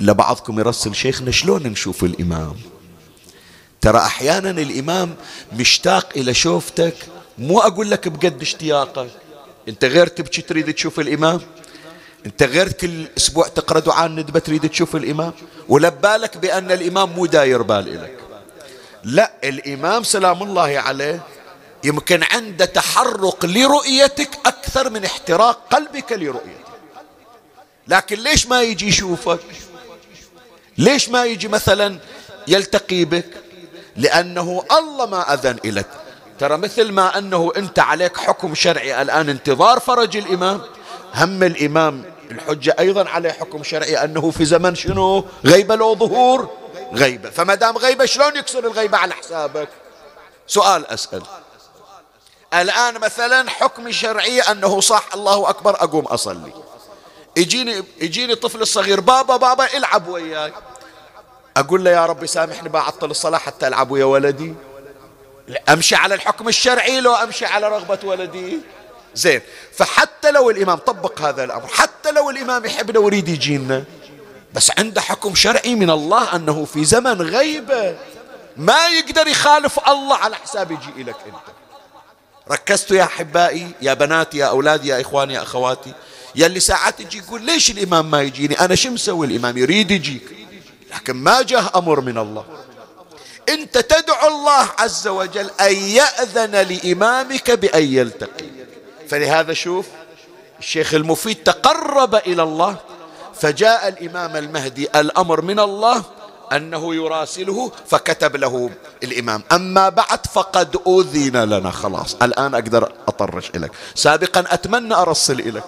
إلا 0.01 0.13
بعضكم 0.13 0.59
يرسل 0.59 0.95
شيخنا 0.95 1.31
شلون 1.31 1.67
نشوف 1.67 2.03
الإمام؟ 2.03 2.55
ترى 3.81 3.97
أحيانا 3.97 4.49
الإمام 4.49 5.15
مشتاق 5.53 6.09
إلى 6.15 6.33
شوفتك 6.33 6.95
مو 7.37 7.59
أقول 7.59 7.91
لك 7.91 8.07
بقد 8.07 8.41
اشتياقك. 8.41 9.09
أنت 9.67 9.85
غير 9.85 10.07
تبكي 10.07 10.41
تريد 10.41 10.73
تشوف 10.73 10.99
الإمام؟ 10.99 11.41
أنت 12.25 12.43
غير 12.43 12.71
كل 12.71 13.07
أسبوع 13.17 13.47
تقرأ 13.47 13.79
دعاء 13.79 14.05
الندبة 14.05 14.39
تريد 14.39 14.69
تشوف 14.69 14.95
الإمام؟ 14.95 15.33
ولا 15.69 15.89
بالك 15.89 16.37
بأن 16.37 16.71
الإمام 16.71 17.09
مو 17.09 17.25
داير 17.25 17.61
بال 17.61 17.87
إلك. 17.87 18.20
لا 19.03 19.31
الإمام 19.43 20.03
سلام 20.03 20.43
الله 20.43 20.79
عليه 20.79 21.21
يمكن 21.83 22.23
عنده 22.31 22.65
تحرق 22.65 23.45
لرؤيتك 23.45 24.29
أكثر 24.45 24.89
من 24.89 25.05
احتراق 25.05 25.59
قلبك 25.71 26.11
لرؤيتك. 26.11 26.61
لكن 27.87 28.19
ليش 28.19 28.47
ما 28.47 28.61
يجي 28.61 28.87
يشوفك؟ 28.87 29.39
ليش 30.77 31.09
ما 31.09 31.25
يجي 31.25 31.47
مثلا 31.47 31.99
يلتقي 32.47 33.05
بك؟ 33.05 33.25
لأنه 33.97 34.63
الله 34.71 35.05
ما 35.05 35.33
أذن 35.33 35.57
إلك 35.65 35.87
ترى 36.39 36.57
مثل 36.57 36.91
ما 36.91 37.17
أنه 37.17 37.51
أنت 37.57 37.79
عليك 37.79 38.17
حكم 38.17 38.55
شرعي 38.55 39.01
الآن 39.01 39.29
انتظار 39.29 39.79
فرج 39.79 40.17
الإمام. 40.17 40.61
هم 41.15 41.43
الإمام 41.43 42.03
الحجة 42.31 42.75
أيضا 42.79 43.09
عليه 43.09 43.31
حكم 43.31 43.63
شرعي 43.63 44.03
أنه 44.03 44.31
في 44.31 44.45
زمن 44.45 44.75
شنو؟ 44.75 45.25
غيبة 45.45 45.75
لو 45.75 45.95
ظهور. 45.95 46.49
غيبة. 46.93 47.29
فما 47.29 47.55
دام 47.55 47.77
غيبة 47.77 48.05
شلون 48.05 48.35
يكسر 48.35 48.59
الغيبة 48.59 48.97
على 48.97 49.13
حسابك؟ 49.13 49.69
سؤال 50.47 50.87
أسأل. 50.87 51.23
الآن 52.53 52.99
مثلا 52.99 53.49
حكم 53.49 53.91
شرعي 53.91 54.41
أنه 54.41 54.81
صح 54.81 55.05
الله 55.13 55.49
أكبر 55.49 55.75
أقوم 55.83 56.05
أصلي. 56.05 56.53
يجيني 57.37 57.83
يجيني 58.01 58.35
طفل 58.35 58.61
الصغير 58.61 58.99
بابا 58.99 59.37
بابا 59.37 59.77
العب 59.77 60.07
وياي. 60.07 60.53
أقول 61.57 61.83
له 61.83 61.91
يا 61.91 62.05
ربي 62.05 62.27
سامحني 62.27 62.69
بعطل 62.69 63.11
الصلاة 63.11 63.37
حتى 63.37 63.67
ألعب 63.67 63.91
ويا 63.91 64.05
ولدي. 64.05 64.55
أمشي 65.69 65.95
على 65.95 66.15
الحكم 66.15 66.47
الشرعي 66.47 67.01
لو 67.01 67.13
أمشي 67.13 67.45
على 67.45 67.67
رغبة 67.67 67.99
ولدي؟ 68.03 68.59
زين. 69.15 69.41
فحتى 69.73 70.31
لو 70.31 70.49
الإمام 70.49 70.77
طبق 70.77 71.21
هذا 71.21 71.43
الأمر 71.43 71.67
حتى 71.67 72.11
لو 72.11 72.29
الإمام 72.29 72.65
يحبنا 72.65 72.99
ويريد 72.99 73.29
يجينا. 73.29 73.83
بس 74.53 74.71
عنده 74.77 75.01
حكم 75.01 75.35
شرعي 75.35 75.75
من 75.75 75.89
الله 75.89 76.35
أنه 76.35 76.65
في 76.65 76.85
زمن 76.85 77.21
غيبة 77.21 77.97
ما 78.57 78.87
يقدر 78.87 79.27
يخالف 79.27 79.89
الله 79.89 80.15
على 80.15 80.35
حساب 80.35 80.71
يجي 80.71 81.03
لك 81.03 81.15
أنت. 81.25 81.55
ركزتوا 82.51 82.97
يا 82.97 83.03
أحبائي 83.03 83.71
يا 83.81 83.93
بناتي 83.93 84.37
يا 84.37 84.45
أولادي 84.45 84.87
يا 84.87 85.01
إخواني 85.01 85.33
يا 85.33 85.41
أخواتي. 85.41 85.93
يا 86.35 86.45
اللي 86.45 86.59
ساعات 86.59 86.99
يجي 86.99 87.17
يقول 87.17 87.41
ليش 87.41 87.71
الإمام 87.71 88.11
ما 88.11 88.21
يجيني؟ 88.21 88.59
أنا 88.59 88.75
شو 88.75 88.89
مسوي؟ 88.89 89.27
الإمام 89.27 89.57
يريد 89.57 89.91
يجيك. 89.91 90.35
لكن 90.95 91.13
ما 91.13 91.41
جاه 91.41 91.71
أمر 91.75 92.01
من 92.01 92.17
الله. 92.17 92.45
أنت 93.49 93.77
تدعو 93.77 94.27
الله 94.27 94.69
عز 94.79 95.07
وجل 95.07 95.49
أن 95.61 95.73
يأذن 95.75 96.55
لإمامك 96.55 97.51
بأن 97.51 97.83
يلتقي. 97.83 98.45
فلهذا 99.09 99.53
شوف 99.53 99.85
الشيخ 100.59 100.93
المفيد 100.93 101.35
تقرب 101.35 102.15
إلى 102.15 102.43
الله 102.43 102.77
فجاء 103.41 103.87
الإمام 103.87 104.35
المهدي 104.35 104.87
الأمر 104.95 105.41
من 105.41 105.59
الله 105.59 106.03
أنه 106.51 106.95
يراسله 106.95 107.71
فكتب 107.87 108.35
له 108.35 108.69
الإمام. 109.03 109.43
أما 109.51 109.89
بعد 109.89 110.25
فقد 110.33 110.77
أذن 110.87 111.43
لنا 111.43 111.71
خلاص. 111.71 112.15
الآن 112.21 112.53
أقدر 112.55 112.91
أطرش 113.07 113.49
إليك. 113.55 113.71
سابقا 113.95 114.43
أتمنى 114.47 114.93
أرسل 114.93 115.39
إليك 115.39 115.63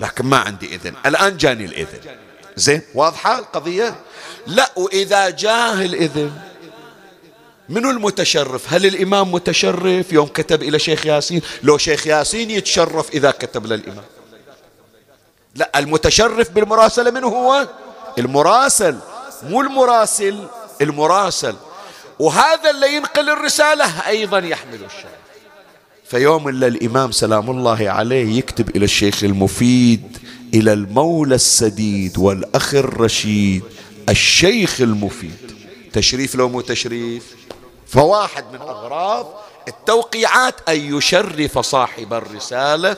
لكن 0.00 0.26
ما 0.26 0.36
عندي 0.36 0.74
إذن. 0.74 0.94
الآن 1.06 1.36
جاني 1.36 1.64
الإذن. 1.64 2.00
زين 2.56 2.82
واضحة 2.94 3.38
القضية؟ 3.38 3.94
لا 4.46 4.70
وإذا 4.76 5.30
جاه 5.30 5.82
الإذن 5.84 6.32
منو 7.68 7.90
المتشرف؟ 7.90 8.72
هل 8.74 8.86
الإمام 8.86 9.32
متشرف؟ 9.32 10.12
يوم 10.12 10.26
كتب 10.26 10.62
إلى 10.62 10.78
شيخ 10.78 11.06
ياسين. 11.06 11.42
لو 11.62 11.78
شيخ 11.78 12.06
ياسين 12.06 12.50
يتشرف 12.50 13.10
إذا 13.10 13.30
كتب 13.30 13.66
للإمام. 13.66 14.04
لا 15.54 15.78
المتشرف 15.78 16.50
بالمراسلة 16.50 17.10
منه 17.10 17.26
هو؟ 17.26 17.68
المراسل. 18.18 18.98
مو 19.42 19.60
المراسل 19.60 20.46
المراسل. 20.80 21.56
وهذا 22.18 22.70
اللي 22.70 22.96
ينقل 22.96 23.30
الرسالة 23.30 24.08
أيضا 24.08 24.38
يحمل 24.38 24.74
الشرف 24.74 25.22
فيوم 26.04 26.48
إلا 26.48 26.66
الإمام 26.66 27.12
سلام 27.12 27.50
الله 27.50 27.90
عليه 27.90 28.38
يكتب 28.38 28.76
إلى 28.76 28.84
الشيخ 28.84 29.24
المفيد 29.24 30.18
إلى 30.54 30.72
المولى 30.72 31.34
السديد 31.34 32.18
والأخ 32.18 32.74
الرشيد 32.74 33.62
الشيخ 34.08 34.80
المفيد. 34.80 35.52
تشريف 35.92 36.34
لو 36.34 36.48
مو 36.48 36.60
تشريف؟ 36.60 37.36
فواحد 37.86 38.44
من 38.52 38.60
أغراض 38.60 39.26
التوقيعات 39.68 40.68
أن 40.68 40.96
يشرف 40.96 41.58
صاحب 41.58 42.12
الرسالة 42.12 42.96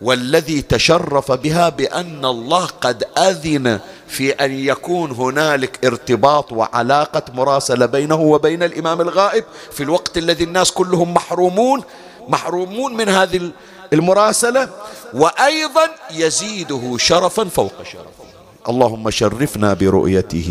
والذي 0.00 0.62
تشرف 0.62 1.32
بها 1.32 1.68
بأن 1.68 2.24
الله 2.24 2.66
قد 2.66 3.04
أذن 3.18 3.80
في 4.08 4.30
أن 4.30 4.52
يكون 4.52 5.10
هنالك 5.10 5.84
ارتباط 5.84 6.52
وعلاقة 6.52 7.22
مراسلة 7.34 7.86
بينه 7.86 8.20
وبين 8.20 8.62
الإمام 8.62 9.00
الغائب. 9.00 9.44
في 9.72 9.82
الوقت 9.82 10.18
الذي 10.18 10.44
الناس 10.44 10.70
كلهم 10.70 11.14
محرومون 11.14 11.82
محرومون 12.28 12.96
من 12.96 13.08
هذه 13.08 13.50
المراسلة. 13.92 14.68
وأيضا 15.14 15.86
يزيده 16.10 16.96
شرفا 16.98 17.44
فوق 17.44 17.82
شرفه. 17.82 18.24
اللهم 18.68 19.10
شرفنا 19.10 19.74
برؤيته 19.74 20.50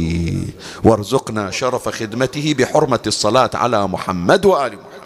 وارزقنا 0.84 1.52
شرف 1.52 1.90
خدمته 1.90 2.56
بحرمة 2.58 3.00
الصلاة 3.08 3.50
على 3.54 3.88
محمد 3.88 4.46
وآل 4.46 4.74
محمد. 4.74 4.97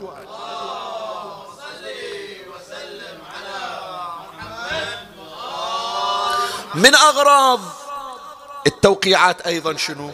من 6.76 6.96
أغراض 6.96 7.60
التوقيعات 8.68 9.42
أيضا 9.42 9.78
شنو؟ 9.78 10.12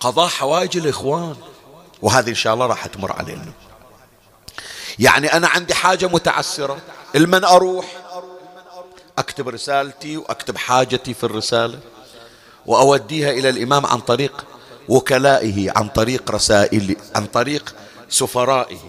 قضاء 0.00 0.28
حوائج 0.28 0.76
الإخوان. 0.76 1.36
وهذه 2.02 2.30
إن 2.30 2.34
شاء 2.34 2.54
الله 2.54 2.66
راح 2.66 2.86
تمر 2.86 3.12
علينا. 3.12 3.52
يعني 4.98 5.32
أنا 5.32 5.48
عندي 5.48 5.74
حاجة 5.74 6.06
متعسرة. 6.06 6.78
المن 7.14 7.44
أروح؟ 7.44 7.86
أكتب 9.18 9.48
رسالتي 9.48 10.16
وأكتب 10.16 10.56
حاجتي 10.56 11.14
في 11.14 11.24
الرسالة. 11.24 11.78
وأوديها 12.66 13.30
إلى 13.30 13.48
الإمام 13.48 13.86
عن 13.86 14.00
طريق 14.00 14.44
وكلائه 14.88 15.72
عن 15.76 15.88
طريق 15.88 16.30
رسائل 16.30 16.96
عن 17.16 17.26
طريق 17.26 17.74
سفرائه. 18.08 18.80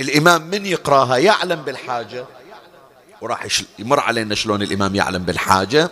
الإمام 0.00 0.42
من 0.42 0.66
يقراها؟ 0.66 1.16
يعلم 1.16 1.62
بالحاجة. 1.62 2.26
وراح 3.20 3.46
يمر 3.78 4.00
علينا 4.00 4.34
شلون 4.34 4.62
الإمام 4.62 4.94
يعلم 4.94 5.22
بالحاجة. 5.22 5.90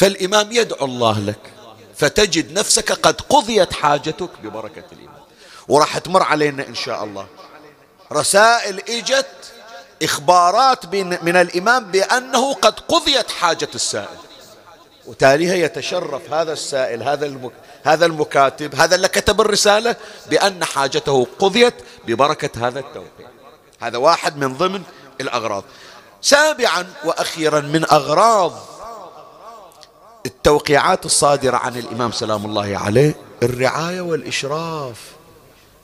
فالإمام 0.00 0.52
يدعو 0.52 0.86
الله 0.86 1.18
لك 1.18 1.52
فتجد 1.96 2.58
نفسك 2.58 2.92
قد 2.92 3.20
قضيت 3.20 3.72
حاجتك 3.72 4.30
ببركة 4.42 4.84
الإمام 4.92 5.20
وراح 5.68 5.98
تمر 5.98 6.22
علينا 6.22 6.66
إن 6.66 6.74
شاء 6.74 7.04
الله. 7.04 7.26
رسائل 8.12 8.80
إجت 8.88 9.26
إخبارات 10.02 10.86
من 11.24 11.36
الإمام 11.36 11.90
بأنه 11.90 12.54
قد 12.54 12.80
قضيت 12.80 13.30
حاجة 13.30 13.68
السائل. 13.74 14.18
وتاليها 15.06 15.54
يتشرف 15.54 16.32
هذا 16.32 16.52
السائل 16.52 17.02
هذا 17.02 17.26
المك... 17.26 17.52
هذا 17.84 18.06
المكاتب 18.06 18.74
هذا 18.74 18.94
اللي 18.94 19.08
كتب 19.08 19.40
الرسالة 19.40 19.96
بأن 20.30 20.64
حاجته 20.64 21.26
قضيت 21.38 21.74
ببركة 22.06 22.68
هذا 22.68 22.80
التوقيع 22.80 23.28
هذا 23.80 23.98
واحد 23.98 24.36
من 24.36 24.54
ضمن 24.54 24.82
الأغراض. 25.20 25.64
سابعا 26.22 26.86
وأخيرا 27.04 27.60
من 27.60 27.84
أغراض 27.84 28.69
التوقيعات 30.26 31.06
الصادرة 31.06 31.56
عن 31.56 31.76
الإمام 31.76 32.12
سلام 32.12 32.46
الله 32.46 32.78
عليه 32.78 33.14
الرعاية 33.42 34.00
والإشراف. 34.00 34.96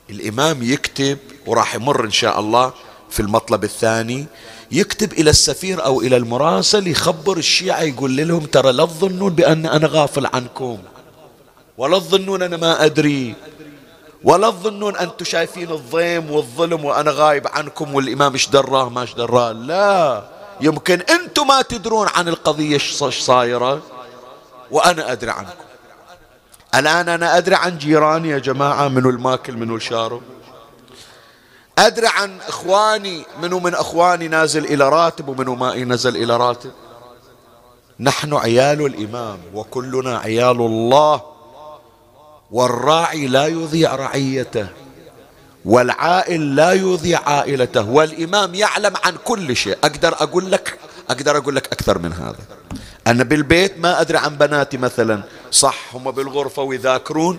الإمام 0.09 0.63
يكتب 0.63 1.17
وراح 1.45 1.75
يمر 1.75 2.05
إن 2.05 2.11
شاء 2.11 2.39
الله 2.39 2.73
في 3.09 3.19
المطلب 3.19 3.63
الثاني 3.63 4.25
يكتب 4.71 5.13
إلى 5.13 5.29
السفير 5.29 5.85
أو 5.85 6.01
إلى 6.01 6.17
المراسل 6.17 6.87
يخبر 6.87 7.37
الشيعة 7.37 7.81
يقول 7.81 8.17
لهم 8.17 8.45
ترى 8.45 8.71
لا 8.71 8.85
تظنون 8.85 9.33
بأن 9.33 9.65
أنا 9.65 9.87
غافل 9.87 10.25
عنكم. 10.25 10.77
ولا 11.77 11.99
تظنون 11.99 12.41
أنا 12.41 12.57
ما 12.57 12.85
أدري. 12.85 13.35
ولا 14.23 14.49
تظنون 14.49 14.97
أنتم 14.97 15.25
شايفين 15.25 15.71
الضيم 15.71 16.31
والظلم 16.31 16.85
وأنا 16.85 17.11
غايب 17.11 17.47
عنكم 17.47 17.95
والإمام 17.95 18.33
إيش 18.33 18.49
دراه 18.49 18.89
ما 18.89 19.01
إيش 19.01 19.13
دراه. 19.13 19.51
لا. 19.51 20.23
يمكن 20.61 21.01
أنتم 21.01 21.47
ما 21.47 21.61
تدرون 21.61 22.07
عن 22.07 22.27
القضية 22.27 22.73
إيش 22.73 23.03
صايرة. 23.03 23.81
وأنا 24.71 25.11
أدري 25.11 25.31
عنكم. 25.31 25.51
الآن 26.75 27.09
أنا 27.09 27.37
أدري 27.37 27.55
عن 27.55 27.77
جيراني 27.77 28.29
يا 28.29 28.37
جماعة 28.37 28.87
منو 28.87 29.09
الماكل 29.09 29.57
منو 29.57 29.75
الشارب. 29.75 30.21
أدري 31.77 32.07
عن 32.07 32.37
إخواني 32.47 33.25
منو 33.41 33.59
من 33.59 33.73
أخواني 33.73 34.27
نازل 34.27 34.65
إلى 34.65 34.89
راتب 34.89 35.27
ومنو 35.27 35.55
ما 35.55 35.75
نزل 35.75 36.15
إلى 36.15 36.37
راتب. 36.37 36.71
نحن 37.99 38.33
عيال 38.33 38.85
الإمام 38.85 39.39
وكلنا 39.53 40.17
عيال 40.17 40.61
الله. 40.61 41.21
والراعي 42.51 43.27
لا 43.27 43.47
يضيع 43.47 43.95
رعيته 43.95 44.67
والعائل 45.65 46.55
لا 46.55 46.73
يضيع 46.73 47.29
عائلته. 47.29 47.89
والإمام 47.89 48.55
يعلم 48.55 48.93
عن 49.03 49.15
كل 49.23 49.55
شيء. 49.55 49.77
أقدر 49.83 50.13
أقول 50.13 50.51
لك 50.51 50.79
أقدر 51.09 51.37
أقول 51.37 51.55
لك 51.55 51.67
أكثر 51.73 51.97
من 51.97 52.13
هذا. 52.13 52.56
أنا 53.07 53.23
بالبيت 53.23 53.79
ما 53.79 54.01
أدري 54.01 54.17
عن 54.17 54.35
بناتي 54.37 54.77
مثلا. 54.77 55.21
صح 55.51 55.95
هم 55.95 56.11
بالغرفة 56.11 56.61
ويذاكرون 56.61 57.37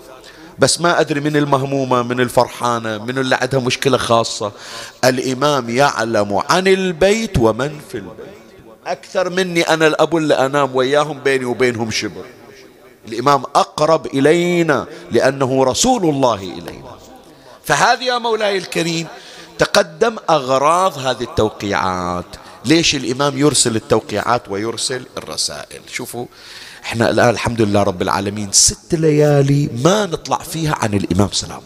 بس 0.58 0.80
ما 0.80 1.00
أدري 1.00 1.20
من 1.20 1.36
المهمومة 1.36 2.02
من 2.02 2.20
الفرحانة 2.20 2.98
من 2.98 3.18
اللي 3.18 3.36
عندها 3.36 3.60
مشكلة 3.60 3.96
خاصة. 3.96 4.52
الإمام 5.04 5.70
يعلم 5.70 6.42
عن 6.50 6.68
البيت 6.68 7.38
ومن 7.38 7.80
في 7.88 7.94
البيت. 7.94 8.38
أكثر 8.86 9.30
مني 9.30 9.62
أنا 9.62 9.86
الأب 9.86 10.16
اللي 10.16 10.34
أنام 10.34 10.76
وياهم 10.76 11.20
بيني 11.20 11.44
وبينهم 11.44 11.90
شبر. 11.90 12.24
الإمام 13.08 13.42
أقرب 13.42 14.06
إلينا 14.06 14.86
لأنه 15.10 15.64
رسول 15.64 16.04
الله 16.04 16.34
إلينا. 16.34 16.98
فهذه 17.64 18.04
يا 18.04 18.18
مولاي 18.18 18.58
الكريم 18.58 19.06
تقدم 19.58 20.16
أغراض 20.30 20.98
هذه 20.98 21.22
التوقيعات. 21.22 22.24
ليش 22.68 22.94
الإمام 22.94 23.38
يرسل 23.38 23.76
التوقيعات 23.76 24.48
ويرسل 24.48 25.06
الرسائل؟ 25.16 25.80
شوفوا 25.92 26.26
إحنا 26.82 27.10
الآن 27.10 27.28
الحمد 27.28 27.62
لله 27.62 27.82
رب 27.82 28.02
العالمين 28.02 28.52
ست 28.52 28.94
ليالي 28.94 29.70
ما 29.84 30.06
نطلع 30.06 30.38
فيها 30.38 30.74
عن 30.74 30.94
الإمام 30.94 31.32
سلام. 31.32 31.60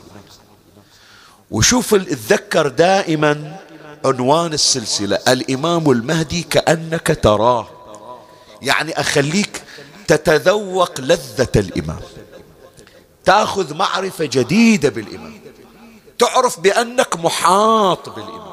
وشوف 1.51 1.95
اتذكر 1.95 2.69
دائما 2.69 3.61
عنوان 4.05 4.53
السلسلة 4.53 5.19
الإمام 5.29 5.91
المهدي 5.91 6.43
كأنك 6.43 7.19
تراه. 7.23 7.69
يعني 8.63 9.01
أخليك 9.01 9.63
تتذوق 10.09 11.01
لذة 11.01 11.53
الإمام. 11.57 12.01
تأخذ 13.25 13.75
معرفة 13.75 14.25
جديدة 14.25 14.89
بالإمام. 14.89 15.41
تعرف 16.19 16.61
بأنك 16.61 17.17
محاط 17.17 18.09
بالإمام. 18.09 18.52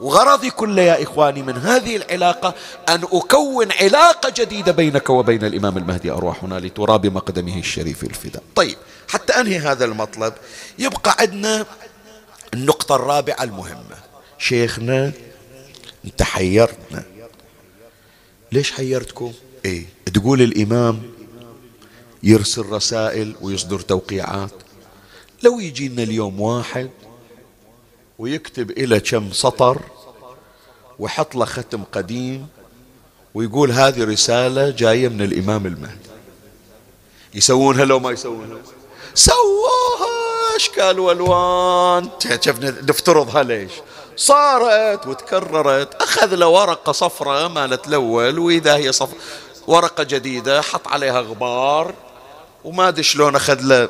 وغرضي 0.00 0.50
كله 0.50 0.82
يا 0.82 1.02
إخواني 1.02 1.42
من 1.42 1.56
هذه 1.56 1.96
العلاقة 1.96 2.54
أن 2.88 3.02
أكون 3.02 3.72
علاقة 3.72 4.32
جديدة 4.36 4.72
بينك 4.72 5.10
وبين 5.10 5.44
الإمام 5.44 5.78
المهدي 5.78 6.10
أرواحنا 6.10 6.54
لترى 6.60 6.98
بمقدمه 6.98 7.58
الشريف 7.58 8.04
الفداء. 8.04 8.42
طيب 8.54 8.76
حتى 9.08 9.32
أنهي 9.32 9.58
هذا 9.58 9.84
المطلب 9.84 10.34
يبقى 10.78 11.16
عندنا 11.18 11.66
النقطة 12.54 12.96
الرابعة 12.96 13.42
المهمة. 13.42 13.96
شيخنا 14.38 15.12
أنت 16.04 16.22
حيرتنا. 16.22 17.04
ليش 18.52 18.72
حيرتكم؟ 18.72 19.32
إيه 19.64 19.86
تقول 20.14 20.42
الإمام 20.42 21.02
يرسل 22.22 22.66
رسائل 22.66 23.34
ويصدر 23.40 23.80
توقيعات. 23.80 24.52
لو 25.42 25.60
يجينا 25.60 26.02
اليوم 26.02 26.40
واحد 26.40 26.90
ويكتب 28.18 28.70
إلى 28.70 29.00
كم 29.00 29.32
سطر 29.32 29.78
ويحط 30.98 31.34
له 31.34 31.44
ختم 31.44 31.82
قديم 31.92 32.48
ويقول 33.34 33.70
هذه 33.70 34.04
رسالة 34.04 34.70
جاية 34.70 35.08
من 35.08 35.22
الإمام 35.22 35.66
المهدي. 35.66 36.10
يسوونها 37.34 37.84
لو 37.84 37.98
ما 37.98 38.10
يسوونها. 38.10 38.58
سووها 39.14 40.56
أشكال 40.56 40.98
وألوان 41.00 42.10
شفنا 42.40 42.70
نفترضها 42.70 43.42
ليش؟ 43.42 43.72
صارت 44.16 45.06
وتكررت. 45.06 45.94
أخذ 45.94 46.34
له 46.34 46.46
ورقة 46.46 46.92
صفراء 46.92 47.48
مالت 47.48 47.86
الأول 47.86 48.38
وإذا 48.38 48.76
هي 48.76 48.92
صف 48.92 49.08
ورقة 49.66 50.02
جديدة 50.02 50.62
حط 50.62 50.88
عليها 50.88 51.20
غبار 51.20 51.94
وما 52.64 52.88
أدري 52.88 53.02
شلون 53.02 53.36
أخذ 53.36 53.60
له 53.60 53.88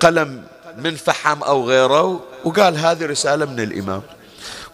قلم 0.00 0.46
من 0.76 0.96
فحم 0.96 1.42
أو 1.42 1.68
غيره 1.68 2.20
وقال 2.44 2.78
هذه 2.78 3.06
رسالة 3.06 3.44
من 3.44 3.60
الإمام. 3.60 4.02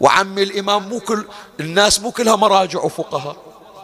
وعمي 0.01 0.43
الإمام 0.43 0.89
مو 0.89 1.01
كل 1.01 1.25
الناس 1.61 2.01
مو 2.01 2.11
كلها 2.11 2.37
مراجع 2.37 2.81
وفقهاء 2.81 3.37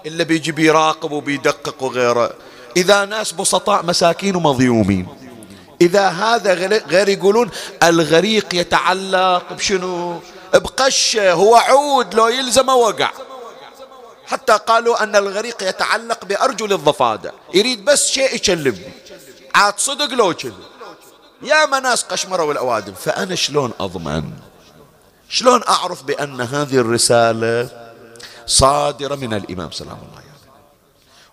إلا 0.07 0.25
بيجي 0.25 0.53
بيراقب 0.53 1.13
وبيدقق 1.13 1.83
وغيره. 1.83 2.31
إذا 2.77 3.05
ناس 3.05 3.33
بسطاء 3.33 3.85
مساكين 3.85 4.37
ومظيومين 4.37 5.07
إذا 5.81 6.09
هذا 6.09 6.55
غير 6.89 7.09
يقولون 7.09 7.51
الغريق 7.83 8.55
يتعلق 8.55 9.53
بشنو؟ 9.53 10.21
بقشة 10.55 11.33
هو 11.33 11.57
عود 11.57 12.15
لو 12.15 12.29
يلزم 12.29 12.69
وقع. 12.69 13.11
حتى 14.27 14.53
قالوا 14.53 15.03
أن 15.03 15.17
الغريق 15.17 15.63
يتعلق 15.63 16.25
بأرجل 16.25 16.73
الضفادع. 16.73 17.31
يريد 17.55 17.85
بس 17.85 18.07
شيء 18.07 18.35
يكلمني. 18.35 18.91
عاد 19.55 19.75
صدق 19.79 20.15
لو 20.15 20.35
كذب 20.35 20.76
يا 21.43 21.81
ناس 21.81 22.03
قشمروا 22.03 22.53
الأوادم 22.53 22.95
فأنا 22.95 23.35
شلون 23.35 23.73
أضمن؟ 23.81 24.31
شلون 25.29 25.63
أعرف 25.69 26.03
بأن 26.03 26.41
هذه 26.41 26.77
الرسالة 26.77 27.69
صادرة 28.47 29.15
من 29.15 29.35
الإمام 29.35 29.71
سلام 29.71 29.93
الله 29.93 30.17
عليه 30.17 30.27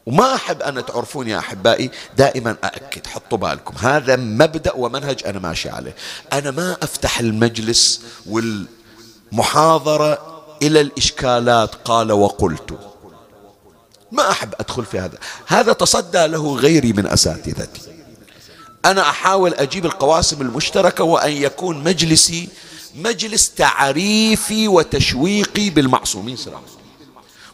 وما 0.06 0.36
أحب 0.36 0.62
أن 0.62 0.86
تعرفون 0.86 1.28
يا 1.28 1.40
أحبائي 1.40 1.92
دائما 2.18 2.56
أأكد 2.64 3.08
حطوا 3.08 3.38
بالكم. 3.38 3.76
هذا 3.78 4.16
مبدأ 4.16 4.74
ومنهج 4.76 5.24
أنا 5.26 5.40
ماشي 5.40 5.70
عليه. 5.70 5.96
أنا 6.34 6.52
ما 6.52 6.78
أفتح 6.82 7.20
المجلس 7.20 8.02
والمحاضرة 8.26 10.44
إلى 10.62 10.82
الإشكالات 10.82 11.76
قال 11.76 12.12
وقلت. 12.12 12.80
ما 14.12 14.32
أحب 14.32 14.54
أدخل 14.60 14.86
في 14.86 15.00
هذا. 15.00 15.18
هذا 15.48 15.74
تصدى 15.74 16.28
له 16.28 16.56
غيري 16.56 16.94
من 16.94 17.08
أساتذتي. 17.08 17.93
أنا 18.86 19.02
أحاول 19.02 19.54
أجيب 19.54 19.86
القواسم 19.86 20.42
المشتركة 20.42 21.04
وأن 21.04 21.32
يكون 21.32 21.84
مجلسي 21.84 22.50
مجلس 22.96 23.50
تعريفي 23.50 24.68
وتشويقي 24.68 25.70
بالمعصومين 25.70 26.38
سلام 26.38 26.62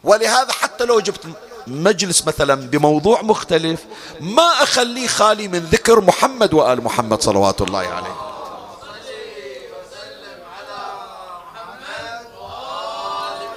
ولهذا 0.04 0.52
حتى 0.52 0.84
لو 0.84 1.00
جبت 1.00 1.20
مجلس 1.66 2.26
مثلا 2.26 2.54
بموضوع 2.54 3.22
مختلف 3.22 3.80
ما 4.20 4.42
أخليه 4.62 5.06
خالي 5.06 5.48
من 5.48 5.58
ذكر 5.58 6.00
محمد 6.00 6.54
وآل 6.54 6.84
محمد 6.84 7.22
صلوات 7.22 7.60
الله 7.60 7.78
عليه. 7.78 8.14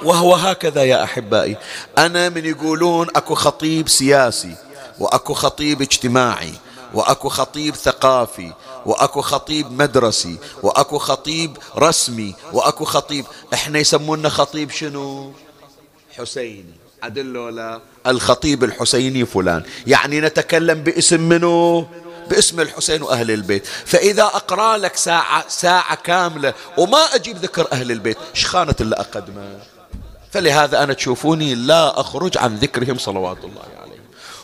وهو 0.03 0.35
هكذا 0.35 0.83
يا 0.83 1.03
أحبائي. 1.03 1.57
أنا 1.97 2.29
من 2.29 2.45
يقولون 2.45 3.07
أكو 3.15 3.35
خطيب 3.35 3.89
سياسي 3.89 4.55
وأكو 4.99 5.33
خطيب 5.33 5.81
اجتماعي 5.81 6.53
وأكو 6.93 7.29
خطيب 7.29 7.75
ثقافي 7.75 8.51
وأكو 8.85 9.21
خطيب 9.21 9.71
مدرسي 9.71 10.37
وأكو 10.63 10.97
خطيب 10.97 11.57
رسمي 11.77 12.35
وأكو 12.53 12.85
خطيب 12.85 13.25
إحنا 13.53 13.79
يسمونا 13.79 14.29
خطيب 14.29 14.71
شنو؟ 14.71 15.33
حسيني. 16.17 16.73
عدل 17.03 17.37
ولا 17.37 17.81
الخطيب 18.07 18.63
الحسيني 18.63 19.25
فلان. 19.25 19.63
يعني 19.87 20.21
نتكلم 20.21 20.83
باسم 20.83 21.21
منو؟ 21.21 21.85
باسم 22.29 22.59
الحسين 22.59 23.01
وأهل 23.01 23.31
البيت. 23.31 23.65
فإذا 23.65 24.23
أقرأ 24.23 24.77
لك 24.77 24.95
ساعة, 24.95 25.45
ساعة 25.47 25.95
كاملة 25.95 26.53
وما 26.77 26.97
أجيب 26.97 27.37
ذكر 27.37 27.67
أهل 27.71 27.91
البيت 27.91 28.17
إيش 28.35 28.45
خانة 28.45 28.75
اللي 28.81 28.95
أقدمه 28.95 29.59
فلهذا 30.31 30.83
أنا 30.83 30.93
تشوفوني 30.93 31.55
لا 31.55 31.99
أخرج 31.99 32.37
عن 32.37 32.55
ذكرهم 32.55 32.97
صلوات 32.97 33.37
الله 33.43 33.61
عليه 33.61 33.82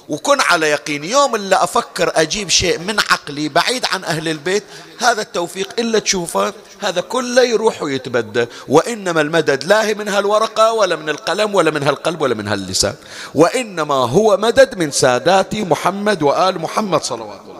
وكن 0.10 0.42
على 0.42 0.70
يقين. 0.70 1.04
يوم 1.04 1.36
اللي 1.36 1.56
أفكر 1.56 2.12
أجيب 2.16 2.50
شيء 2.50 2.80
من 2.80 3.00
عقلي 3.00 3.50
بعيد 3.50 3.86
عن 3.92 4.04
أهل 4.04 4.28
البيت 4.28 4.64
هذا 5.00 5.22
التوفيق 5.22 5.70
إلا 5.80 6.00
تشوفه 6.00 6.54
هذا 6.80 7.02
كله 7.02 7.42
يروح 7.44 7.84
ويتبدى. 7.84 8.46
وإنما 8.68 9.22
المدد 9.22 9.64
لا 9.64 9.86
هي 9.86 9.94
من 9.94 10.08
هالورقة 10.08 10.74
ولا 10.74 10.96
من 10.96 11.10
القلم 11.10 11.56
ولا 11.56 11.72
من 11.72 11.84
هالقلب 11.84 12.22
ولا 12.22 12.36
من 12.36 12.48
هاللسان 12.48 12.96
وإنما 13.36 13.96
هو 13.96 14.38
مدد 14.38 14.78
من 14.78 14.92
سادات 14.92 15.56
محمد 15.56 16.24
وآل 16.24 16.62
محمد 16.62 17.04
صلوات 17.04 17.42
الله 17.42 17.60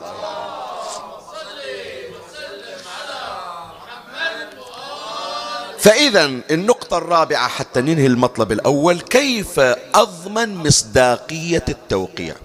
فإذا 5.80 6.26
النقطة 6.26 6.98
الرابعة 6.98 7.48
حتى 7.48 7.82
ننهي 7.82 8.08
المطلب 8.08 8.52
الأول 8.52 9.00
كيف 9.00 9.60
أضمن 9.96 10.56
مصداقية 10.56 11.66
التوقيع؟ 11.70 12.36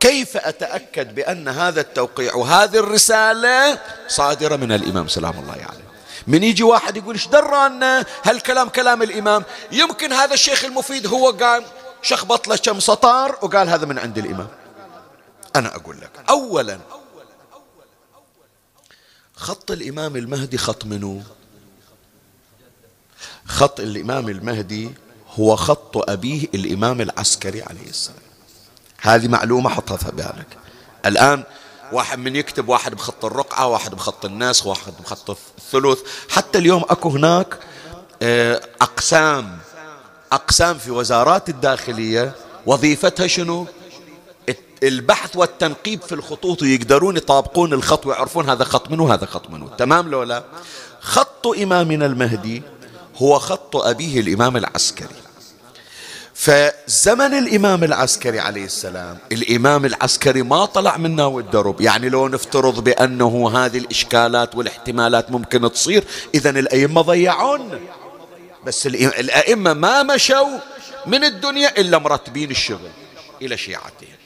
كيف 0.00 0.36
أتأكد 0.36 1.14
بأن 1.14 1.48
هذا 1.48 1.80
التوقيع 1.80 2.34
وهذه 2.34 2.76
الرسالة 2.76 3.78
صادرة 4.08 4.56
من 4.56 4.72
الإمام؟ 4.72 5.08
سلام 5.08 5.38
الله 5.38 5.52
عليه. 5.52 5.62
يعني. 5.62 5.82
من 6.26 6.44
يجي 6.44 6.62
واحد 6.62 6.96
يقول 6.96 7.14
إيش 7.14 7.28
درانا 7.28 8.06
هالكلام 8.24 8.68
كلام 8.68 9.02
الإمام؟ 9.02 9.44
يمكن 9.72 10.12
هذا 10.12 10.34
الشيخ 10.34 10.64
المفيد 10.64 11.06
هو 11.06 11.30
قال 11.30 11.64
شخبط 12.02 12.48
له 12.48 12.56
كم 12.56 12.80
سطر 12.80 13.38
وقال 13.42 13.68
هذا 13.68 13.86
من 13.86 13.98
عند 13.98 14.18
الإمام. 14.18 14.48
أنا 15.56 15.76
أقول 15.76 15.96
لك 16.00 16.10
أولا 16.28 16.78
خط 19.36 19.70
الإمام 19.70 20.16
المهدي 20.16 20.58
خط 20.58 20.84
منه 20.84 21.22
خط 23.50 23.80
الإمام 23.80 24.28
المهدي 24.28 24.90
هو 25.38 25.56
خط 25.56 26.10
أبيه 26.10 26.48
الإمام 26.54 27.00
العسكري 27.00 27.62
عليه 27.62 27.88
السلام. 27.88 28.18
هذه 29.00 29.28
معلومة 29.28 29.70
حطها 29.70 29.96
في 29.96 30.10
بالك. 30.10 30.46
الآن 31.06 31.42
واحد 31.92 32.18
من 32.18 32.36
يكتب 32.36 32.68
واحد 32.68 32.94
بخط 32.94 33.24
الرقعة 33.24 33.66
واحد 33.66 33.94
بخط 33.94 34.24
الناس 34.24 34.66
واحد 34.66 34.92
بخط 35.00 35.30
الثلث. 35.30 35.98
حتى 36.28 36.58
اليوم 36.58 36.84
أكو 36.90 37.08
هناك 37.08 37.58
آه، 38.22 38.60
أقسام 38.80 39.58
أقسام 40.32 40.78
في 40.78 40.90
وزارات 40.90 41.48
الداخلية 41.48 42.32
وظيفتها 42.66 43.26
شنو؟ 43.26 43.66
البحث 44.82 45.36
والتنقيب 45.36 46.02
في 46.02 46.12
الخطوط 46.14 46.62
ويقدرون 46.62 47.16
يطابقون 47.16 47.72
الخط 47.72 48.06
ويعرفون 48.06 48.50
هذا 48.50 48.64
خط 48.64 48.90
منه 48.90 49.02
وهذا 49.02 49.26
خط 49.26 49.50
منه 49.50 49.68
تمام 49.78 50.08
لو 50.08 50.22
لا؟ 50.22 50.44
خط 51.00 51.46
إمامنا 51.46 52.06
المهدي 52.06 52.62
هو 53.22 53.38
خط 53.38 53.76
أبيه 53.76 54.20
الإمام 54.20 54.56
العسكري. 54.56 55.08
فزمن 56.34 57.34
الإمام 57.38 57.84
العسكري 57.84 58.40
عليه 58.40 58.64
السلام 58.64 59.18
الإمام 59.32 59.84
العسكري 59.84 60.42
ما 60.42 60.64
طلع 60.64 60.96
منا 60.96 61.24
والدرب 61.24 61.80
يعني 61.80 62.08
لو 62.08 62.28
نفترض 62.28 62.84
بأنه 62.84 63.50
هذه 63.54 63.78
الإشكالات 63.78 64.54
والاحتمالات 64.54 65.30
ممكن 65.30 65.72
تصير 65.72 66.04
إذا 66.34 66.50
الأئمة 66.50 67.00
ضيعون. 67.00 67.80
بس 68.66 68.86
الأئمة 68.86 69.72
ما 69.72 70.02
مشوا 70.02 70.58
من 71.06 71.24
الدنيا 71.24 71.80
إلا 71.80 71.98
مرتبين 71.98 72.50
الشغل 72.50 72.90
إلى 73.42 73.56
شيعتهم. 73.56 74.18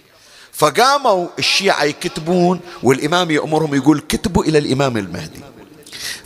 فقاموا 0.52 1.28
الشيعة 1.38 1.84
يكتبون 1.84 2.60
والإمام 2.82 3.30
يأمرهم 3.30 3.74
يقول 3.74 4.00
كتبوا 4.00 4.44
إلى 4.44 4.58
الإمام 4.58 4.96
المهدي. 4.96 5.40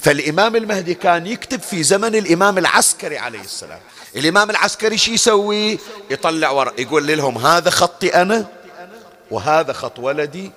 فالإمام 0.00 0.56
المهدي 0.56 0.94
كان 0.94 1.26
يكتب 1.26 1.60
في 1.62 1.82
زمن 1.82 2.14
الإمام 2.14 2.58
العسكري 2.58 3.18
عليه 3.18 3.40
السلام. 3.40 3.80
الإمام 4.16 4.50
العسكري 4.50 4.98
شو 4.98 5.12
يسوي؟ 5.12 5.78
يطلع 6.10 6.50
ورق 6.50 6.80
يقول 6.80 7.06
لهم 7.06 7.38
هذا 7.38 7.70
خطي 7.70 8.08
أنا 8.08 8.46
وهذا 9.30 9.72
خط 9.72 9.98
ولدي 9.98 10.50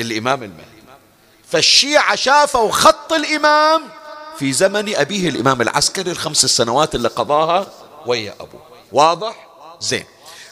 الإمام 0.00 0.42
المهدي. 0.42 0.64
فالشيعة 1.48 2.14
شافوا 2.14 2.70
خط 2.70 3.12
الإمام 3.12 3.82
في 4.38 4.52
زمن 4.52 4.96
أبيه 4.96 5.28
الإمام 5.28 5.62
العسكري 5.62 6.10
الخمس 6.10 6.44
السنوات 6.44 6.94
اللي 6.94 7.08
قضاها 7.08 7.66
ويا 8.06 8.34
أبوه. 8.40 8.62
واضح؟ 8.92 9.48
زين. 9.80 10.04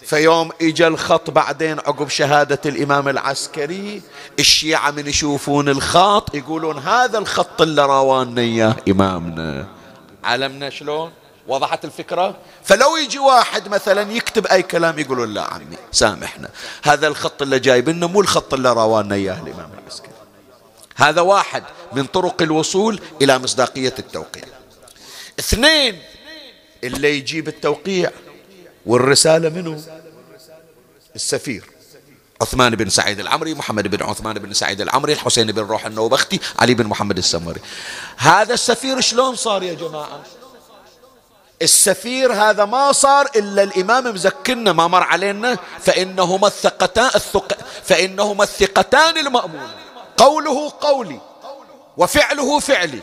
فيوم 0.09 0.51
اجى 0.63 0.87
الخط 0.87 1.31
بعدين 1.31 1.79
عقب 1.79 2.09
شهادة 2.09 2.61
الإمام 2.67 3.09
العسكري 3.09 4.03
الشيعة 4.39 4.91
من 4.91 5.07
يشوفون 5.07 5.69
الخط 5.69 6.35
يقولون 6.35 6.79
هذا 6.79 7.19
الخط 7.19 7.63
اللي 7.63 7.87
راوانا 7.87 8.41
اياه 8.41 8.77
إمامنا. 8.89 9.67
علمنا 10.25 10.71
شلون؟ 10.71 11.13
وضحت 11.49 11.85
الفكرة؟ 11.85 12.37
فلو 12.65 12.97
يجي 12.97 13.19
واحد 13.19 13.69
مثلا 13.69 14.13
يكتب 14.13 14.47
أي 14.47 14.63
كلام 14.63 14.99
يقولون 14.99 15.35
لا 15.35 15.43
عمي 15.43 15.77
سامحنا. 15.93 16.49
هذا 16.83 17.09
الخط 17.09 17.43
اللي 17.43 17.59
جايب 17.59 17.89
لنا 17.89 18.07
مو 18.07 18.21
الخط 18.21 18.55
اللي 18.55 18.73
روانا 18.73 19.15
إياه 19.15 19.43
الإمام 19.43 19.71
العسكري. 19.83 20.13
هذا 20.97 21.21
واحد 21.21 21.63
من 21.93 22.05
طرق 22.05 22.43
الوصول 22.43 23.01
إلى 23.23 23.39
مصداقية 23.39 23.95
التوقيع. 23.99 24.45
اثنين 25.39 25.99
اللي 26.85 27.17
يجيب 27.17 27.49
التوقيع 27.49 28.11
والرسالة 28.87 29.49
منه. 29.49 29.98
السفير. 31.15 31.65
عثمان 32.43 32.77
بن 32.77 32.89
سعيد 32.89 33.21
العمري 33.21 33.55
محمد 33.55 33.89
بن 33.89 34.03
عثمان 34.03 34.39
بن 34.39 34.53
سعيد 34.53 34.81
العمري 34.81 35.13
الحسين 35.13 35.53
بن 35.53 35.63
روح 35.63 35.87
النوبختي 35.87 36.41
علي 36.59 36.75
بن 36.75 36.87
محمد 36.87 37.19
السمري 37.19 37.61
هذا 38.17 38.55
السفير 38.55 39.01
شلون 39.01 39.37
صار 39.37 39.63
يا 39.63 39.75
جماعة؟ 39.75 40.23
السفير 41.63 42.33
هذا 42.33 42.65
ما 42.65 42.93
صار 42.93 43.31
إلا 43.37 43.63
الإمام 43.63 44.15
مزكنا 44.15 44.73
ما 44.73 44.87
مر 44.87 45.03
علينا 45.03 45.59
فإنهما 45.81 46.47
الثقتان 46.47 47.11
الثق 47.15 47.59
فإنهما 47.85 48.45
الثقتان 48.45 49.19
المأمون 49.19 49.71
قوله 50.17 50.73
قولي 50.81 51.21
وفعله 51.97 52.59
فعلي. 52.59 53.03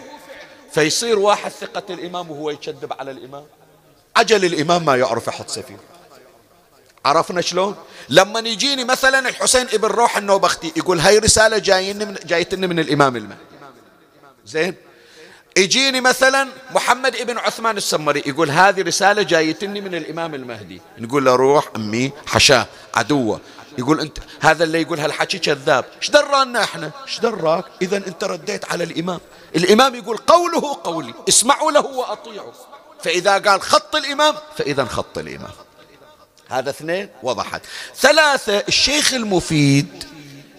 فيصير 0.71 1.19
واحد 1.19 1.51
ثقة 1.51 1.93
الإمام 1.93 2.31
وهو 2.31 2.49
يكذب 2.49 2.93
على 2.99 3.11
الإمام. 3.11 3.45
عجل 4.15 4.45
الإمام 4.45 4.85
ما 4.85 4.95
يعرف 4.95 5.27
يحط 5.27 5.49
سفير. 5.49 5.79
عرفنا 7.05 7.41
شلون؟ 7.41 7.75
لما 8.09 8.39
يجيني 8.39 8.83
مثلا 8.83 9.29
الحسين 9.29 9.67
ابن 9.73 9.87
روح 9.87 10.17
النوبختي 10.17 10.73
يقول 10.75 10.99
هاي 10.99 11.17
رسالة 11.17 11.57
جايني 11.57 12.05
من 12.05 12.15
جايتني 12.25 12.67
من 12.67 12.79
الإمام 12.79 13.15
المهدي. 13.15 13.41
زين؟ 14.45 14.75
يجيني 15.57 16.01
مثلا 16.01 16.47
محمد 16.71 17.15
ابن 17.15 17.37
عثمان 17.37 17.77
السمري 17.77 18.23
يقول 18.25 18.51
هذه 18.51 18.81
رسالة 18.81 19.21
جايتني 19.21 19.81
من 19.81 19.95
الإمام 19.95 20.35
المهدي. 20.35 20.81
نقول 20.97 21.25
له 21.25 21.35
روح 21.35 21.69
أمي 21.75 22.11
حشاه 22.25 22.65
عدوه 22.95 23.39
يقول 23.77 23.99
أنت 23.99 24.17
هذا 24.39 24.63
اللي 24.63 24.81
يقول 24.81 24.99
هالحكي 24.99 25.39
كذاب. 25.39 25.85
إيش 26.01 26.09
درانا 26.09 26.63
إحنا؟ 26.63 26.91
إيش 27.07 27.19
دراك؟ 27.19 27.65
إذا 27.81 27.97
أنت 27.97 28.23
رديت 28.23 28.71
على 28.71 28.83
الإمام. 28.83 29.19
الإمام 29.55 29.95
يقول 29.95 30.17
قوله 30.17 30.79
قولي 30.83 31.13
اسمعوا 31.29 31.71
له 31.71 31.85
وأطيعوا. 31.85 32.53
فإذا 33.03 33.37
قال 33.37 33.61
خط 33.61 33.95
الإمام 33.95 34.35
فإذا 34.57 34.85
خط 34.85 35.17
الإمام. 35.17 35.51
هذا 36.49 36.69
اثنين 36.69 37.09
وضحت. 37.23 37.61
ثلاثة 37.95 38.63
الشيخ 38.67 39.13
المفيد 39.13 40.03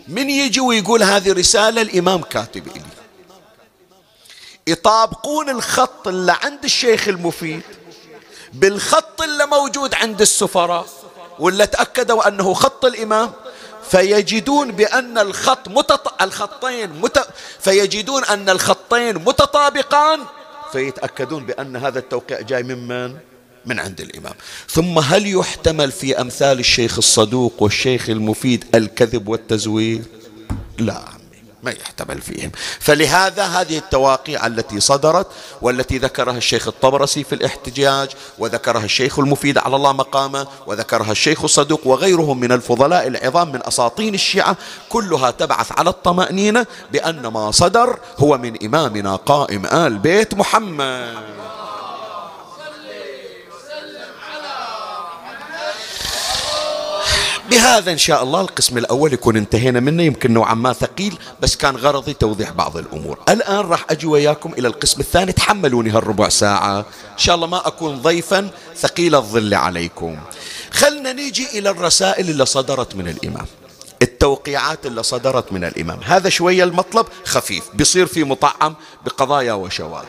من 0.08 0.30
يجي 0.30 0.60
ويقول 0.60 1.02
هذه 1.02 1.32
رسالة 1.32 1.82
الإمام 1.82 2.22
كاتب 2.22 2.66
إلي. 2.66 2.82
يطابقون 4.66 5.50
الخط 5.50 6.08
اللي 6.08 6.36
عند 6.42 6.64
الشيخ 6.64 7.08
المفيد 7.08 7.62
بالخط 8.52 9.22
اللي 9.22 9.46
موجود 9.46 9.94
عند 9.94 10.20
السفراء 10.20 10.86
ولا 11.38 11.64
تأكدوا 11.64 12.28
أنه 12.28 12.54
خط 12.54 12.84
الإمام. 12.84 13.32
فيجدون 13.90 14.72
بأن 14.72 15.18
الخط 15.18 15.68
متط... 15.68 16.22
الخطين 16.22 16.90
مت... 17.00 17.28
فيجدون 17.60 18.24
أن 18.24 18.50
الخطين 18.50 19.14
متطابقان 19.14 20.20
فيتأكدون 20.72 21.46
بأن 21.46 21.76
هذا 21.76 21.98
التوقيع 21.98 22.40
جاي 22.40 22.62
ممن 22.62 23.16
من 23.66 23.80
عند 23.80 24.00
الإمام. 24.00 24.34
ثم 24.68 24.98
هل 24.98 25.26
يحتمل 25.26 25.92
في 25.92 26.20
أمثال 26.20 26.58
الشيخ 26.58 26.98
الصدوق 26.98 27.62
والشيخ 27.62 28.10
المفيد 28.10 28.64
الكذب 28.74 29.28
والتزوير؟ 29.28 30.02
لا 30.78 30.94
عمي 30.94 31.16
ما 31.62 31.70
يحتمل 31.70 32.20
فيهم. 32.20 32.50
فلهذا 32.80 33.44
هذه 33.44 33.78
التواقيع 33.78 34.46
التي 34.46 34.80
صدرت 34.80 35.26
والتي 35.62 35.98
ذكرها 35.98 36.36
الشيخ 36.36 36.68
الطبرسي 36.68 37.24
في 37.24 37.34
الاحتجاج 37.34 38.08
وذكرها 38.38 38.84
الشيخ 38.84 39.18
المفيد 39.18 39.58
على 39.58 39.76
الله 39.76 39.92
مقامه 39.92 40.46
وذكرها 40.66 41.12
الشيخ 41.12 41.44
الصدوق 41.44 41.86
وغيرهم 41.86 42.40
من 42.40 42.52
الفضلاء 42.52 43.06
العظام 43.06 43.52
من 43.52 43.66
أساطين 43.66 44.14
الشيعة 44.14 44.56
كلها 44.88 45.30
تبعث 45.30 45.72
على 45.72 45.90
الطمأنينة 45.90 46.66
بأن 46.92 47.26
ما 47.26 47.50
صدر 47.50 47.98
هو 48.18 48.38
من 48.38 48.64
إمامنا 48.64 49.16
قائم 49.16 49.66
آل 49.66 49.98
بيت 49.98 50.34
محمد. 50.34 51.55
بهذا 57.50 57.92
إن 57.92 57.98
شاء 57.98 58.22
الله 58.22 58.40
القسم 58.40 58.78
الأول 58.78 59.12
يكون 59.12 59.36
انتهينا 59.36 59.80
منه. 59.80 60.02
يمكن 60.02 60.32
نوعا 60.32 60.54
ما 60.54 60.72
ثقيل 60.72 61.18
بس 61.40 61.56
كان 61.56 61.76
غرضي 61.76 62.14
توضيح 62.14 62.50
بعض 62.50 62.76
الأمور. 62.76 63.18
الآن 63.28 63.60
راح 63.60 63.86
أجي 63.90 64.06
وياكم 64.06 64.52
إلى 64.52 64.68
القسم 64.68 65.00
الثاني. 65.00 65.32
تحملوني 65.32 65.90
هالربع 65.90 66.28
ساعة. 66.28 66.78
إن 66.78 67.18
شاء 67.18 67.34
الله 67.34 67.46
ما 67.46 67.66
أكون 67.66 68.02
ضيفا. 68.02 68.50
ثقيل 68.76 69.14
الظل 69.14 69.54
عليكم. 69.54 70.18
خلنا 70.72 71.12
نيجي 71.12 71.58
إلى 71.58 71.70
الرسائل 71.70 72.30
اللي 72.30 72.46
صدرت 72.46 72.94
من 72.96 73.08
الإمام. 73.08 73.46
التوقيعات 74.02 74.86
اللي 74.86 75.02
صدرت 75.02 75.52
من 75.52 75.64
الإمام. 75.64 76.00
هذا 76.04 76.28
شوية 76.28 76.64
المطلب 76.64 77.06
خفيف. 77.24 77.64
بيصير 77.74 78.06
في 78.06 78.24
مطعم 78.24 78.74
بقضايا 79.04 79.52
وشواهد 79.52 80.06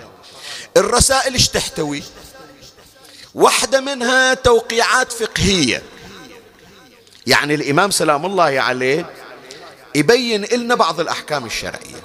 الرسائل 0.77 1.33
إيش 1.33 1.49
تحتوي؟ 1.49 2.03
واحدة 3.35 3.81
منها 3.81 4.33
توقيعات 4.33 5.11
فقهية. 5.11 5.83
يعني 7.27 7.55
الإمام 7.55 7.91
سلام 7.91 8.25
الله 8.25 8.61
عليه 8.61 9.09
يبين 9.95 10.45
لنا 10.45 10.75
بعض 10.75 10.99
الأحكام 10.99 11.45
الشرعية. 11.45 12.01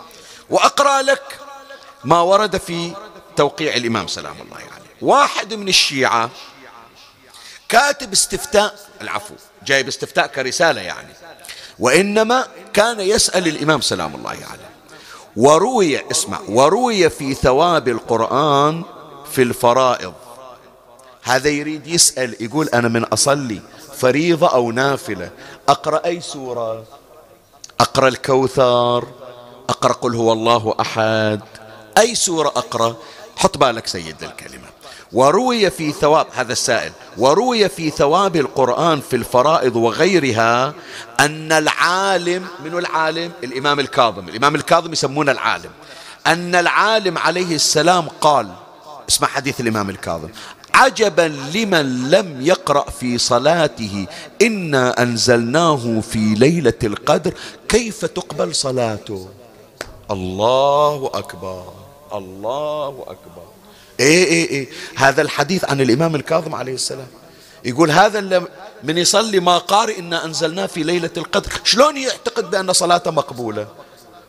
وأقرأ 0.51 1.03
لك 1.03 1.39
ما 2.05 2.21
ورد 2.21 2.57
في 2.57 2.93
توقيع 3.37 3.75
الإمام 3.77 4.07
سلام 4.07 4.35
الله 4.41 4.57
عليه. 4.57 4.93
واحد 5.03 5.55
من 5.55 5.69
الشيعة 5.69 6.31
كاتب 7.69 8.13
استفتاء 8.13 8.75
العفو 9.01 9.35
جايب 9.67 9.89
استفتاء 9.89 10.27
كرسالة 10.27 10.81
يعني. 10.81 11.15
وإنما 11.79 12.47
كان 12.73 13.01
يسأل 13.01 13.49
الإمام 13.49 13.81
سلام 13.81 14.15
الله 14.15 14.31
عليه. 14.31 14.71
وروي 15.37 16.11
اسمع 16.11 16.41
وروي 16.49 17.11
في 17.11 17.35
ثواب 17.35 17.89
القرآن 17.89 18.85
في 19.33 19.43
الفرائض. 19.43 20.15
هذا 21.23 21.49
يريد 21.49 21.87
يسأل 21.87 22.37
يقول 22.41 22.69
أنا 22.69 22.89
من 22.89 23.05
أصلي 23.05 23.63
فريضة 24.03 24.49
أو 24.49 24.71
نافلة. 24.73 25.31
أقرأ 25.69 26.05
أي 26.05 26.21
سورة؟ 26.21 26.85
أقرأ 27.81 28.09
الكوثر. 28.09 29.05
أقرأ 29.69 29.93
قل 29.93 30.15
هو 30.15 30.33
الله 30.33 30.75
أحد. 30.81 31.41
أي 31.99 32.15
سورة 32.15 32.49
أقرأ؟ 32.49 32.97
حط 33.37 33.59
بالك 33.59 33.87
سيد 33.87 34.23
الكلمة. 34.23 34.67
وروي 35.13 35.71
في 35.71 35.93
ثواب 35.93 36.27
هذا 36.33 36.53
السائل. 36.53 36.93
وروي 37.19 37.69
في 37.69 37.91
ثواب 37.91 38.37
القرآن 38.37 39.01
في 39.01 39.17
الفرائض 39.17 39.77
وغيرها 39.77 40.75
أن 41.21 41.53
العالم 41.53 42.47
من 42.65 42.79
العالم؟ 42.79 43.33
الإمام 43.45 43.81
الكاظم. 43.81 44.29
الإمام 44.29 44.55
الكاظم 44.55 44.93
يسمونه 44.93 45.33
العالم. 45.33 45.71
أن 46.27 46.55
العالم 46.55 47.19
عليه 47.19 47.55
السلام 47.55 48.09
قال 48.21 48.49
اسمع 49.09 49.29
حديث 49.29 49.61
الإمام 49.61 49.91
الكاظم. 49.91 50.29
عجبا 50.75 51.37
لمن 51.55 52.11
لم 52.11 52.47
يقرأ 52.47 52.91
في 52.91 53.19
صلاته. 53.19 54.07
إنا 54.43 55.03
أنزلناه 55.03 56.01
في 56.01 56.19
ليلة 56.19 56.79
القدر. 56.85 57.35
كيف 57.69 58.05
تقبل 58.05 58.55
صلاته؟ 58.55 59.29
الله 60.11 61.11
أكبر. 61.15 61.73
الله 62.13 62.89
أكبر. 62.89 63.43
إيه 64.01 64.25
إيه 64.25 64.51
إيه. 64.51 64.69
هذا 64.95 65.23
الحديث 65.23 65.65
عن 65.65 65.81
الإمام 65.81 66.15
الكاظم 66.15 66.55
عليه 66.55 66.75
السلام. 66.75 67.07
يقول 67.65 67.91
هذا 67.91 68.19
اللي 68.19 68.43
من 68.83 68.99
يصلي 68.99 69.41
ما 69.41 69.59
قارئ 69.59 69.99
إنا 69.99 70.25
أنزلناه 70.25 70.67
في 70.67 70.83
ليلة 70.83 71.11
القدر. 71.17 71.53
شلون 71.65 71.97
يعتقد 71.97 72.51
بأن 72.51 72.73
صلاته 72.73 73.11
مقبولة؟ 73.11 73.67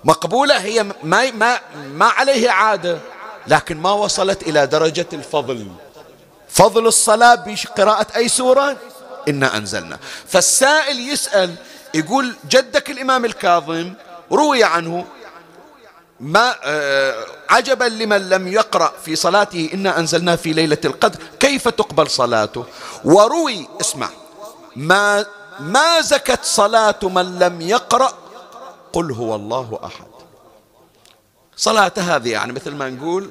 مقبولة 0.04 0.58
هي 0.58 0.84
ما, 0.84 1.32
ما, 1.32 1.60
ما 1.94 2.06
عليه 2.06 2.50
عادة 2.50 3.00
لكن 3.48 3.78
ما 3.78 3.92
وصلت 3.92 4.44
إلى 4.44 4.68
درجة 4.68 5.08
الفضل. 5.14 5.68
فضل 6.54 6.88
الصلاة 6.88 7.36
بقراءة 7.36 8.08
أي 8.16 8.28
سورة؟ 8.28 8.78
إنا 9.28 9.58
أنزلنا. 9.58 10.00
فالسائل 10.28 11.10
يسأل 11.10 11.56
يقول 11.94 12.36
جدك 12.50 12.90
الإمام 12.90 13.26
الكاظم 13.26 13.94
روي 14.32 14.64
عنه 14.64 15.06
ما 16.20 16.56
آه 16.64 17.26
عجبا 17.50 17.84
لمن 17.84 18.30
لم 18.30 18.48
يقرأ 18.48 18.94
في 19.06 19.16
صلاته 19.16 19.70
إنا 19.74 20.00
أنزلنا 20.00 20.36
في 20.36 20.54
ليلة 20.54 20.78
القدر 20.86 21.20
كيف 21.40 21.68
تقبل 21.68 22.10
صلاته؟ 22.10 22.66
وروي 23.06 23.68
اسمع 23.82 24.10
ما 24.76 25.26
ما 25.60 26.02
زكت 26.02 26.40
صلاة 26.44 27.00
من 27.04 27.40
لم 27.40 27.62
يقرأ؟ 27.62 28.14
قل 28.94 29.12
هو 29.12 29.36
الله 29.36 29.80
أحد. 29.84 30.08
صلاة 31.56 31.92
هذه 31.98 32.30
يعني 32.32 32.54
مثل 32.54 32.72
ما 32.72 32.90
نقول 32.90 33.30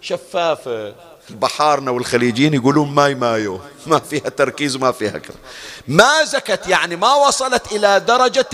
شفافة. 0.00 0.94
بحارنا 1.30 1.90
والخليجيين 1.90 2.54
يقولون 2.54 2.88
ماي 2.88 3.14
مايو. 3.14 3.60
ما 3.86 3.98
فيها 3.98 4.28
تركيز 4.28 4.76
وما 4.76 4.92
فيها 4.92 5.18
كذا 5.18 5.36
ما 5.88 6.24
زكت 6.24 6.66
يعني 6.66 6.96
ما 6.96 7.14
وصلت 7.14 7.72
إلى 7.72 8.00
درجة 8.00 8.48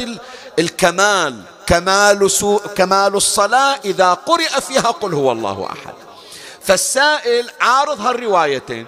الكمال. 0.58 1.42
كمال, 1.66 2.30
سوء 2.30 2.66
كمال 2.66 3.14
الصلاة 3.14 3.80
إذا 3.84 4.14
قرئ 4.14 4.60
فيها 4.60 4.90
قل 4.90 5.14
هو 5.14 5.32
الله 5.32 5.66
أحد. 5.66 5.94
فالسائل 6.62 7.50
عارض 7.60 8.00
هالروايتين. 8.00 8.86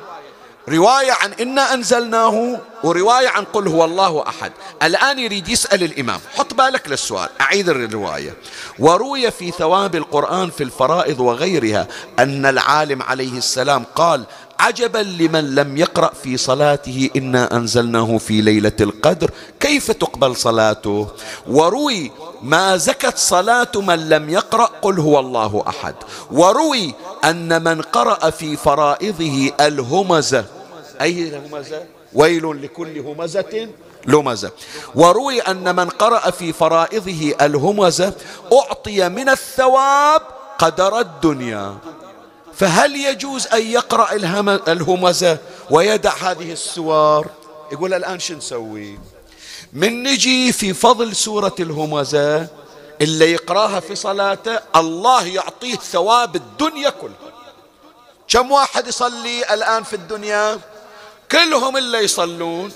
رواية 0.69 1.13
عن 1.13 1.33
إنا 1.33 1.75
أنزلناه 1.75 2.61
ورواية 2.85 3.29
عن 3.29 3.45
قل 3.45 3.69
هو 3.69 3.85
الله 3.85 4.29
أحد. 4.29 4.53
الآن 4.83 5.19
يريد 5.19 5.49
يسأل 5.49 5.83
الإمام 5.83 6.21
حط 6.37 6.55
بالك 6.55 6.89
للسؤال 6.89 7.29
أعيد 7.41 7.69
الرواية. 7.69 8.35
وروي 8.79 9.31
في 9.31 9.51
ثواب 9.51 9.95
القرآن 9.95 10.51
في 10.51 10.65
الفرائض 10.65 11.21
وغيرها 11.21 11.89
أن 12.19 12.47
العالم 12.47 13.03
عليه 13.03 13.39
السلام 13.39 13.85
قال 13.95 14.25
عجبا 14.65 14.99
لمن 14.99 15.55
لم 15.55 15.77
يقرأ 15.77 16.11
في 16.23 16.37
صلاته 16.37 17.11
إنا 17.17 17.57
أنزلناه 17.57 18.19
في 18.19 18.41
ليلة 18.41 18.73
القدر. 18.81 19.31
كيف 19.61 19.91
تقبل 19.91 20.37
صلاته؟ 20.37 21.09
وروي 21.47 22.13
ما 22.43 22.77
زكت 22.77 23.19
صلاة 23.19 23.69
من 23.77 24.09
لم 24.09 24.31
يقرأ 24.31 24.65
قل 24.83 25.01
هو 25.01 25.21
الله 25.21 25.65
أحد. 25.69 25.95
وروي 26.33 26.95
أن 27.25 27.65
من 27.65 27.83
قرأ 27.83 28.31
في 28.31 28.57
فرائضه 28.57 29.53
الهمزة 29.61 30.45
أي 31.01 31.29
الهمزة 31.29 31.83
ويل 32.15 32.63
لكل 32.63 32.99
همزة 32.99 33.69
لمزة. 34.07 34.51
وروي 34.95 35.41
أن 35.41 35.77
من 35.77 35.89
قرأ 35.89 36.31
في 36.31 36.53
فرائضه 36.53 37.35
الهمزة 37.41 38.13
أعطي 38.53 39.09
من 39.09 39.29
الثواب 39.29 40.23
قدر 40.59 41.01
الدنيا. 41.01 41.75
فهل 42.59 42.97
يجوز 42.97 43.47
أن 43.47 43.67
يقرأ 43.67 44.13
الهمزة 44.69 45.39
ويدع 45.71 46.13
هذه 46.13 46.53
السور 46.53 47.27
يقول 47.73 47.95
الآن 47.95 48.19
شو 48.19 48.35
نسوي؟ 48.35 48.99
من 49.73 50.03
نجي 50.03 50.53
في 50.53 50.75
فضل 50.75 51.17
سورة 51.17 51.55
الهمزة 51.61 52.49
اللي 53.01 53.33
يقراها 53.33 53.81
في 53.81 53.95
صلاته 53.95 54.59
الله 54.77 55.27
يعطيه 55.27 55.77
ثواب 55.77 56.37
الدنيا 56.37 56.91
كلها. 56.91 57.35
كم 58.29 58.53
واحد 58.53 58.87
يصلي 58.87 59.55
الآن 59.55 59.83
في 59.83 59.97
الدنيا؟ 59.97 60.59
كلهم 61.31 61.77
اللي 61.77 61.99
يصلون. 61.99 62.73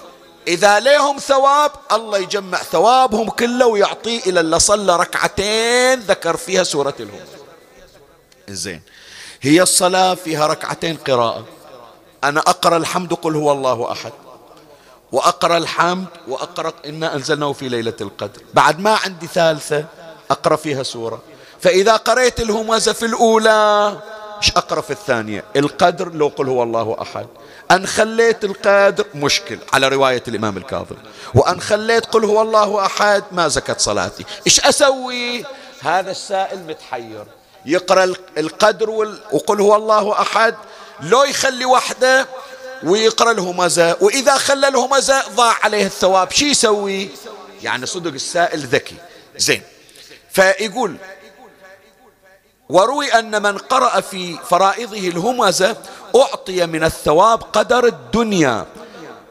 إذا 0.49 0.81
لهم 0.81 1.19
ثواب 1.19 1.71
الله 1.93 2.19
يجمع 2.19 2.59
ثوابهم 2.59 3.31
كله 3.31 3.67
ويعطيه 3.67 4.21
إلى 4.27 4.41
اللي 4.41 4.59
صلى 4.61 4.97
ركعتين 4.97 6.01
ذكر 6.01 6.37
فيها 6.37 6.65
سورة 6.65 6.95
الهمزة 7.01 7.39
زين 8.49 8.83
هي 9.43 9.63
الصلاة 9.63 10.15
فيها 10.15 10.47
ركعتين 10.47 10.97
قراءة. 10.97 11.45
أنا 12.25 12.41
أقرأ 12.41 12.77
الحمد 12.77 13.15
قل 13.15 13.37
هو 13.37 13.53
الله 13.53 13.93
أحد. 13.93 14.13
وأقرأ 15.13 15.57
الحمد 15.57 16.07
وأقرأ 16.29 16.73
إنا 16.87 17.15
أنزلناه 17.15 17.53
في 17.53 17.69
ليلة 17.69 17.97
القدر. 18.01 18.43
بعد 18.55 18.81
ما 18.81 18.99
عندي 19.05 19.27
ثالثة 19.27 19.85
أقرأ 20.31 20.57
فيها 20.57 20.83
سورة. 20.83 21.23
فإذا 21.61 21.97
قريت 21.97 22.41
الهمزة 22.41 22.93
في 22.93 23.07
الأولى 23.07 23.99
إيش 24.43 24.51
أقرأ 24.51 24.81
في 24.81 24.91
الثانية؟ 24.91 25.45
القدر 25.57 26.13
لو 26.13 26.29
قل 26.29 26.49
هو 26.49 26.63
الله 26.63 26.97
أحد. 27.03 27.27
أن 27.71 27.87
خليت 27.87 28.45
القادر 28.45 29.05
مشكل 29.15 29.59
على 29.73 29.89
رواية 29.89 30.23
الإمام 30.29 30.57
الكاظم. 30.57 30.97
وأن 31.35 31.61
خليت 31.61 32.07
قل 32.07 32.25
هو 32.25 32.43
الله 32.43 32.87
أحد 32.87 33.25
ما 33.33 33.49
زكت 33.49 33.81
صلاتي. 33.81 34.25
إيش 34.47 34.61
أسوي؟ 34.61 35.45
هذا 35.81 36.11
السائل 36.11 36.59
متحير. 36.59 37.25
يقرأ 37.67 38.15
القدر 38.39 38.91
وقل 39.33 39.61
هو 39.61 39.77
الله 39.77 40.21
أحد 40.21 40.55
لو 41.01 41.25
يخلي 41.25 41.65
وحده 41.65 42.29
ويقرأ 42.83 43.31
الهمزة 43.31 43.97
وإذا 44.01 44.37
خلى 44.37 44.69
الهمزة 44.69 45.29
ضاع 45.29 45.57
عليه 45.63 45.87
الثواب 45.87 46.31
شي 46.31 46.51
يسوي؟ 46.51 47.09
يعني 47.63 47.87
صدق 47.87 48.13
السائل 48.13 48.61
ذكي. 48.61 48.95
زين. 49.37 49.63
فيقول 50.31 50.97
وروي 52.69 53.13
أن 53.13 53.43
من 53.43 53.59
قرأ 53.59 54.01
في 54.01 54.39
فرائضه 54.51 55.09
الهمزة 55.09 55.77
أعطي 56.17 56.67
من 56.67 56.85
الثواب 56.85 57.43
قدر 57.43 57.87
الدنيا. 57.87 58.67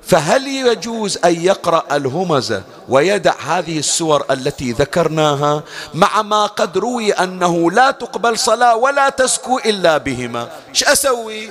فهل 0.08 0.48
يجوز 0.48 1.18
أن 1.26 1.42
يقرأ 1.42 1.96
الهمزة 1.96 2.64
ويدع 2.90 3.34
هذه 3.40 3.80
السور 3.80 4.26
التي 4.32 4.72
ذكرناها 4.72 5.64
مع 5.94 6.22
ما 6.22 6.46
قد 6.46 6.78
روي 6.78 7.12
أنه 7.12 7.72
لا 7.72 7.92
تقبل 7.92 8.40
صلاة 8.40 8.76
ولا 8.76 9.10
تزكو 9.10 9.58
إلا 9.58 9.98
بهما؟ 9.98 10.50
إيش 10.70 10.84
أسوي؟ 10.84 11.50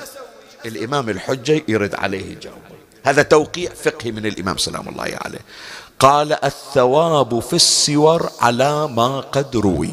الإمام 0.65 1.09
الحجة 1.09 1.63
يرد 1.69 1.95
عليه 1.95 2.41
جواب. 2.41 2.57
هذا 3.05 3.23
توقيع 3.23 3.71
فقهي 3.85 4.13
من 4.13 4.27
الإمام 4.27 4.57
سلام 4.57 4.89
الله 4.89 5.19
عليه. 5.25 5.41
قال 5.99 6.45
الثواب 6.45 7.41
في 7.41 7.57
السور 7.57 8.31
على 8.41 8.89
ما 8.89 9.21
قد 9.21 9.57
روي. 9.57 9.91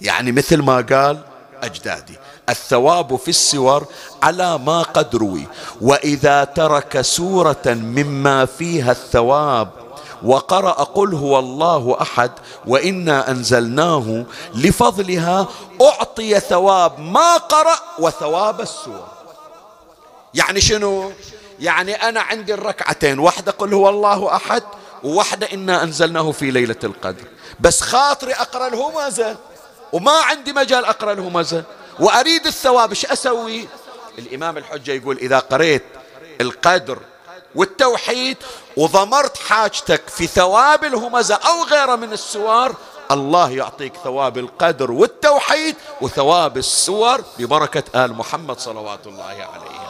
يعني 0.00 0.32
مثل 0.32 0.62
ما 0.62 0.76
قال 0.76 1.18
أجدادي. 1.62 2.18
الثواب 2.48 3.16
في 3.16 3.28
السور 3.28 3.86
على 4.22 4.58
ما 4.58 4.82
قد 4.82 5.16
روي. 5.16 5.46
وإذا 5.80 6.44
ترك 6.44 7.00
سورة 7.00 7.62
مما 7.66 8.44
فيها 8.44 8.92
الثواب 8.92 9.68
وقرأ 10.22 10.70
قل 10.70 11.14
هو 11.14 11.38
الله 11.38 11.96
أحد 12.02 12.30
وإنا 12.66 13.30
أنزلناه 13.30 14.24
لفضلها 14.54 15.46
أعطي 15.82 16.40
ثواب 16.40 17.00
ما 17.00 17.36
قرأ 17.36 17.76
وثواب 17.98 18.60
السور. 18.60 19.06
يعني 20.34 20.60
شنو؟ 20.60 21.12
يعني 21.60 21.94
أنا 21.94 22.20
عندي 22.20 22.54
الركعتين 22.54 23.18
واحدة 23.18 23.52
قل 23.52 23.74
هو 23.74 23.88
الله 23.88 24.36
أحد 24.36 24.62
وواحدة 25.04 25.48
إنا 25.52 25.82
أنزلناه 25.82 26.32
في 26.32 26.50
ليلة 26.50 26.76
القدر. 26.84 27.24
بس 27.60 27.80
خاطري 27.80 28.32
أقرأ 28.32 28.66
الهمزة 28.66 29.36
وما 29.92 30.12
عندي 30.12 30.52
مجال 30.52 30.84
أقرأ 30.84 31.12
الهمزة 31.12 31.64
وأريد 32.00 32.46
الثواب 32.46 32.90
إيش 32.90 33.06
أسوي؟ 33.06 33.68
الإمام 34.18 34.58
الحجة 34.58 34.92
يقول 34.92 35.18
إذا 35.18 35.38
قريت 35.38 35.82
القدر 36.40 36.98
والتوحيد 37.54 38.36
وضمرت 38.76 39.38
حاجتك 39.38 40.08
في 40.08 40.26
ثواب 40.26 40.84
الهمزة 40.84 41.34
أو 41.34 41.64
غيره 41.64 41.96
من 41.96 42.12
السور 42.12 42.74
الله 43.10 43.50
يعطيك 43.50 43.92
ثواب 44.04 44.38
القدر 44.38 44.90
والتوحيد 44.90 45.76
وثواب 46.00 46.56
السور 46.56 47.24
ببركة 47.38 48.04
آل 48.04 48.14
محمد 48.14 48.58
صلوات 48.58 49.06
الله 49.06 49.24
عليه. 49.24 49.87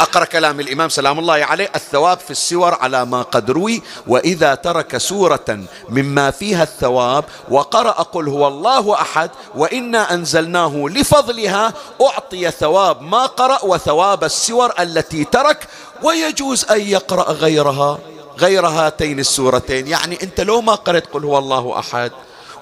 أقرأ 0.00 0.24
كلام 0.24 0.60
الإمام 0.60 0.88
سلام 0.88 1.18
الله 1.18 1.34
عليه. 1.44 1.70
الثواب 1.74 2.18
في 2.18 2.30
السور 2.30 2.74
على 2.74 3.04
ما 3.04 3.22
قد 3.22 3.50
روي 3.50 3.82
وإذا 4.06 4.54
ترك 4.54 4.96
سورة 4.96 5.60
مما 5.88 6.30
فيها 6.30 6.62
الثواب 6.62 7.24
وقرأ 7.50 7.90
قل 7.90 8.28
هو 8.28 8.48
الله 8.48 8.94
أحد 8.94 9.30
وإنا 9.54 10.14
أنزلناه 10.14 10.86
لفضلها 10.90 11.72
أعطي 12.02 12.50
ثواب 12.50 13.02
ما 13.02 13.26
قرأ 13.26 13.64
وثواب 13.64 14.24
السور 14.24 14.72
التي 14.80 15.24
ترك 15.24 15.68
ويجوز 16.02 16.64
أن 16.64 16.80
يقرأ 16.80 17.32
غيرها 17.32 17.98
غير 18.38 18.66
هاتين 18.66 19.18
السورتين. 19.18 19.86
يعني 19.86 20.22
أنت 20.22 20.40
لو 20.40 20.60
ما 20.60 20.74
قرأت 20.74 21.06
قل 21.06 21.24
هو 21.24 21.38
الله 21.38 21.78
أحد 21.78 22.12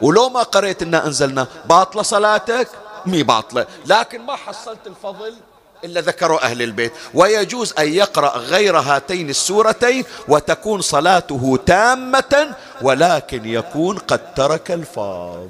ولو 0.00 0.28
ما 0.28 0.42
قرأت 0.42 0.82
إنا 0.82 1.06
أنزلنا 1.06 1.46
باطلة 1.64 2.02
صلاتك؟ 2.02 2.68
مي 3.06 3.22
باطلة. 3.22 3.66
لكن 3.86 4.22
ما 4.22 4.36
حصلت 4.36 4.86
الفضل 4.86 5.34
إلا 5.84 6.00
ذكروا 6.00 6.44
أهل 6.44 6.62
البيت. 6.62 6.92
ويجوز 7.14 7.74
أن 7.78 7.88
يقرأ 7.88 8.38
غير 8.38 8.78
هاتين 8.78 9.30
السورتين 9.30 10.04
وتكون 10.28 10.80
صلاته 10.80 11.58
تامة 11.66 12.56
ولكن 12.82 13.44
يكون 13.48 13.98
قد 13.98 14.34
ترك 14.34 14.70
الفاظ. 14.70 15.48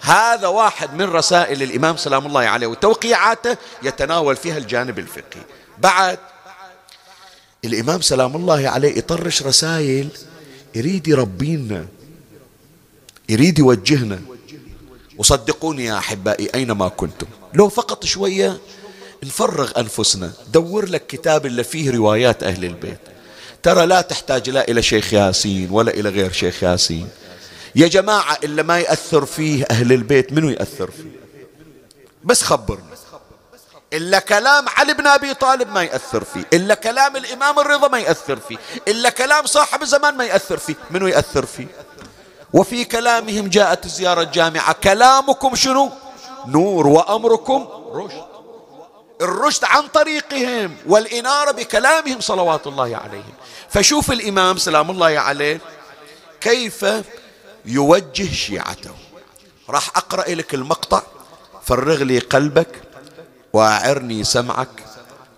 هذا 0.00 0.46
واحد 0.46 0.94
من 0.94 1.04
رسائل 1.04 1.62
الإمام 1.62 1.96
سلام 1.96 2.26
الله 2.26 2.40
عليه 2.40 2.66
وتوقيعاته 2.66 3.56
يتناول 3.82 4.36
فيها 4.36 4.58
الجانب 4.58 4.98
الفقهي. 4.98 5.42
بعد 5.78 6.18
الإمام 7.64 8.00
سلام 8.00 8.36
الله 8.36 8.68
عليه 8.68 8.98
يطرش 8.98 9.42
رسائل 9.42 10.08
يريد 10.74 11.08
يربينا 11.08 11.86
يريد 13.28 13.58
يوجهنا. 13.58 14.20
وصدقوني 15.18 15.84
يا 15.84 15.98
أحبائي 15.98 16.50
أينما 16.54 16.88
كنتم. 16.88 17.26
لو 17.54 17.68
فقط 17.68 18.04
شوية 18.04 18.58
نفرغ 19.24 19.80
أنفسنا. 19.80 20.32
دور 20.52 20.88
لك 20.88 21.06
كتاب 21.06 21.46
اللي 21.46 21.64
فيه 21.64 21.90
روايات 21.90 22.42
أهل 22.42 22.64
البيت. 22.64 23.00
ترى 23.62 23.86
لا 23.86 24.00
تحتاج 24.00 24.50
لا 24.50 24.68
إلى 24.68 24.82
شيخ 24.82 25.14
ياسين 25.14 25.70
ولا 25.70 25.90
إلى 25.90 26.08
غير 26.08 26.32
شيخ 26.32 26.62
ياسين. 26.62 27.08
يا 27.74 27.88
جماعة 27.88 28.38
إلا 28.44 28.62
ما 28.62 28.78
يأثر 28.78 29.26
فيه 29.26 29.64
أهل 29.70 29.92
البيت 29.92 30.32
منو 30.32 30.48
يأثر 30.48 30.90
فيه؟ 30.90 31.20
بس 32.24 32.42
خبرنا 32.42 32.82
إلا 33.92 34.18
كلام 34.18 34.68
علي 34.68 34.94
بن 34.94 35.06
أبي 35.06 35.34
طالب 35.34 35.72
ما 35.72 35.82
يأثر 35.82 36.24
فيه. 36.24 36.44
إلا 36.52 36.74
كلام 36.74 37.16
الإمام 37.16 37.58
الرضا 37.58 37.88
ما 37.88 37.98
يأثر 37.98 38.36
فيه. 38.36 38.56
إلا 38.88 39.10
كلام 39.10 39.46
صاحب 39.46 39.82
الزمان 39.82 40.16
ما 40.16 40.24
يأثر 40.24 40.56
فيه. 40.56 40.74
منو 40.90 41.06
يأثر 41.06 41.46
فيه؟ 41.46 41.66
وفي 42.52 42.84
كلامهم 42.84 43.48
جاءت 43.48 43.86
زيارة 43.86 44.22
جامعة 44.22 44.72
كلامكم 44.72 45.54
شنو؟ 45.54 45.90
نور. 46.46 46.86
وأمركم 46.86 47.68
رشد. 47.92 48.29
الرشد 49.20 49.64
عن 49.64 49.86
طريقهم 49.86 50.76
والإنارة 50.86 51.50
بكلامهم 51.50 52.20
صلوات 52.20 52.66
الله 52.66 52.96
عليهم. 52.96 53.32
فشوف 53.70 54.12
الإمام 54.12 54.56
سلام 54.56 54.90
الله 54.90 55.18
عليه 55.18 55.60
كيف 56.40 56.86
يوجه 57.66 58.32
شيعته. 58.32 58.90
راح 59.70 59.88
أقرأ 59.96 60.30
لك 60.30 60.54
المقطع 60.54 61.02
فرغ 61.66 62.02
لي 62.02 62.18
قلبك 62.18 62.82
وأعرني 63.52 64.24
سمعك 64.24 64.84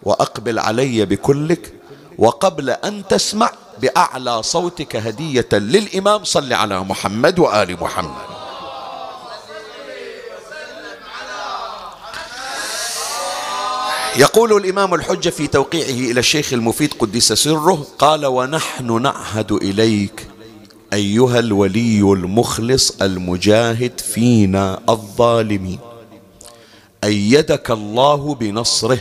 وأقبل 0.02 0.58
علي 0.58 1.04
بكلك 1.04 1.74
وقبل 2.18 2.70
أن 2.70 3.08
تسمع 3.08 3.50
بأعلى 3.78 4.42
صوتك 4.42 4.96
هدية 4.96 5.48
للإمام 5.52 6.24
صل 6.24 6.52
على 6.52 6.80
محمد 6.80 7.38
وآل 7.38 7.76
محمد. 7.80 8.31
يقول 14.16 14.52
الإمام 14.56 14.94
الحجة 14.94 15.30
في 15.30 15.46
توقيعه 15.46 16.10
إلى 16.10 16.20
الشيخ 16.20 16.52
المفيد 16.52 16.94
قدس 16.94 17.32
سره 17.32 17.86
قال 17.98 18.26
ونحن 18.26 19.02
نعهد 19.02 19.52
إليك 19.52 20.26
أيها 20.92 21.38
الولي 21.38 22.00
المخلص 22.00 23.02
المجاهد 23.02 24.00
فينا 24.00 24.80
الظالمين. 24.88 25.78
أيدك 27.04 27.70
الله 27.70 28.34
بنصره 28.34 29.00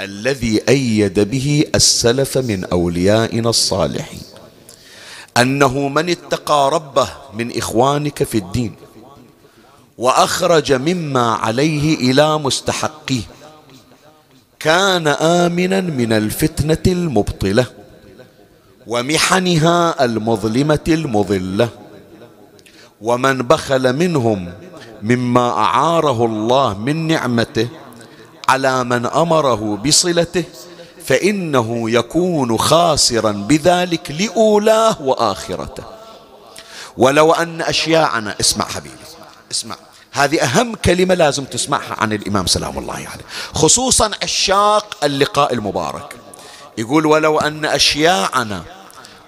الذي 0.00 0.60
أيد 0.68 1.20
به 1.20 1.64
السلف 1.74 2.38
من 2.38 2.64
أوليائنا 2.64 3.50
الصالحين. 3.50 4.22
أنه 5.36 5.88
من 5.88 6.10
اتقى 6.10 6.70
ربه 6.72 7.08
من 7.34 7.56
إخوانك 7.58 8.22
في 8.22 8.38
الدين 8.38 8.74
وأخرج 9.98 10.72
مما 10.72 11.30
عليه 11.34 11.94
إلى 12.10 12.38
مستحقيه 12.38 13.22
كان 14.60 15.08
آمنا 15.08 15.80
من 15.80 16.12
الفتنة 16.12 16.82
المبطلة 16.86 17.66
ومحنها 18.86 20.04
المظلمة 20.04 20.84
المضلة. 20.88 21.68
ومن 23.00 23.38
بخل 23.38 23.96
منهم 23.96 24.52
مما 25.02 25.50
أعاره 25.50 26.24
الله 26.24 26.78
من 26.78 27.06
نعمته 27.06 27.68
على 28.48 28.84
من 28.84 29.06
أمره 29.06 29.76
بصلته 29.76 30.44
فإنه 31.04 31.90
يكون 31.90 32.58
خاسرا 32.58 33.32
بذلك 33.32 34.10
لأولاه 34.10 35.02
وآخرته. 35.02 35.84
ولو 36.96 37.32
أن 37.32 37.62
أشياعنا 37.62 38.34
اسمع 38.40 38.64
حبيبي 38.64 38.94
اسمع. 39.50 39.76
هذه 40.16 40.42
أهم 40.42 40.74
كلمة 40.74 41.14
لازم 41.14 41.44
تسمعها 41.44 41.96
عن 41.98 42.12
الإمام 42.12 42.46
سلام 42.46 42.78
الله 42.78 42.94
عليه 42.94 43.04
يعني. 43.04 43.22
خصوصا 43.54 44.10
عشاق 44.22 44.96
اللقاء 45.04 45.52
المبارك 45.54 46.16
يقول 46.78 47.06
ولو 47.06 47.38
أن 47.38 47.64
أشياعنا 47.64 48.62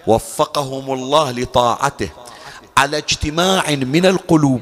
وفقهم 0.06 0.92
الله 0.92 1.30
لطاعته 1.30 2.10
على 2.76 2.96
اجتماع 2.98 3.70
من 3.70 4.06
القلوب 4.06 4.60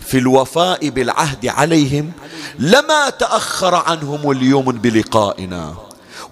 في 0.00 0.18
الوفاء 0.18 0.88
بالعهد 0.88 1.46
عليهم 1.46 2.12
لما 2.58 3.10
تأخر 3.10 3.74
عنهم 3.74 4.30
اليوم 4.30 4.64
بلقائنا 4.64 5.74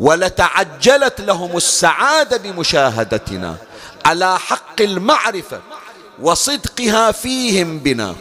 ولتعجلت 0.01 1.21
لهم 1.21 1.57
السعادة 1.57 2.37
بمشاهدتنا 2.37 3.57
على 4.05 4.39
حق 4.39 4.81
المعرفة 4.81 5.61
وصدقها 6.23 7.13
فيهم 7.13 7.79
بنا 7.79 8.15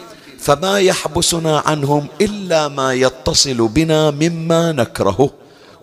فما 0.44 0.78
يحبسنا 0.78 1.62
عنهم 1.66 2.06
إلا 2.20 2.68
ما 2.68 2.92
يتصل 2.94 3.68
بنا 3.68 4.10
مما 4.10 4.72
نكرهه 4.72 5.30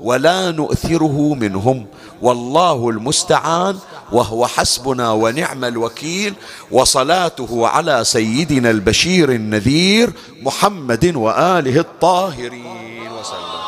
ولا 0.01 0.51
نؤثره 0.51 1.34
منهم. 1.34 1.86
والله 2.22 2.89
المستعان 2.89 3.78
وهو 4.12 4.47
حسبنا 4.47 5.12
ونعم 5.12 5.66
الوكيل 5.66 6.34
وصلاته 6.72 7.68
على 7.68 8.03
سيدنا 8.03 8.70
البشير 8.70 9.32
النذير 9.32 10.14
محمد 10.41 11.16
وآله 11.16 11.80
الطاهرين. 11.80 13.12
وسلم. 13.12 13.62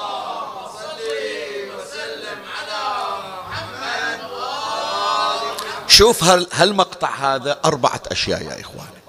شوف 5.87 6.23
هالمقطع 6.53 7.09
هذا؟ 7.09 7.59
أربعة 7.65 8.01
أشياء 8.11 8.41
يا 8.41 8.61
إخواني. 8.61 9.02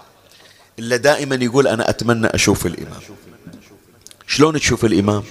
إلا 0.79 0.97
دائما 0.97 1.35
يقول 1.35 1.69
أنا 1.69 1.91
أتمنى 1.91 2.27
أشوف 2.27 2.67
الإمام. 2.67 3.01
شلون 4.27 4.61
تشوف 4.61 4.85
الإمام؟ 4.85 5.25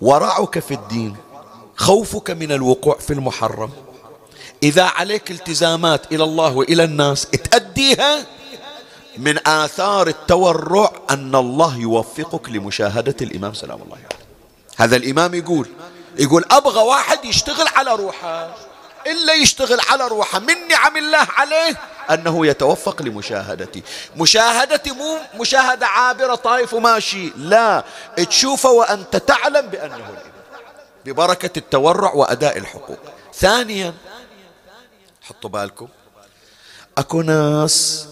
ورعك 0.00 0.58
في 0.58 0.74
الدين 0.74 1.16
خوفك 1.76 2.30
من 2.30 2.52
الوقوع 2.52 2.98
في 2.98 3.12
المحرم. 3.12 3.70
إذا 4.62 4.84
عليك 4.84 5.30
التزامات 5.30 6.12
إلى 6.12 6.24
الله 6.24 6.56
وإلى 6.56 6.84
الناس 6.84 7.26
تأديها 7.26 8.26
من 9.18 9.48
آثار 9.48 10.06
التورع 10.08 10.92
أن 11.10 11.34
الله 11.34 11.76
يوفقك 11.78 12.48
لمشاهدة 12.48 13.16
الإمام. 13.22 13.54
سلام 13.54 13.82
الله 13.82 13.96
عليه. 13.96 14.20
هذا 14.76 14.96
الإمام 14.96 15.34
يقول 15.34 15.68
يقول 16.18 16.44
أبغى 16.50 16.82
واحد 16.82 17.24
يشتغل 17.24 17.68
على 17.68 17.94
روحه 17.94 18.54
إلا 19.06 19.34
يشتغل 19.34 19.80
على 19.88 20.08
روحه 20.08 20.38
من 20.38 20.54
نعم 20.68 20.96
الله 20.96 21.26
عليه 21.36 21.76
أنه 22.14 22.46
يتوفق 22.46 23.02
لمشاهدتي. 23.02 23.82
مشاهدتي 24.16 24.90
مو 24.90 25.18
مشاهدة 25.40 25.86
عابرة 25.86 26.34
طايف 26.34 26.74
وماشي. 26.74 27.30
لا. 27.36 27.84
تشوفه 28.16 28.70
وأنت 28.70 29.16
تعلم 29.16 29.66
بأنه 29.66 29.96
الإمام 29.96 30.14
ببركة 31.04 31.58
التورع 31.58 32.12
وأداء 32.12 32.58
الحقوق. 32.58 32.98
ثانيا 33.34 33.94
حطوا 35.22 35.50
بالكم. 35.50 35.88
أكو 36.98 37.22
ناس 37.22 38.06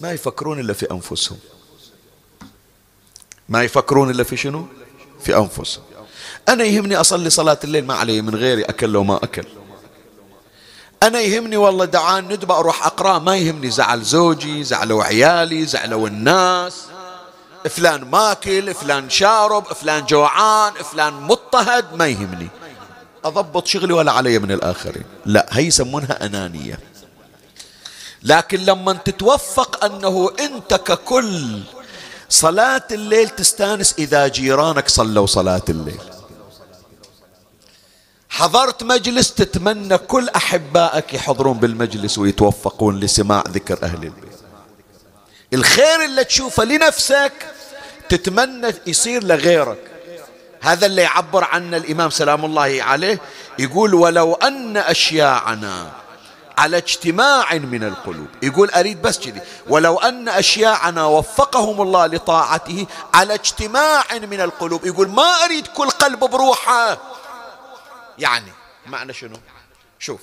ما 0.00 0.12
يفكرون 0.12 0.60
إلا 0.60 0.72
في 0.72 0.90
أنفسهم. 0.90 1.38
ما 3.48 3.62
يفكرون 3.62 4.10
إلا 4.10 4.24
في 4.24 4.36
شنو؟ 4.36 4.66
في 5.20 5.36
أنفسهم. 5.36 5.84
أنا 6.48 6.64
يهمني 6.64 6.96
أصلي 6.96 7.30
صلاة 7.30 7.58
الليل 7.64 7.86
ما 7.86 7.94
علي 7.94 8.22
من 8.22 8.34
غيري 8.34 8.62
أكل 8.62 8.88
لو 8.88 9.04
ما 9.04 9.16
أكل. 9.16 9.44
أنا 11.02 11.20
يهمني 11.20 11.56
والله 11.56 11.84
دعان 11.84 12.24
ندبة 12.24 12.58
أروح 12.58 12.86
أقرأ. 12.86 13.18
ما 13.18 13.36
يهمني 13.36 13.70
زعل 13.70 14.02
زوجي 14.02 14.64
زعلوا 14.64 15.04
عيالي 15.04 15.66
زعلوا 15.66 16.08
الناس. 16.08 16.74
فلان 17.70 18.04
ماكل 18.04 18.74
فلان 18.74 19.10
شارب 19.10 19.64
فلان 19.64 20.04
جوعان 20.04 20.72
فلان 20.72 21.12
مضطهد. 21.12 21.94
ما 21.94 22.06
يهمني. 22.06 22.48
أضبط 23.24 23.66
شغلي 23.66 23.92
ولا 23.92 24.12
علي 24.12 24.38
من 24.38 24.52
الآخرين. 24.52 25.04
لا 25.26 25.46
هي 25.50 25.66
يسمونها 25.66 26.26
أنانية. 26.26 26.78
لكن 28.22 28.58
لما 28.58 28.92
تتوفق 28.92 29.84
أنه 29.84 30.30
أنت 30.40 30.74
ككل 30.74 31.60
صلاة 32.28 32.82
الليل 32.92 33.28
تستانس 33.28 33.94
إذا 33.98 34.28
جيرانك 34.28 34.88
صلوا 34.88 35.26
صلاة 35.26 35.62
الليل. 35.68 36.00
حضرت 38.30 38.82
مجلس 38.82 39.34
تتمنى 39.34 39.98
كل 39.98 40.28
أحبائك 40.28 41.14
يحضرون 41.14 41.58
بالمجلس 41.58 42.18
ويتوفقون 42.18 43.00
لسماع 43.00 43.44
ذكر 43.48 43.78
أهل 43.82 44.02
البيت. 44.02 44.40
الخير 45.52 46.04
اللي 46.04 46.24
تشوفه 46.24 46.64
لنفسك 46.64 47.32
تتمنى 48.08 48.74
يصير 48.86 49.24
لغيرك. 49.24 49.78
هذا 50.60 50.86
اللي 50.86 51.02
يعبر 51.02 51.44
عنه 51.44 51.76
الإمام 51.76 52.10
سلام 52.10 52.44
الله 52.44 52.78
عليه 52.82 53.20
يقول 53.58 53.94
ولو 53.94 54.34
أن 54.34 54.76
أشياعنا 54.76 55.90
على 56.58 56.76
اجتماع 56.76 57.54
من 57.54 57.84
القلوب. 57.84 58.28
يقول 58.42 58.70
أريد 58.70 59.02
بس 59.02 59.18
كذي 59.18 59.40
ولو 59.68 59.98
أن 59.98 60.28
أشياعنا 60.28 61.04
وفقهم 61.04 61.82
الله 61.82 62.06
لطاعته 62.06 62.86
على 63.14 63.34
اجتماع 63.34 64.04
من 64.22 64.40
القلوب. 64.40 64.86
يقول 64.86 65.08
ما 65.08 65.44
أريد 65.44 65.66
كل 65.66 65.90
قلب 65.90 66.18
بروحه. 66.18 66.98
يعني 68.20 68.52
معنى 68.86 69.12
شنو؟ 69.12 69.36
شوف. 69.98 70.20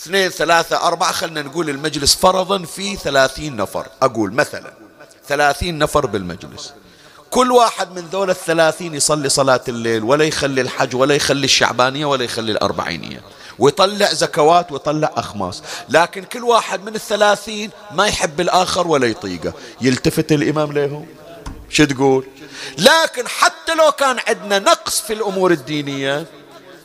اثنين 0.00 0.28
ثلاثة 0.30 0.86
أربعة 0.86 1.12
خلنا 1.12 1.42
نقول 1.42 1.70
المجلس 1.70 2.14
فرضا 2.14 2.62
في 2.64 2.96
ثلاثين 2.96 3.56
نفر. 3.56 3.86
أقول 4.02 4.32
مثلا 4.32 4.72
ثلاثين 5.28 5.78
نفر 5.78 6.06
بالمجلس. 6.06 6.72
كل 7.30 7.52
واحد 7.52 7.92
من 7.92 8.08
ذول 8.12 8.30
الثلاثين 8.30 8.94
يصلي 8.94 9.28
صلاة 9.28 9.60
الليل 9.68 10.04
ولا 10.04 10.24
يخلي 10.24 10.60
الحج 10.60 10.96
ولا 10.96 11.14
يخلي 11.14 11.44
الشعبانية 11.44 12.06
ولا 12.06 12.24
يخلي 12.24 12.52
الأربعينية. 12.52 13.22
ويطلع 13.58 14.12
زكوات 14.12 14.72
ويطلع 14.72 15.12
أخماس. 15.16 15.62
لكن 15.88 16.24
كل 16.24 16.44
واحد 16.44 16.84
من 16.84 16.94
الثلاثين 16.94 17.70
ما 17.90 18.06
يحب 18.06 18.40
الآخر 18.40 18.86
ولا 18.86 19.06
يطيقه. 19.06 19.52
يلتفت 19.80 20.32
الإمام 20.32 20.72
له؟ 20.72 21.06
شو 21.68 21.84
تقول؟ 21.84 22.26
لكن 22.78 23.28
حتى 23.28 23.74
لو 23.74 23.92
كان 23.92 24.16
عندنا 24.28 24.58
نقص 24.58 25.00
في 25.00 25.12
الأمور 25.12 25.50
الدينية 25.50 26.26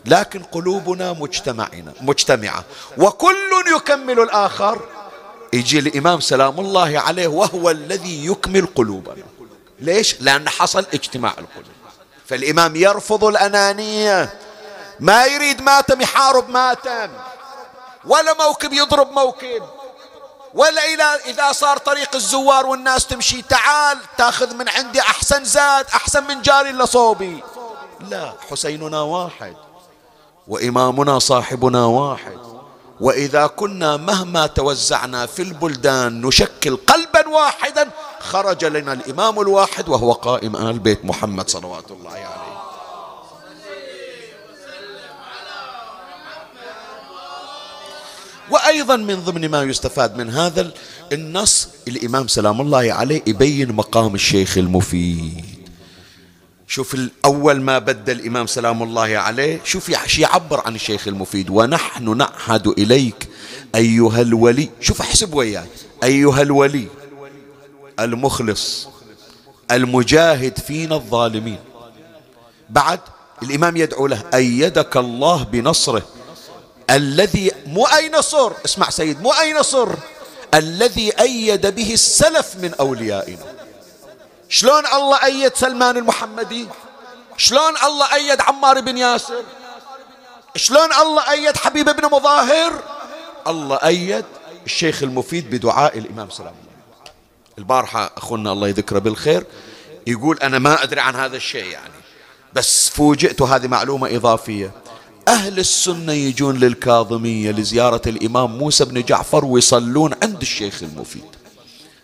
لكن 0.07 0.43
قلوبنا 0.43 1.13
مجتمعنا 1.13 1.93
مجتمعة. 2.01 2.63
وكل 2.97 3.51
يكمل 3.75 4.19
الآخر. 4.19 4.81
يجي 5.53 5.79
الإمام 5.79 6.19
سلام 6.19 6.59
الله 6.59 6.99
عليه 6.99 7.27
وهو 7.27 7.69
الذي 7.69 8.25
يكمل 8.25 8.67
قلوبنا. 8.75 9.23
ليش؟ 9.79 10.21
لأن 10.21 10.49
حصل 10.49 10.85
اجتماع 10.93 11.31
القلوب. 11.31 11.77
فالإمام 12.25 12.75
يرفض 12.75 13.23
الأنانية. 13.23 14.39
ما 14.99 15.25
يريد 15.25 15.61
ماتم 15.61 16.01
يحارب 16.01 16.49
ماتم. 16.49 17.09
ولا 18.05 18.33
موكب 18.33 18.73
يضرب 18.73 19.11
موكب. 19.11 19.63
ولا 20.53 20.93
إلى 20.93 21.03
إذا 21.03 21.51
صار 21.51 21.77
طريق 21.77 22.15
الزوار 22.15 22.65
والناس 22.65 23.07
تمشي 23.07 23.41
تعال 23.41 23.97
تاخذ 24.17 24.55
من 24.55 24.69
عندي 24.69 25.01
أحسن 25.01 25.43
زاد 25.43 25.85
أحسن 25.93 26.23
من 26.27 26.41
جاري 26.41 26.71
لصوبي. 26.71 27.43
لا 27.99 28.33
حسيننا 28.51 29.01
واحد. 29.01 29.55
وإمامنا 30.47 31.19
صاحبنا 31.19 31.85
واحد. 31.85 32.37
وإذا 33.01 33.47
كنا 33.47 33.97
مهما 33.97 34.47
توزعنا 34.47 35.25
في 35.25 35.41
البلدان 35.41 36.21
نشكل 36.21 36.75
قلبا 36.75 37.27
واحدا 37.27 37.89
خرج 38.19 38.65
لنا 38.65 38.93
الإمام 38.93 39.39
الواحد 39.39 39.89
وهو 39.89 40.11
قائم 40.11 40.55
آل 40.55 40.79
بيت 40.79 41.05
محمد 41.05 41.49
صلوات 41.49 41.91
الله 41.91 42.11
عليه. 42.11 42.57
وأيضا 48.51 48.95
من 48.95 49.15
ضمن 49.15 49.49
ما 49.49 49.63
يستفاد 49.63 50.17
من 50.17 50.29
هذا 50.29 50.71
النص 51.11 51.67
الإمام 51.87 52.27
سلام 52.27 52.61
الله 52.61 52.93
عليه 52.93 53.21
يبين 53.27 53.71
مقام 53.71 54.15
الشيخ 54.15 54.57
المفيد. 54.57 55.56
شوف 56.67 56.93
الأول 56.93 57.61
ما 57.61 57.79
بدأ 57.79 58.11
الإمام 58.11 58.47
سلام 58.47 58.83
الله 58.83 59.17
عليه 59.17 59.61
شوف 59.63 59.91
شو 60.05 60.21
يعبر 60.21 60.61
عن 60.65 60.75
الشيخ 60.75 61.07
المفيد 61.07 61.49
ونحن 61.49 62.17
نعهد 62.17 62.67
إليك 62.67 63.27
أيها 63.75 64.21
الولي. 64.21 64.69
شوف 64.81 65.01
احسب 65.01 65.33
وياي 65.33 65.65
أيها 66.03 66.41
الولي 66.41 66.87
المخلص 67.99 68.87
المجاهد 69.71 70.59
فينا 70.59 70.95
الظالمين. 70.95 71.59
بعد 72.69 72.99
الإمام 73.43 73.77
يدعو 73.77 74.07
له 74.07 74.23
أيدك 74.33 74.97
الله 74.97 75.43
بنصره 75.43 76.05
الذي 76.89 77.51
مو 77.65 77.85
أي 77.85 78.09
نصر 78.09 78.51
اسمع 78.65 78.89
سيد 78.89 79.21
مو 79.21 79.31
أي 79.31 79.53
نصر 79.53 79.89
الذي 80.53 81.11
أيد 81.19 81.67
به 81.67 81.93
السلف 81.93 82.55
من 82.55 82.73
أوليائنا. 82.73 83.56
شلون 84.49 84.85
الله 84.85 85.25
أيد 85.25 85.55
سلمان 85.55 85.97
المحمدي؟ 85.97 86.67
شلون 87.37 87.73
الله 87.83 88.13
أيد 88.13 88.41
عمار 88.41 88.81
بن 88.81 88.97
ياسر؟ 88.97 89.43
شلون 90.55 90.93
الله 90.93 91.31
أيد 91.31 91.57
حبيب 91.57 91.89
بن 91.89 92.05
مظاهر؟ 92.05 92.83
الله 93.47 93.75
أيد 93.75 94.25
الشيخ 94.65 95.03
المفيد 95.03 95.49
بدعاء 95.49 95.97
الإمام 95.97 96.29
سلام 96.29 96.53
الله 96.61 97.11
البارحة 97.57 98.11
أخونا 98.17 98.51
الله 98.51 98.67
يذكره 98.67 98.99
بالخير 98.99 99.45
يقول 100.07 100.37
أنا 100.37 100.59
ما 100.59 100.83
أدري 100.83 100.99
عن 100.99 101.15
هذا 101.15 101.37
الشيء 101.37 101.65
يعني 101.65 101.93
بس 102.53 102.89
فوجئت 102.89 103.41
هذه 103.41 103.67
معلومة 103.67 104.15
إضافية. 104.15 104.71
أهل 105.27 105.59
السنة 105.59 106.13
يجون 106.13 106.57
للكاظمية 106.57 107.51
لزيارة 107.51 108.01
الإمام 108.07 108.57
موسى 108.57 108.85
بن 108.85 109.01
جعفر 109.01 109.45
ويصلون 109.45 110.13
عند 110.23 110.41
الشيخ 110.41 110.83
المفيد. 110.83 111.36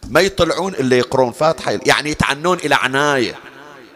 ما 0.10 0.22
يطلعون 0.22 0.74
إلا 0.74 0.98
يقرون 0.98 1.32
فاتحة 1.32 1.80
يعني 1.86 2.10
يتعنون 2.10 2.58
إلى 2.58 2.76
عناية. 2.76 3.36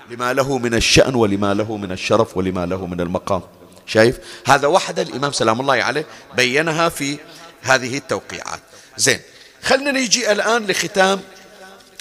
لما 0.10 0.34
له 0.34 0.58
من 0.58 0.74
الشأن 0.74 1.16
ولما 1.16 1.54
له 1.54 1.78
من 1.78 1.92
الشرف 1.92 2.38
ولما 2.38 2.66
له 2.66 2.88
من 2.88 3.02
المقام. 3.02 3.42
شايف؟ 3.86 4.20
هذا 4.46 4.68
وحده 4.68 5.02
الإمام 5.02 5.32
سلام 5.32 5.62
الله 5.62 5.74
عليه 5.74 6.06
بينها 6.36 6.90
في 6.90 7.18
هذه 7.62 7.98
التوقيعات. 7.98 8.60
زين 8.98 9.20
خلنا 9.64 9.92
نيجي 9.92 10.32
الآن 10.32 10.68
لختام 10.68 11.22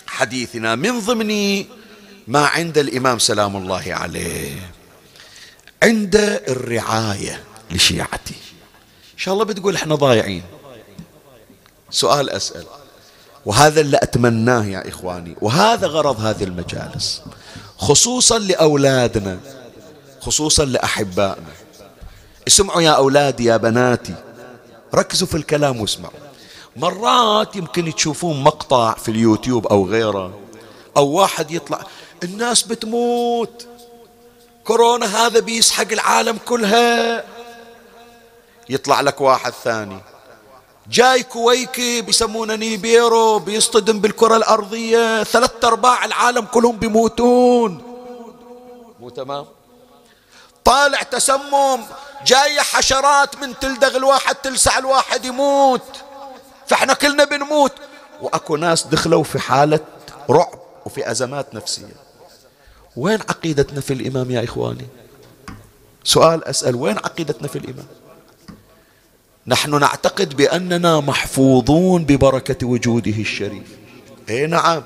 حديثنا. 0.07 0.75
من 0.75 1.01
ضمن 1.01 1.65
ما 2.29 2.47
عند 2.47 2.79
الإمام 2.79 3.19
سلام 3.19 3.57
الله 3.57 3.85
عليه. 3.89 4.73
عند 5.83 6.17
الرعاية 6.49 7.43
لشيعتي 7.71 8.35
إن 9.15 9.19
شاء 9.19 9.35
الله 9.35 9.45
بتقول 9.45 9.75
إحنا 9.75 9.95
ضايعين. 9.95 10.43
سؤال 11.91 12.31
أسأل. 12.31 12.67
وهذا 13.47 13.81
اللي 13.81 13.97
أتمناه 14.03 14.65
يا 14.65 14.89
إخواني 14.89 15.37
وهذا 15.41 15.87
غرض 15.87 16.21
هذه 16.21 16.45
المجالس 16.45 17.23
خصوصا 17.79 18.39
لأولادنا 18.39 19.39
خصوصا 20.21 20.65
لأحبائنا. 20.65 21.53
اسمعوا 22.49 22.83
يا 22.83 22.91
أولادي 22.91 23.45
يا 23.45 23.57
بناتي 23.57 24.15
ركزوا 24.95 25.27
في 25.29 25.37
الكلام 25.37 25.81
واسمعوا. 25.81 26.13
مرات 26.77 27.57
يمكن 27.57 27.95
تشوفون 27.95 28.43
مقطع 28.43 28.95
في 28.95 29.11
اليوتيوب 29.11 29.67
أو 29.67 29.87
غيره 29.87 30.39
أو 30.97 31.07
واحد 31.07 31.51
يطلع 31.51 31.81
الناس 32.25 32.63
بتموت. 32.63 33.67
كورونا 34.65 35.27
هذا 35.27 35.41
بيسحق 35.41 35.93
العالم 35.93 36.39
كلها. 36.47 37.25
يطلع 38.69 39.01
لك 39.01 39.21
واحد 39.21 39.53
ثاني. 39.65 39.99
جاي 40.91 41.23
كويكي 41.23 42.01
بيسمونه 42.01 42.55
نيبيرو 42.55 43.39
بيصطدم 43.39 44.01
بالكرة 44.01 44.37
الأرضية. 44.37 45.23
ثلاثة 45.23 45.69
أرباع 45.69 46.05
العالم 46.05 46.45
كلهم 46.45 46.77
بيموتون. 46.77 47.83
مو 49.01 49.09
تمام؟ 49.09 49.47
طالع 50.65 51.03
تسمم 51.03 51.81
جاية 52.27 52.61
حشرات 52.61 53.37
من 53.37 53.59
تلدغ 53.59 53.97
الواحد 53.97 54.35
تلسع 54.35 54.79
الواحد 54.79 55.25
يموت. 55.25 55.83
فإحنا 56.67 56.95
كلنا 56.95 57.25
بنموت. 57.25 57.73
وأكو 58.23 58.57
ناس 58.57 58.87
دخلوا 58.87 59.25
في 59.25 59.39
حالة 59.39 59.81
رعب 60.31 60.59
وفي 60.87 61.11
أزمات 61.11 61.55
نفسية. 61.55 61.97
وين 62.97 63.21
عقيدتنا 63.21 63.81
في 63.81 63.93
الإمام 63.93 64.31
يا 64.31 64.45
إخواني؟ 64.45 64.87
سؤال 66.05 66.45
أسأل 66.45 66.75
وين 66.75 66.99
عقيدتنا 66.99 67.49
في 67.49 67.59
الإمام؟ 67.59 67.87
نحن 69.49 69.81
نعتقد 69.81 70.37
بأننا 70.37 71.01
محفوظون 71.01 72.05
ببركة 72.05 72.67
وجوده 72.67 73.19
الشريف. 73.19 73.63
اي 74.31 74.47
نعم. 74.47 74.83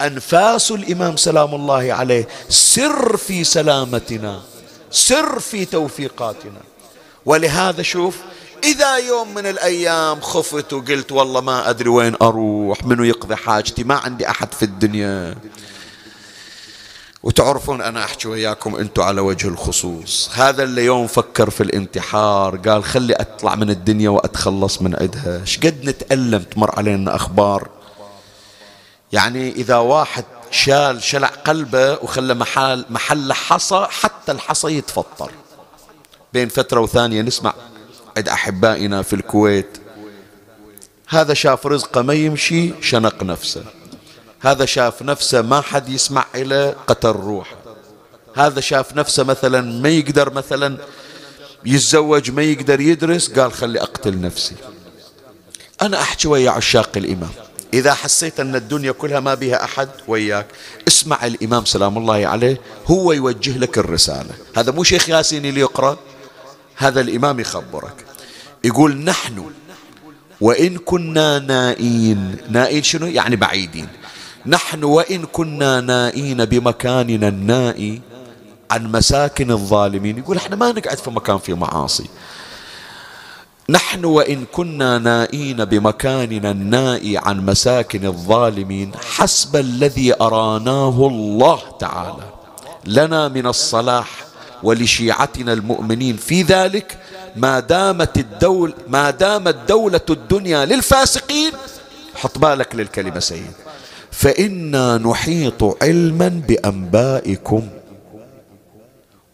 أنفاس 0.00 0.70
الإمام 0.70 1.16
سلام 1.16 1.54
الله 1.54 1.92
عليه 1.92 2.28
سر 2.48 3.16
في 3.16 3.44
سلامتنا 3.44 4.42
سر 4.90 5.40
في 5.40 5.64
توفيقاتنا. 5.64 6.60
ولهذا 7.26 7.82
شوف 7.82 8.16
إذا 8.64 8.96
يوم 8.96 9.34
من 9.34 9.46
الأيام 9.46 10.20
خفت 10.20 10.72
وقلت 10.72 11.12
والله 11.12 11.40
ما 11.40 11.70
أدري 11.70 11.88
وين 11.88 12.14
أروح 12.22 12.84
منو 12.84 13.04
يقضي 13.04 13.36
حاجتي 13.36 13.84
ما 13.84 13.94
عندي 13.94 14.30
أحد 14.30 14.54
في 14.54 14.62
الدنيا. 14.62 15.34
وتعرفون 17.26 17.80
أنا 17.80 18.04
أحكي 18.04 18.28
وياكم 18.28 18.76
أنتم 18.76 19.02
على 19.02 19.20
وجه 19.20 19.48
الخصوص. 19.48 20.30
هذا 20.34 20.62
اللي 20.62 20.84
يوم 20.84 21.06
فكر 21.06 21.50
في 21.50 21.62
الانتحار 21.62 22.56
قال 22.56 22.84
خلي 22.84 23.14
أطلع 23.14 23.54
من 23.54 23.70
الدنيا 23.70 24.10
وأتخلص 24.10 24.82
من 24.82 24.94
عدها 24.94 25.44
شقد 25.44 25.84
نتألم 25.84 26.42
تمر 26.42 26.78
علينا 26.78 27.16
أخبار. 27.16 27.68
يعني 29.12 29.52
إذا 29.52 29.76
واحد 29.76 30.24
شال 30.50 31.02
شلع 31.02 31.28
قلبه 31.28 31.92
وخلى 31.92 32.34
محل 32.34 32.84
محل 32.90 33.32
حصى 33.32 33.86
حتى 33.90 34.32
الحصى 34.32 34.68
يتفطر. 34.68 35.30
بين 36.32 36.48
فترة 36.48 36.80
وثانية 36.80 37.22
نسمع 37.22 37.54
عند 38.16 38.28
أحبائنا 38.28 39.02
في 39.02 39.12
الكويت. 39.12 39.78
هذا 41.08 41.34
شاف 41.34 41.66
رزقه 41.66 42.02
ما 42.02 42.14
يمشي 42.14 42.82
شنق 42.82 43.22
نفسه. 43.22 43.64
هذا 44.46 44.64
شاف 44.64 45.02
نفسه 45.02 45.42
ما 45.42 45.60
حد 45.60 45.88
يسمع 45.88 46.26
إلى 46.34 46.74
قتل 46.86 47.08
روح 47.08 47.54
هذا 48.36 48.60
شاف 48.60 48.96
نفسه 48.96 49.24
مثلا 49.24 49.60
ما 49.60 49.88
يقدر 49.88 50.32
مثلا 50.32 50.78
يتزوج 51.64 52.30
ما 52.30 52.42
يقدر 52.42 52.80
يدرس 52.80 53.28
قال 53.28 53.52
خلي 53.52 53.80
أقتل 53.80 54.20
نفسي. 54.20 54.54
أنا 55.82 56.00
أحكي 56.00 56.28
ويا 56.28 56.50
عشاق 56.50 56.90
الإمام. 56.96 57.30
إذا 57.74 57.94
حسيت 57.94 58.40
أن 58.40 58.54
الدنيا 58.54 58.92
كلها 58.92 59.20
ما 59.20 59.34
بها 59.34 59.64
أحد 59.64 59.88
وياك 60.08 60.46
اسمع 60.88 61.26
الإمام 61.26 61.64
سلام 61.64 61.98
الله 61.98 62.26
عليه 62.26 62.60
هو 62.86 63.12
يوجه 63.12 63.58
لك 63.58 63.78
الرسالة. 63.78 64.34
هذا 64.56 64.72
مو 64.72 64.84
شيخ 64.84 65.08
ياسين 65.08 65.46
اللي 65.46 65.60
يقرأ 65.60 65.98
هذا 66.76 67.00
الإمام 67.00 67.40
يخبرك. 67.40 68.04
يقول 68.64 68.96
نحن 68.96 69.50
وإن 70.40 70.78
كنا 70.78 71.38
نائين 71.38 72.36
نائين 72.48 72.82
شنو؟ 72.82 73.06
يعني 73.06 73.36
بعيدين. 73.36 73.88
نحن 74.46 74.84
وإن 74.84 75.24
كنا 75.24 75.80
نائين 75.80 76.44
بمكاننا 76.44 77.28
النائي 77.28 78.00
عن 78.70 78.92
مساكن 78.92 79.50
الظالمين. 79.50 80.18
يقول 80.18 80.36
إحنا 80.36 80.56
ما 80.56 80.72
نقعد 80.72 80.98
في 80.98 81.10
مكان 81.10 81.38
فيه 81.38 81.54
معاصي. 81.54 82.06
نحن 83.68 84.04
وإن 84.04 84.44
كنا 84.52 84.98
نائين 84.98 85.64
بمكاننا 85.64 86.50
النائي 86.50 87.18
عن 87.18 87.46
مساكن 87.46 88.06
الظالمين 88.06 88.92
حسب 89.16 89.56
الذي 89.56 90.20
أراناه 90.20 91.06
الله 91.06 91.60
تعالى. 91.78 92.24
لنا 92.84 93.28
من 93.28 93.46
الصلاح 93.46 94.08
ولشيعتنا 94.62 95.52
المؤمنين. 95.52 96.16
في 96.16 96.42
ذلك 96.42 96.98
ما 97.36 97.60
دامت 97.60 98.18
الدول 98.18 98.74
ما 98.88 99.10
دامت 99.10 99.56
دولة 99.68 100.06
الدنيا 100.10 100.64
للفاسقين 100.64 101.52
حط 102.14 102.38
بالك 102.38 102.74
للكلمة 102.74 103.20
سيد. 103.20 103.52
فإنا 104.16 104.98
نحيط 104.98 105.82
علما 105.82 106.28
بأنبائكم 106.28 107.68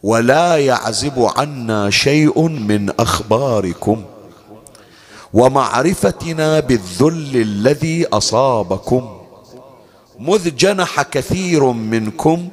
ولا 0.03 0.57
يعزب 0.57 1.29
عنا 1.37 1.91
شيء 1.91 2.49
من 2.49 2.91
أخباركم 3.01 4.05
ومعرفتنا 5.35 6.61
بالذل 6.61 7.37
الذي 7.37 8.07
أصابكم 8.07 9.21
مذ 10.19 10.57
جنح 10.57 11.03
كثير 11.03 11.65
منكم 11.65 12.49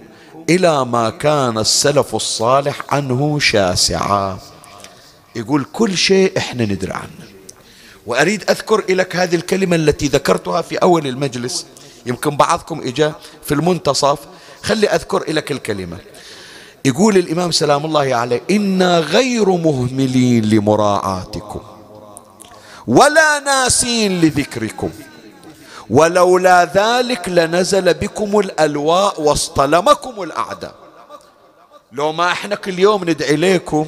إلى 0.49 0.85
ما 0.85 1.09
كان 1.09 1.57
السلف 1.57 2.15
الصالح 2.15 2.81
عنه 2.89 3.39
شاسعا. 3.39 4.37
يقول 5.35 5.65
كل 5.73 5.97
شيء 5.97 6.37
إحنا 6.37 6.65
ندري 6.65 6.91
عنه. 6.91 7.27
وأريد 8.05 8.49
أذكر 8.49 8.83
لك 8.89 9.15
هذه 9.15 9.35
الكلمة 9.35 9.75
التي 9.75 10.07
ذكرتها 10.07 10.61
في 10.61 10.77
أول 10.77 11.07
المجلس. 11.07 11.65
يمكن 12.05 12.37
بعضكم 12.37 12.81
إجا 12.81 13.13
في 13.43 13.53
المنتصف. 13.53 14.19
خلي 14.63 14.87
أذكر 14.87 15.31
لك 15.31 15.51
الكلمة 15.51 15.97
يقول 16.85 17.17
الإمام 17.17 17.51
سلام 17.51 17.85
الله 17.85 18.15
عليه 18.15 18.41
إنا 18.51 18.99
غير 18.99 19.49
مهملين 19.49 20.45
لمراعاتكم 20.45 21.61
ولا 22.87 23.39
ناسين 23.39 24.21
لذكركم 24.21 24.89
ولولا 25.89 26.65
ذلك 26.65 27.29
لنزل 27.29 27.93
بكم 27.93 28.39
الألواء 28.39 29.21
واصطلمكم 29.21 30.23
الأعداء. 30.23 30.75
لو 31.91 32.11
ما 32.11 32.31
إحنا 32.31 32.55
كل 32.55 32.79
يوم 32.79 33.09
ندعي 33.09 33.35
لكم 33.35 33.87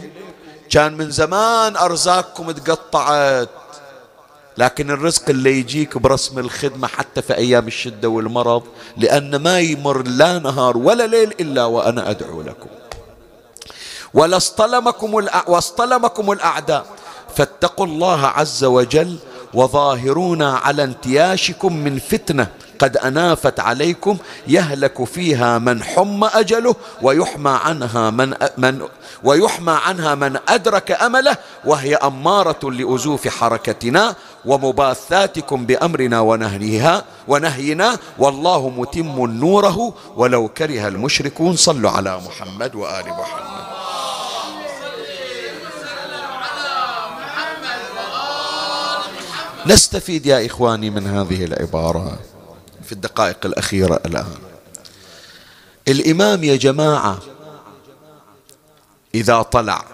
كان 0.70 0.97
من 0.97 1.12
زمان 1.12 1.78
أرزاقكم 1.78 2.51
تقطعت. 2.51 3.49
لكن 4.57 4.91
الرزق 4.91 5.29
اللي 5.29 5.59
يجيك 5.59 5.97
برسم 5.97 6.39
الخدمة 6.39 6.87
حتى 6.87 7.21
في 7.21 7.37
أيام 7.37 7.67
الشدة 7.67 8.09
والمرض 8.09 8.63
لأن 8.97 9.35
ما 9.35 9.59
يمر 9.59 10.01
لا 10.07 10.39
نهار 10.39 10.77
ولا 10.77 11.07
ليل 11.07 11.33
إلا 11.39 11.65
وأنا 11.65 12.09
أدعو 12.09 12.41
لكم. 12.41 12.69
ولاصطلمكم 14.13 15.13
واصطلمكم 15.47 16.31
الأعداء. 16.31 16.85
فاتقوا 17.35 17.85
الله 17.85 18.25
عز 18.25 18.63
وجل 18.63 19.17
وظاهرونا 19.53 20.53
على 20.57 20.83
انتياشكم 20.83 21.75
من 21.75 21.99
فتنة 21.99 22.47
قد 22.79 22.97
أنافت 22.97 23.59
عليكم 23.59 24.17
يهلك 24.47 25.03
فيها 25.03 25.57
من 25.59 25.83
حم 25.83 26.23
أجله 26.23 26.75
ويحمى 27.01 27.59
عنها 27.63 28.09
من 28.09 28.33
من 28.57 28.81
ويحمى 29.23 29.71
عنها 29.85 30.15
من 30.15 30.37
أدرك 30.47 30.91
أمله 30.91 31.37
وهي 31.65 31.95
أمارة 31.95 32.71
لأزوف 32.71 33.27
حركتنا 33.27 34.15
ومباثاتكم 34.45 35.65
بأمرنا 35.65 36.19
ونهيها 36.19 37.05
ونهينا 37.27 37.99
والله 38.17 38.69
متم 38.69 39.25
نوره 39.25 39.93
ولو 40.15 40.47
كره 40.47 40.87
المشركون 40.87 41.55
صلوا 41.55 41.91
على 41.91 42.17
محمد 42.17 42.75
وآل 42.75 43.07
محمد. 43.07 43.61
نستفيد 49.65 50.25
يا 50.25 50.45
إخواني 50.45 50.89
من 50.89 51.07
هذه 51.07 51.45
العبارة 51.45 52.19
في 52.85 52.91
الدقائق 52.91 53.45
الأخيرة 53.45 54.01
الآن. 54.05 54.35
الإمام 55.87 56.43
يا 56.43 56.55
جماعة 56.55 57.19
إذا 59.15 59.41
طلع 59.41 59.85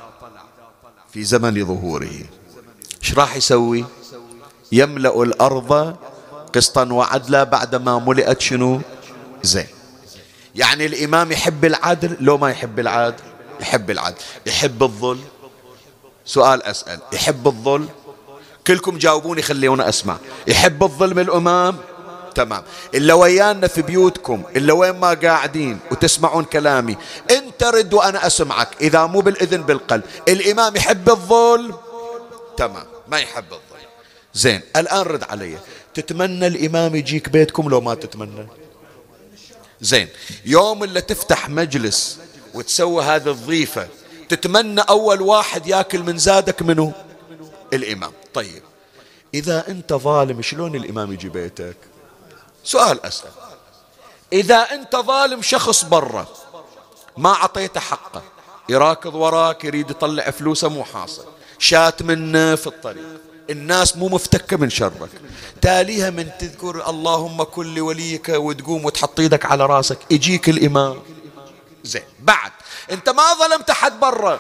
في 1.14 1.24
زمن 1.24 1.66
ظهوره 1.66 2.10
إيش 3.04 3.14
راح 3.14 3.36
يسوي؟ 3.36 3.86
يملأ 4.72 5.24
الأرض 5.24 5.96
قسطا 6.56 6.84
وعدلا 6.92 7.44
بعدما 7.44 8.00
ملئت 8.00 8.42
شنو؟ 8.42 8.82
زين. 9.44 9.68
يعني 10.56 10.86
الإمام 10.86 11.32
يحب 11.32 11.66
العدل؟ 11.66 12.18
لو 12.20 12.38
ما 12.38 12.50
يحب 12.50 12.80
العدل 12.80 13.24
يحب 13.62 13.92
العدل. 13.92 14.16
يحب 14.46 14.84
الظلم؟ 14.84 15.24
سؤال 16.26 16.64
أسأل. 16.64 17.00
يحب 17.14 17.48
الظلم؟ 17.48 17.90
كلكم 18.68 18.98
جاوبوني 18.98 19.42
خليونا 19.42 19.90
أسمع. 19.90 20.18
يحب 20.48 20.84
الظلم 20.84 21.20
الأمام 21.20 21.78
تمام. 22.36 22.64
إلا 22.96 23.14
ويانا 23.14 23.68
في 23.68 23.82
بيوتكم 23.82 24.44
إلا 24.56 24.74
وين 24.74 24.96
ما 25.00 25.14
قاعدين 25.14 25.80
وتسمعون 25.92 26.44
كلامي 26.44 26.98
أنت 27.32 27.64
رد 27.64 27.94
وأنا 27.94 28.28
أسمعك 28.28 28.70
إذا 28.82 29.06
مو 29.06 29.20
بالإذن 29.20 29.62
بالقلب. 29.62 30.04
الإمام 30.28 30.76
يحب 30.76 31.10
الظلم؟ 31.10 31.76
تمام. 32.58 32.86
ما 33.08 33.18
يحب 33.20 33.44
الظلم. 33.44 33.67
زين. 34.38 34.62
الآن 34.76 35.02
رد 35.02 35.24
علي. 35.24 35.58
تتمنى 35.94 36.48
الإمام 36.48 36.96
يجيك 36.96 37.30
بيتكم 37.30 37.70
لو 37.70 37.82
ما 37.82 37.96
تتمنى؟ 37.96 38.48
زين. 39.82 40.08
يوم 40.46 40.84
اللي 40.84 41.02
تفتح 41.02 41.50
مجلس 41.50 42.20
وتسوي 42.54 43.04
هذه 43.04 43.32
الضيفة 43.32 43.88
تتمنى 44.30 44.82
أول 44.82 45.22
واحد 45.22 45.68
ياكل 45.68 46.00
من 46.00 46.18
زادك 46.18 46.62
منه 46.62 46.94
الإمام. 47.74 48.12
طيب. 48.34 48.64
إذا 49.34 49.68
أنت 49.68 49.94
ظالم 49.94 50.42
شلون 50.42 50.76
الإمام 50.76 51.14
يجي 51.14 51.30
بيتك؟ 51.30 51.78
سؤال 52.64 53.06
أسأل 53.06 53.32
إذا 54.34 54.56
أنت 54.56 54.96
ظالم 54.96 55.42
شخص 55.42 55.86
برا 55.86 56.28
ما 57.18 57.30
أعطيته 57.30 57.80
حقه. 57.80 58.22
يراكض 58.70 59.16
وراك 59.16 59.64
يريد 59.66 59.90
يطلع 59.90 60.32
فلوسه 60.32 60.70
مو 60.70 60.84
حاصل. 60.84 61.26
شات 61.60 62.02
منه 62.04 62.56
في 62.56 62.68
الطريق. 62.68 63.27
الناس 63.50 63.98
مو 63.98 64.08
مفتكة 64.08 64.58
من 64.58 64.70
شرك. 64.70 65.10
تاليها 65.62 66.10
من 66.10 66.30
تذكر 66.40 66.90
اللهم 66.90 67.44
كن 67.44 67.76
لوليك 67.76 68.30
وتقوم 68.30 68.86
وتحط 68.86 69.20
إيدك 69.20 69.46
على 69.46 69.66
راسك 69.66 69.98
يجيك 70.12 70.50
الإمام. 70.50 71.00
زين 71.84 72.02
بعد. 72.20 72.52
أنت 72.92 73.10
ما 73.10 73.24
ظلمت 73.40 73.70
أحد 73.70 74.00
برا. 74.00 74.40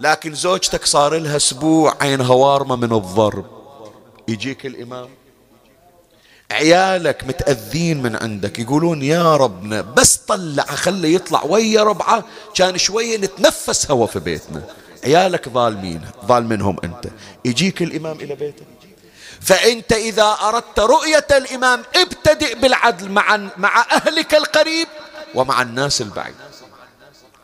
لكن 0.00 0.34
زوجتك 0.34 0.84
صار 0.84 1.18
لها 1.18 1.36
أسبوع 1.36 1.96
عينها 2.00 2.34
وارمة 2.34 2.76
من 2.76 2.92
الضرب. 2.92 3.46
يجيك 4.28 4.66
الإمام. 4.66 5.08
عيالك 6.50 7.24
متأذين 7.24 8.02
من 8.02 8.16
عندك 8.16 8.58
يقولون 8.58 9.02
يا 9.02 9.36
ربنا 9.36 9.80
بس 9.80 10.16
طلع 10.16 10.64
خله 10.64 11.08
يطلع 11.08 11.44
ويا 11.44 11.82
ربعة 11.82 12.24
كان 12.54 12.78
شوية 12.78 13.16
نتنفس 13.16 13.90
هوا 13.90 14.06
في 14.06 14.18
بيتنا. 14.18 14.62
عيالك 15.04 15.48
ظالمين 15.48 16.00
ظالمينهم 16.26 16.76
أنت. 16.84 17.04
يجيك 17.44 17.82
الإمام 17.82 18.16
إلى 18.20 18.34
بيتك 18.34 18.66
فأنت 19.40 19.92
إذا 19.92 20.36
أردت 20.42 20.80
رؤية 20.80 21.26
الإمام 21.30 21.82
ابتدئ 21.96 22.54
بالعدل 22.54 23.10
مع 23.10 23.38
مع 23.56 23.86
أهلك 23.92 24.34
القريب 24.34 24.88
ومع 25.34 25.62
الناس 25.62 26.00
البعيد. 26.00 26.34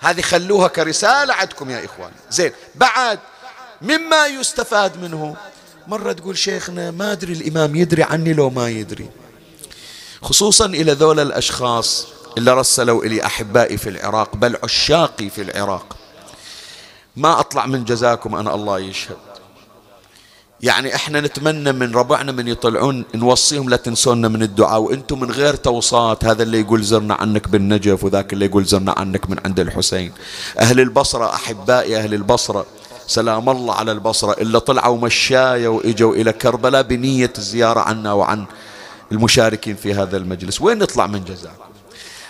هذه 0.01 0.21
خلوها 0.21 0.69
كرسالة 0.69 1.35
عندكم 1.35 1.71
يا 1.71 1.85
إخوان. 1.85 2.11
زين 2.31 2.53
بعد 2.75 3.19
مما 3.83 4.27
يستفاد 4.27 5.03
منه. 5.03 5.37
مرة 5.87 6.13
تقول 6.13 6.39
شيخنا 6.39 6.91
ما 6.91 7.13
أدري 7.13 7.33
الإمام 7.33 7.77
يدري 7.77 8.03
عني 8.03 8.33
لو 8.33 8.51
ما 8.51 8.69
يدري. 8.69 9.11
خصوصا 10.23 10.67
إلى 10.67 10.93
ذول 10.93 11.21
الأشخاص 11.21 12.07
اللي 12.39 12.53
رسلوا 12.53 13.05
إلي 13.05 13.27
أحبائي 13.27 13.77
في 13.77 13.89
العراق 13.89 14.37
بل 14.37 14.57
عشاقي 14.65 15.31
في 15.31 15.43
العراق. 15.43 15.97
ما 17.19 17.41
أطلع 17.41 17.67
من 17.67 17.85
جزاكم 17.85 18.35
أنا 18.35 18.55
الله 18.55 18.79
يشهد. 18.79 19.17
يعني 20.61 20.95
إحنا 20.95 21.21
نتمنى 21.21 21.73
من 21.73 21.95
ربعنا 21.95 22.33
من 22.33 22.49
يطلعون 22.49 23.05
نوصيهم 23.15 23.69
لا 23.69 23.77
تنسونا 23.77 24.29
من 24.29 24.43
الدعاء 24.43 24.81
وإنتم 24.81 25.21
من 25.21 25.31
غير 25.31 25.55
توصات 25.55 26.25
هذا 26.25 26.43
اللي 26.43 26.61
يقول 26.61 26.83
زرنا 26.83 27.15
عنك 27.15 27.49
بالنجف 27.49 28.05
وذاك 28.05 28.33
اللي 28.33 28.45
يقول 28.45 28.65
زرنا 28.65 28.95
عنك 28.97 29.31
من 29.31 29.37
عند 29.45 29.61
الحسين. 29.61 30.13
أهل 30.59 30.81
البصرة 30.81 31.35
أحبائي 31.35 31.97
أهل 31.97 32.15
البصرة 32.15 32.67
سلام 33.07 33.49
الله 33.49 33.75
على 33.75 33.93
البصرة 33.93 34.33
إلا 34.33 34.59
طلعوا 34.59 34.99
مشايه 34.99 35.69
وإجوا 35.69 36.15
إلى 36.15 36.33
كربلاء 36.33 36.83
بنية 36.83 37.33
الزياره 37.39 37.81
عنا 37.81 38.13
وعن 38.13 38.47
المشاركين 39.13 39.77
في 39.77 39.95
هذا 39.95 40.17
المجلس. 40.17 40.61
وين 40.61 40.79
نطلع 40.79 41.07
من 41.07 41.25
جزاكم؟ 41.25 41.69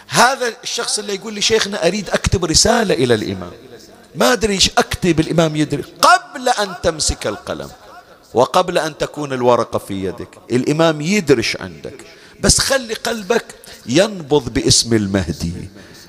هذا 0.08 0.52
الشخص 0.62 0.98
اللي 0.98 1.14
يقول 1.14 1.34
لي 1.34 1.40
شيخنا 1.40 1.86
أريد 1.86 2.10
أكتب 2.10 2.44
رسالة 2.44 2.94
إلى 2.94 3.14
الإمام. 3.14 3.50
ما 4.14 4.32
أدري 4.32 4.54
إيش 4.54 4.70
أكتب 4.78 5.20
الإمام 5.20 5.56
يدري. 5.56 5.84
قبل 6.02 6.48
أن 6.48 6.74
تمسك 6.82 7.26
القلم 7.26 7.70
وقبل 8.34 8.78
أن 8.78 8.98
تكون 8.98 9.32
الورقة 9.32 9.78
في 9.78 10.04
يدك 10.04 10.28
الإمام 10.50 11.00
يدرش 11.00 11.56
عندك. 11.56 12.04
بس 12.40 12.58
خلي 12.58 12.94
قلبك 12.94 13.44
ينبض 13.86 14.48
باسم 14.48 14.94
المهدي 14.94 15.52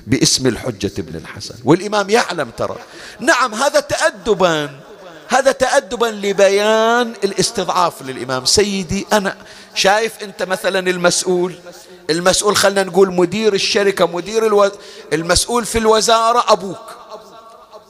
باسم 0.06 0.46
الحجة 0.46 0.92
ابن 0.98 1.16
الحسن. 1.16 1.54
والإمام 1.64 2.10
يعلم 2.10 2.50
ترى. 2.50 2.76
نعم 3.20 3.54
هذا 3.54 3.80
تأدبا. 3.80 4.70
هذا 5.28 5.52
تأدبا 5.52 6.06
لبيان 6.06 7.12
الاستضعاف 7.24 8.02
للإمام. 8.02 8.44
سيدي 8.44 9.06
أنا 9.12 9.36
شايف 9.74 10.12
أنت 10.22 10.42
مثلا 10.42 10.90
المسؤول. 10.90 11.54
المسؤول 12.10 12.56
خلنا 12.56 12.82
نقول 12.82 13.14
مدير 13.14 13.54
الشركة 13.54 14.06
مدير 14.06 14.46
ألو... 14.46 14.70
المسؤول 15.12 15.66
في 15.66 15.78
الوزارة 15.78 16.52
أبوك. 16.52 16.99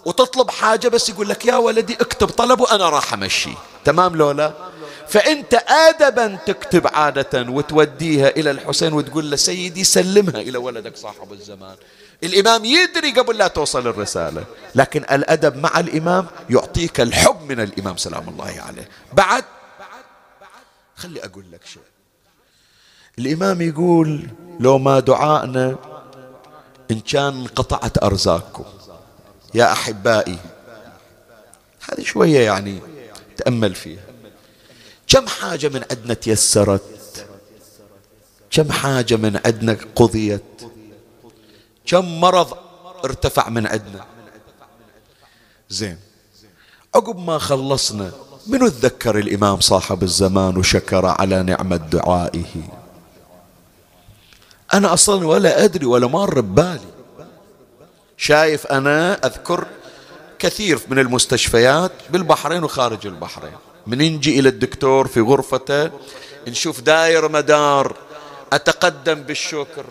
وتطلب 0.04 0.50
حاجة 0.50 0.88
بس 0.88 1.08
يقول 1.08 1.28
لك 1.28 1.46
يا 1.46 1.56
ولدي 1.56 1.94
اكتب 1.94 2.26
طلب 2.28 2.60
وأنا 2.60 2.88
راح 2.88 3.12
أمشي. 3.12 3.50
تمام 3.84 4.16
لولا؟ 4.16 4.52
فأنت 5.08 5.54
أدبا 5.68 6.38
تكتب 6.46 6.86
عادة 6.86 7.50
وتوديها 7.50 8.28
إلى 8.28 8.50
الحسين 8.50 8.92
وتقول 8.92 9.30
له 9.30 9.36
سيدي 9.36 9.84
سلمها 9.84 10.40
إلى 10.40 10.58
ولدك 10.58 10.96
صاحب 10.96 11.32
الزمان. 11.32 11.76
الإمام 12.24 12.64
يدري 12.64 13.10
قبل 13.10 13.38
لا 13.38 13.48
توصل 13.48 13.86
الرسالة 13.86 14.44
لكن 14.74 15.02
الأدب 15.02 15.56
مع 15.56 15.80
الإمام 15.80 16.26
يعطيك 16.50 17.00
الحب 17.00 17.42
من 17.48 17.60
الإمام 17.60 17.96
سلام 17.96 18.28
الله 18.28 18.62
عليه. 18.66 18.88
بعد؟ 19.12 19.44
خلي 20.96 21.24
أقول 21.24 21.44
لك 21.52 21.66
شيء. 21.66 21.82
الإمام 23.18 23.62
يقول 23.62 24.28
لو 24.60 24.78
ما 24.78 25.00
دعائنا 25.00 25.76
إن 26.90 27.00
كان 27.00 27.46
قطعت 27.46 28.04
أرزاقكم. 28.04 28.64
يا 29.54 29.72
أحبائي. 29.72 30.38
هذه 31.90 32.04
شوية 32.04 32.40
يعني 32.40 32.78
تأمل 33.36 33.74
فيها. 33.74 34.02
كم 35.08 35.26
حاجة 35.26 35.68
من 35.68 35.84
عندنا 35.90 36.14
تيسرت؟ 36.14 37.26
كم 38.50 38.72
حاجة 38.72 39.16
من 39.16 39.40
عندنا 39.46 39.76
قضيت؟ 39.96 40.42
كم 41.86 42.20
مرض 42.20 42.56
ارتفع 43.04 43.48
من 43.48 43.66
عندنا 43.66 44.04
زين. 45.68 45.98
عقب 46.94 47.18
ما 47.18 47.38
خلصنا 47.38 48.12
منو 48.46 48.68
تذكر 48.68 49.18
الإمام 49.18 49.60
صاحب 49.60 50.02
الزمان 50.02 50.56
وشكر 50.56 51.06
على 51.06 51.42
نعمة 51.42 51.76
دعائه؟ 51.76 52.68
أنا 54.74 54.92
أصلا 54.92 55.26
ولا 55.26 55.64
أدري 55.64 55.86
ولا 55.86 56.06
مر 56.06 56.40
ببالي. 56.40 56.99
شايف 58.20 58.66
أنا 58.66 59.26
أذكر 59.26 59.66
كثير 60.38 60.78
من 60.88 60.98
المستشفيات 60.98 61.92
بالبحرين 62.10 62.64
وخارج 62.64 63.06
البحرين. 63.06 63.52
من 63.86 63.98
نجي 63.98 64.38
إلى 64.40 64.48
الدكتور 64.48 65.08
في 65.08 65.20
غرفته 65.20 65.90
نشوف 66.48 66.80
داير 66.80 67.28
مدار 67.28 67.96
أتقدم 68.52 69.14
بالشكر 69.14 69.84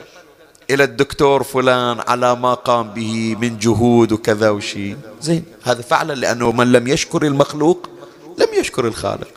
إلى 0.70 0.84
الدكتور 0.84 1.44
فلان 1.44 2.00
على 2.00 2.36
ما 2.36 2.54
قام 2.54 2.90
به 2.94 3.36
من 3.42 3.60
جهود 3.60 4.12
وكذا 4.12 4.50
وشي. 4.50 4.96
زين. 5.22 5.46
هذا 5.64 5.82
فعلا 5.82 6.14
لأنه 6.14 6.52
من 6.52 6.72
لم 6.72 6.88
يشكر 6.88 7.24
المخلوق 7.24 7.90
لم 8.38 8.48
يشكر 8.60 8.88
الخالق. 8.88 9.32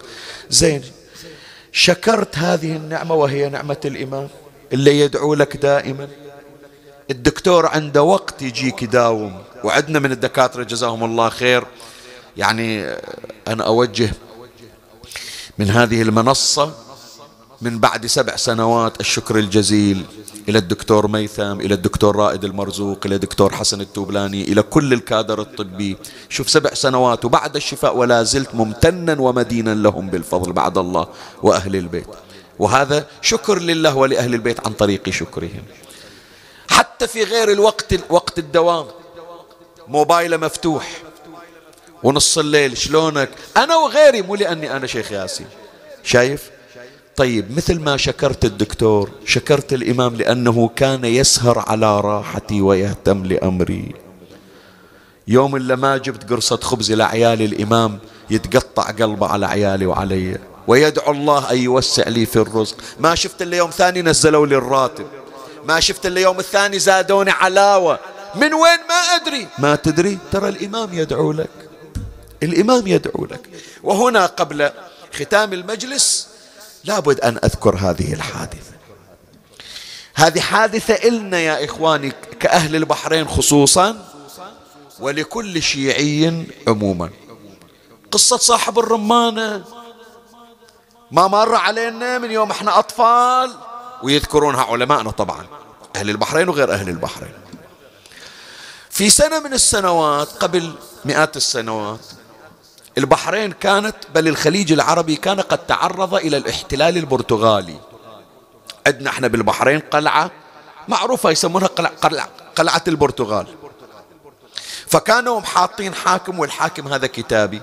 زين. 0.50 0.82
شكرت 1.72 2.38
هذه 2.38 2.76
النعمة 2.76 3.14
وهي 3.14 3.48
نعمة 3.48 3.80
الإمام 3.84 4.28
اللي 4.72 5.00
يدعو 5.00 5.34
لك 5.34 5.56
دائما. 5.56 6.08
الدكتور 7.10 7.66
عنده 7.66 8.02
وقت 8.02 8.42
يجيك 8.42 8.82
يداوم. 8.82 9.42
وعندنا 9.64 9.98
من 9.98 10.12
الدكاترة 10.12 10.62
جزاهم 10.62 11.04
الله 11.04 11.28
خير. 11.28 11.64
يعني 12.36 12.96
أنا 13.48 13.64
أوجه 13.64 14.12
من 15.58 15.70
هذه 15.70 16.02
المنصة 16.02 16.74
من 17.62 17.78
بعد 17.78 18.06
سبع 18.06 18.36
سنوات 18.36 19.00
الشكر 19.00 19.38
الجزيل 19.38 20.04
إلى 20.48 20.58
الدكتور 20.58 21.08
ميثم 21.08 21.60
إلى 21.60 21.74
الدكتور 21.74 22.16
رائد 22.16 22.44
المرزوق 22.44 22.98
إلى 23.06 23.14
الدكتور 23.14 23.54
حسن 23.54 23.80
التوبلاني 23.80 24.42
إلى 24.42 24.62
كل 24.62 24.92
الكادر 24.92 25.40
الطبي. 25.40 25.96
شوف 26.28 26.50
سبع 26.50 26.74
سنوات 26.74 27.24
وبعد 27.24 27.56
الشفاء 27.56 27.96
ولا 27.96 28.22
زلت 28.22 28.54
ممتنا 28.54 29.20
ومدينا 29.20 29.74
لهم 29.74 30.10
بالفضل 30.10 30.52
بعد 30.52 30.78
الله 30.78 31.06
وأهل 31.42 31.76
البيت. 31.76 32.06
وهذا 32.58 33.06
شكر 33.22 33.58
لله 33.58 33.96
ولأهل 33.96 34.34
البيت 34.34 34.66
عن 34.66 34.72
طريق 34.72 35.10
شكرهم. 35.10 35.62
حتى 36.72 37.06
في 37.06 37.24
غير 37.24 37.52
الوقت 37.52 37.94
وقت 38.10 38.38
الدوام. 38.38 38.86
موبايله 39.88 40.36
مفتوح. 40.36 41.02
ونص 42.02 42.38
الليل 42.38 42.76
شلونك؟ 42.78 43.30
أنا 43.56 43.76
وغيري 43.76 44.22
مو 44.22 44.34
لأني 44.34 44.76
أنا 44.76 44.86
شيخ 44.86 45.12
ياسين. 45.12 45.46
شايف؟ 46.02 46.50
طيب 47.16 47.56
مثل 47.56 47.80
ما 47.80 47.96
شكرت 47.96 48.44
الدكتور 48.44 49.10
شكرت 49.26 49.72
الإمام 49.72 50.14
لأنه 50.14 50.70
كان 50.76 51.04
يسهر 51.04 51.58
على 51.58 52.00
راحتي 52.00 52.60
ويهتم 52.60 53.24
لأمري. 53.24 53.94
يوم 55.28 55.56
اللي 55.56 55.76
ما 55.76 55.96
جبت 55.96 56.30
قرصة 56.30 56.56
خبز 56.56 56.92
لعيال 56.92 57.42
الإمام 57.42 57.98
يتقطع 58.30 58.82
قلبه 58.82 59.26
على 59.26 59.46
عيالي 59.46 59.86
وعلي. 59.86 60.38
ويدعو 60.66 61.12
الله 61.12 61.50
أن 61.50 61.58
يوسع 61.58 62.08
لي 62.08 62.26
في 62.26 62.36
الرزق. 62.36 62.76
ما 63.00 63.14
شفت 63.14 63.42
إلا 63.42 63.56
يوم 63.56 63.70
ثاني 63.70 64.02
نزلوا 64.02 64.46
لي 64.46 64.56
الراتب. 64.56 65.06
ما 65.64 65.80
شفت 65.80 66.06
إلا 66.06 66.20
يوم 66.20 66.38
الثاني 66.38 66.78
زادوني 66.78 67.30
علاوة. 67.30 67.98
من 68.34 68.54
وين 68.54 68.78
ما 68.88 68.94
أدري. 68.94 69.48
ما 69.58 69.76
تدري؟ 69.76 70.18
ترى 70.32 70.48
الإمام 70.48 70.94
يدعو 70.94 71.32
لك. 71.32 71.50
الإمام 72.42 72.86
يدعو 72.86 73.24
لك. 73.24 73.48
وهنا 73.82 74.26
قبل 74.26 74.70
ختام 75.12 75.52
المجلس 75.52 76.28
لابد 76.84 77.20
أن 77.20 77.38
أذكر 77.44 77.76
هذه 77.76 78.12
الحادثة. 78.12 78.72
هذه 80.14 80.40
حادثة 80.40 80.94
إلنا 80.94 81.38
يا 81.40 81.64
إخواني 81.64 82.12
كأهل 82.40 82.76
البحرين 82.76 83.28
خصوصا 83.28 84.08
ولكل 85.00 85.62
شيعي 85.62 86.46
عموما. 86.68 87.10
قصة 88.10 88.36
صاحب 88.36 88.78
الرمانة. 88.78 89.64
ما 91.10 91.28
مر 91.28 91.54
علينا 91.54 92.18
من 92.18 92.30
يوم 92.30 92.50
إحنا 92.50 92.78
أطفال. 92.78 93.52
ويذكرونها 94.02 94.62
علماءنا 94.62 95.10
طبعا 95.10 95.46
أهل 95.96 96.10
البحرين 96.10 96.48
وغير 96.48 96.72
أهل 96.72 96.88
البحرين. 96.88 97.32
في 98.90 99.10
سنة 99.10 99.40
من 99.40 99.52
السنوات 99.52 100.28
قبل 100.28 100.74
مئات 101.04 101.36
السنوات 101.36 102.00
البحرين 102.98 103.52
كانت 103.52 103.96
بل 104.14 104.28
الخليج 104.28 104.72
العربي 104.72 105.16
كان 105.16 105.40
قد 105.40 105.66
تعرض 105.66 106.14
إلى 106.14 106.36
الاحتلال 106.36 106.96
البرتغالي. 106.96 107.76
عندنا 108.86 109.10
إحنا 109.10 109.28
بالبحرين 109.28 109.80
قلعة 109.80 110.30
معروفة 110.88 111.30
يسمونها 111.30 111.66
قلعة, 111.66 111.92
قلعة, 111.96 112.28
قلعة 112.56 112.84
البرتغال. 112.88 113.46
فكانوا 114.86 115.40
حاطين 115.40 115.94
حاكم 115.94 116.38
والحاكم 116.38 116.88
هذا 116.88 117.06
كتابي. 117.06 117.62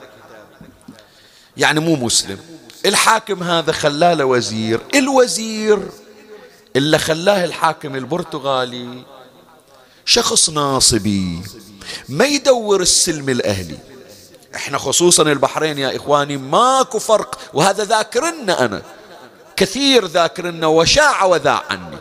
يعني 1.57 1.80
مو 1.80 1.95
مسلم. 1.95 2.40
الحاكم 2.86 3.44
هذا 3.44 3.72
خلاه 3.72 4.26
وزير 4.26 4.80
الوزير 4.95 5.80
اللي 6.75 6.97
خلاه 6.97 7.45
الحاكم 7.45 7.95
البرتغالي. 7.95 9.03
شخص 10.05 10.49
ناصبي 10.49 11.41
ما 12.09 12.25
يدور 12.25 12.81
السلم 12.81 13.29
الأهلي. 13.29 13.77
إحنا 14.55 14.77
خصوصا 14.77 15.23
البحرين 15.23 15.77
يا 15.77 15.95
إخواني 15.95 16.37
ماكو 16.37 16.99
فرق 16.99 17.39
وهذا 17.53 17.83
ذاكرنا 17.83 18.65
أنا. 18.65 18.81
كثير 19.55 20.05
ذاكرنا 20.05 20.67
وشاع 20.67 21.25
وذاع 21.25 21.63
عني 21.69 21.97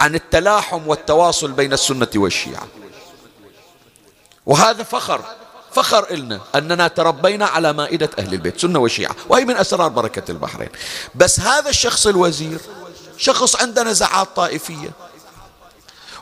عن 0.00 0.14
التلاحم 0.14 0.88
والتواصل 0.88 1.52
بين 1.52 1.72
السنة 1.72 2.08
والشيعة. 2.16 2.66
وهذا 4.46 4.82
فخر 4.82 5.20
فخر 5.72 6.10
إلنا 6.10 6.40
أننا 6.54 6.88
تربينا 6.88 7.46
على 7.46 7.72
مائدة 7.72 8.10
أهل 8.18 8.34
البيت 8.34 8.60
سنة 8.60 8.78
وشيعة 8.78 9.16
وهي 9.28 9.44
من 9.44 9.56
أسرار 9.56 9.88
بركة 9.88 10.30
البحرين. 10.30 10.68
بس 11.14 11.40
هذا 11.40 11.70
الشخص 11.70 12.06
الوزير 12.06 12.60
شخص 13.18 13.56
عنده 13.56 13.82
نزعات 13.82 14.28
طائفية. 14.36 14.90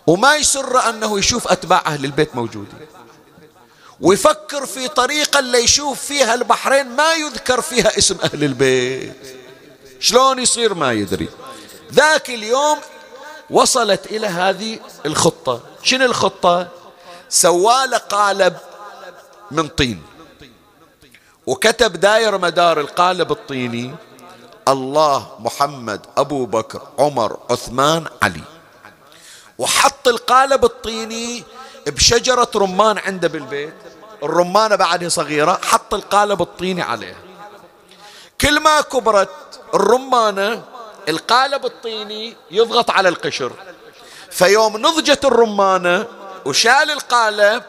وما 0.06 0.36
يسر 0.36 0.88
أنه 0.88 1.18
يشوف 1.18 1.48
أتباع 1.48 1.82
أهل 1.86 2.04
البيت 2.04 2.36
موجودين. 2.36 2.86
ويفكر 4.00 4.66
في 4.66 4.88
طريقة 4.88 5.38
اللي 5.38 5.58
يشوف 5.58 6.00
فيها 6.00 6.34
البحرين 6.34 6.88
ما 6.88 7.12
يذكر 7.12 7.60
فيها 7.60 7.98
اسم 7.98 8.18
أهل 8.24 8.44
البيت. 8.44 9.36
شلون 10.00 10.38
يصير 10.38 10.74
ما 10.74 10.92
يدري. 10.92 11.28
ذاك 11.92 12.30
اليوم 12.30 12.78
وصلت 13.50 14.06
إلى 14.06 14.26
هذه 14.26 14.78
الخطة. 15.06 15.60
شنو 15.82 16.04
الخطة؟ 16.04 16.68
سوال 17.28 17.94
قالب 17.94 18.56
من 19.50 19.68
طين. 19.68 20.02
وكتب 21.46 22.00
داير 22.00 22.38
مدار 22.38 22.80
القالب 22.80 23.32
الطيني. 23.32 23.94
الله 24.68 25.28
محمد 25.38 26.06
أبو 26.16 26.46
بكر 26.46 26.82
عمر 26.98 27.38
عثمان 27.50 28.04
علي. 28.22 28.42
وحط 29.58 30.08
القالب 30.08 30.64
الطيني 30.64 31.44
بشجرة 31.86 32.50
رمان 32.56 32.98
عنده 32.98 33.28
بالبيت. 33.28 33.74
الرمانة 34.22 34.76
بعدها 34.76 35.08
صغيرة 35.08 35.60
حط 35.64 35.94
القالب 35.94 36.42
الطيني 36.42 36.82
عليها. 36.82 37.16
كل 38.40 38.60
ما 38.60 38.80
كبرت 38.80 39.60
الرمانة 39.74 40.62
القالب 41.08 41.66
الطيني 41.66 42.36
يضغط 42.50 42.90
على 42.90 43.08
القشر. 43.08 43.52
فيوم 44.30 44.76
نضجت 44.76 45.24
الرمانة 45.24 46.06
وشال 46.44 46.90
القالب 46.90 47.62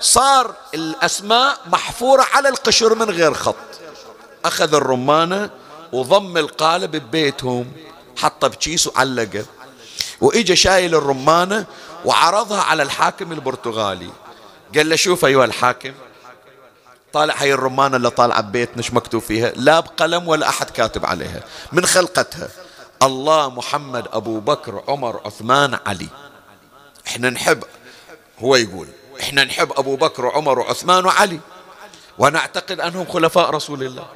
صار 0.00 0.54
الأسماء 0.74 1.58
محفورة 1.66 2.26
على 2.32 2.48
القشر 2.48 2.94
من 2.94 3.10
غير 3.10 3.34
خط. 3.34 3.54
أخذ 4.44 4.74
الرمانة 4.74 5.50
وضم 5.92 6.36
القالب 6.36 6.96
ببيتهم 6.96 7.72
حطه 8.16 8.48
بكيس 8.48 8.86
وعلقه. 8.86 9.44
وإجا 10.20 10.54
شايل 10.54 10.94
الرمانة 10.94 11.66
وعرضها 12.04 12.60
على 12.60 12.82
الحاكم 12.82 13.32
البرتغالي. 13.32 14.10
قال 14.74 14.88
له 14.88 14.96
شوف 14.96 15.24
أيها 15.24 15.44
الحاكم 15.44 15.92
طالع 17.12 17.34
هاي 17.36 17.52
الرمانة 17.52 17.96
اللي 17.96 18.10
طالعة 18.10 18.40
ببيتنا 18.40 18.82
شو 18.82 18.94
مكتوب 18.94 19.22
فيها؟ 19.22 19.52
لا 19.56 19.80
بقلم 19.80 20.28
ولا 20.28 20.48
أحد 20.48 20.70
كاتب 20.70 21.06
عليها. 21.06 21.40
من 21.72 21.86
خلقتها؟ 21.86 22.48
الله 23.02 23.50
محمد 23.50 24.08
أبو 24.12 24.40
بكر 24.40 24.82
عمر 24.88 25.20
عثمان 25.24 25.78
علي. 25.86 26.08
إحنا 27.06 27.30
نحب 27.30 27.64
هو 28.42 28.56
يقول 28.56 28.88
إحنا 29.20 29.44
نحب 29.44 29.72
أبو 29.72 29.96
بكر 29.96 30.26
وعمر 30.26 30.58
وعثمان 30.58 31.04
وعلي. 31.04 31.40
ونعتقد 32.18 32.80
أنهم 32.80 33.06
خلفاء 33.06 33.50
رسول 33.50 33.82
الله. 33.82 34.06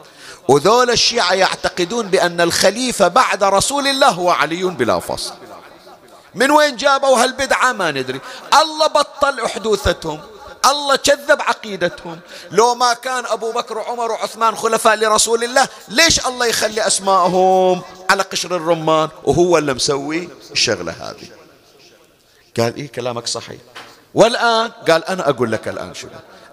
وذول 0.49 0.91
الشيعة 0.91 1.33
يعتقدون 1.33 2.09
بأن 2.09 2.41
الخليفة 2.41 3.09
بعد 3.09 3.45
رسول 3.45 3.87
الله 3.87 4.09
هو 4.09 4.31
علي 4.31 4.65
بلا 4.65 4.99
فصل. 4.99 5.35
من 6.35 6.51
وين 6.51 6.77
جابوا 6.77 7.23
هالبدعة؟ 7.23 7.73
ما 7.73 7.91
ندري. 7.91 8.21
الله 8.61 8.87
بطل 8.87 9.41
أحدوثتهم. 9.41 10.21
الله 10.67 10.97
كذب 10.97 11.43
عقيدتهم. 11.43 12.21
لو 12.51 12.75
ما 12.75 12.93
كان 12.95 13.27
أبو 13.27 13.53
بكر 13.53 13.79
وعمر 13.79 14.13
وعثمان 14.13 14.57
خلفاء 14.57 14.97
لرسول 14.97 15.45
الله 15.45 15.69
ليش 15.89 16.27
الله 16.27 16.47
يخلي 16.47 16.87
أسماءهم 16.87 17.83
على 18.11 18.23
قشر 18.23 18.57
الرمان؟ 18.57 19.09
وهو 19.25 19.59
اللي 19.59 19.75
مسوي 19.75 20.29
الشغلة 20.53 20.93
هذه. 20.93 21.29
قال 22.61 22.77
إيه 22.77 22.93
كلامك 22.93 23.27
صحيح. 23.27 23.61
والآن 24.15 24.71
قال 24.89 25.05
أنا 25.05 25.29
أقول 25.29 25.53
لك 25.53 25.69
الآن 25.69 25.95
شنو؟ 25.95 26.11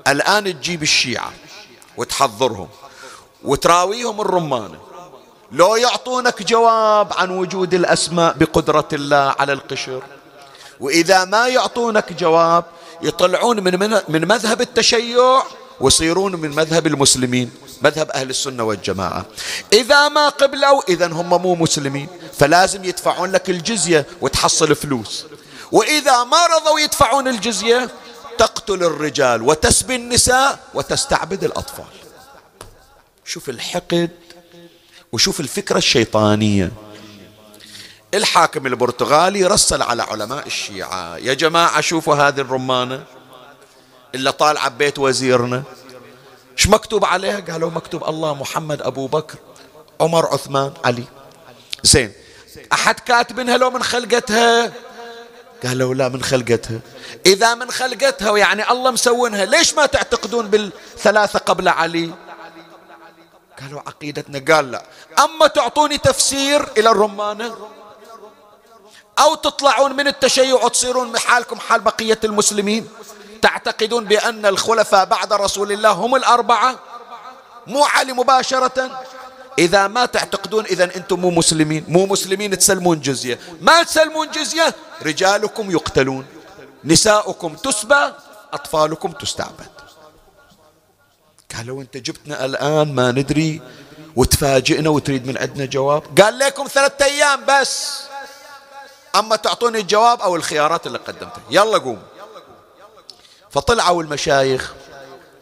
الآن 0.08 0.60
تجيب 0.60 0.84
الشيعة 0.84 1.32
وتحضرهم. 1.98 2.70
وتراويهم 3.44 4.22
الرمانة 4.22 4.78
لو 5.52 5.76
يعطونك 5.76 6.44
جواب 6.44 7.14
عن 7.14 7.30
وجود 7.30 7.74
الأسماء 7.74 8.34
بقدرة 8.38 8.88
الله 8.94 9.36
على 9.40 9.54
القشر 9.54 10.04
وإذا 10.80 11.26
ما 11.26 11.48
يعطونك 11.48 12.14
جواب 12.14 12.64
يطلعون 13.02 13.64
من 13.64 14.00
من 14.10 14.28
مذهب 14.28 14.62
التشيع 14.62 15.44
ويصيرون 15.80 16.36
من 16.36 16.50
مذهب 16.50 16.88
المسلمين 16.88 17.52
مذهب 17.82 18.12
أهل 18.12 18.30
السنة 18.30 18.64
والجماعة. 18.64 19.26
إذا 19.74 20.08
ما 20.10 20.30
قبلوا 20.30 20.82
إذا 20.90 21.08
هم 21.08 21.42
مو 21.42 21.56
مسلمين 21.56 22.08
فلازم 22.38 22.84
يدفعون 22.84 23.32
لك 23.32 23.50
الجزية 23.50 24.06
وتحصل 24.22 24.76
فلوس. 24.76 25.26
وإذا 25.72 26.24
ما 26.24 26.46
رضوا 26.46 26.80
يدفعون 26.80 27.28
الجزية 27.28 27.90
تقتل 28.38 28.84
الرجال 28.84 29.42
وتسبي 29.42 29.96
النساء 29.96 30.60
وتستعبد 30.74 31.44
الأطفال. 31.44 32.03
شوف 33.26 33.50
الحقد 33.50 34.10
وشوف 35.12 35.40
الفكرة 35.40 35.78
الشيطانية. 35.78 36.72
الحاكم 38.14 38.68
البرتغالي 38.68 39.46
رسل 39.46 39.82
على 39.82 40.04
علماء 40.04 40.48
الشيعة 40.48 41.18
يا 41.18 41.34
جماعة 41.34 41.82
شوفوا 41.82 42.16
هذه 42.16 42.42
الرمانة 42.42 43.04
اللي 44.16 44.32
طالعة 44.32 44.70
بيت 44.70 45.00
وزيرنا 45.00 45.64
إيش 46.58 46.68
مكتوب 46.68 47.06
عليها؟ 47.06 47.40
قالوا 47.40 47.72
مكتوب 47.72 48.10
الله 48.10 48.34
محمد 48.34 48.82
أبو 48.82 49.08
بكر 49.08 49.38
عمر 50.02 50.26
عثمان 50.26 50.74
علي. 50.86 51.04
زين 51.84 52.12
أحد 52.74 53.00
كاتبينها 53.00 53.58
لو 53.58 53.72
من 53.72 53.84
خلقتها؟ 53.84 54.74
قالوا 55.66 55.96
لا 55.96 56.10
من 56.10 56.24
خلقتها. 56.24 56.80
إذا 57.26 57.56
من 57.56 57.72
خلقتها 57.72 58.30
ويعني 58.30 58.72
الله 58.72 58.92
مسوينها 58.92 59.46
ليش 59.46 59.74
ما 59.74 59.86
تعتقدون 59.86 60.48
بالثلاثة 60.48 61.40
قبل 61.40 61.68
علي؟ 61.68 62.12
قالوا 63.64 63.82
عقيدتنا 63.88 64.56
قال 64.56 64.72
لا 64.72 64.84
أما 65.20 65.48
تعطوني 65.48 65.98
تفسير 65.98 66.70
إلى 66.78 66.90
الرمانة 66.90 67.58
أو 69.20 69.36
تطلعون 69.36 69.96
من 69.96 70.08
التشيع 70.08 70.54
وتصيرون 70.54 71.18
حالكم 71.18 71.60
حال 71.60 71.82
بقية 71.82 72.20
المسلمين. 72.24 72.90
تعتقدون 73.42 74.06
بأن 74.06 74.46
الخلفاء 74.46 75.06
بعد 75.06 75.34
رسول 75.34 75.72
الله 75.72 75.92
هم 75.92 76.16
الأربعة؟ 76.16 76.80
مو 77.68 77.84
علي 77.84 78.14
مباشرة. 78.14 79.04
إذا 79.60 79.88
ما 79.88 80.06
تعتقدون 80.06 80.66
إذا 80.66 80.96
أنتم 80.96 81.20
مو 81.20 81.30
مسلمين. 81.30 81.86
مو 81.88 82.06
مسلمين 82.06 82.58
تسلمون 82.58 83.00
جزية. 83.00 83.40
ما 83.62 83.84
تسلمون 83.84 84.32
جزية؟ 84.32 84.76
رجالكم 85.02 85.72
يقتلون. 85.72 86.26
نساؤكم 86.84 87.56
تسبى 87.56 88.12
أطفالكم 88.54 89.12
تستعبد. 89.12 89.83
قالوا 91.58 91.82
أنت 91.82 91.98
جبتنا 91.98 92.46
الآن 92.46 92.96
ما 92.96 93.12
ندري 93.12 93.62
وتفاجئنا 94.16 94.90
وتريد 94.90 95.28
من 95.28 95.38
عندنا 95.38 95.66
جواب. 95.66 96.22
قال 96.22 96.40
لكم 96.40 96.68
ثلاثة 96.68 97.06
أيام 97.06 97.46
بس. 97.46 98.04
أما 99.16 99.36
تعطوني 99.36 99.80
الجواب 99.80 100.22
أو 100.22 100.36
الخيارات 100.36 100.88
اللي 100.88 100.98
قدمتها. 100.98 101.42
يلا 101.50 101.78
قوم. 101.78 102.02
فطلعوا 103.52 104.04
المشايخ 104.04 104.74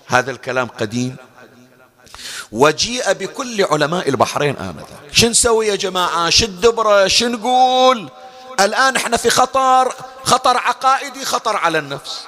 هذا 0.07 0.31
الكلام 0.31 0.67
قديم. 0.67 1.15
وجيء 2.51 3.13
بكل 3.13 3.63
علماء 3.63 4.09
البحرين 4.09 4.57
آنذاك 4.57 4.87
شو 5.11 5.27
نسوي 5.27 5.67
يا 5.67 5.75
جماعة؟ 5.75 6.29
شو 6.29 6.45
الدبرة 6.45 7.07
شو 7.07 7.27
نقول؟ 7.27 8.09
الآن 8.59 8.95
إحنا 8.95 9.17
في 9.17 9.29
خطر 9.29 9.95
خطر 10.23 10.57
عقائدي 10.57 11.25
خطر 11.25 11.55
على 11.55 11.77
النفس. 11.77 12.19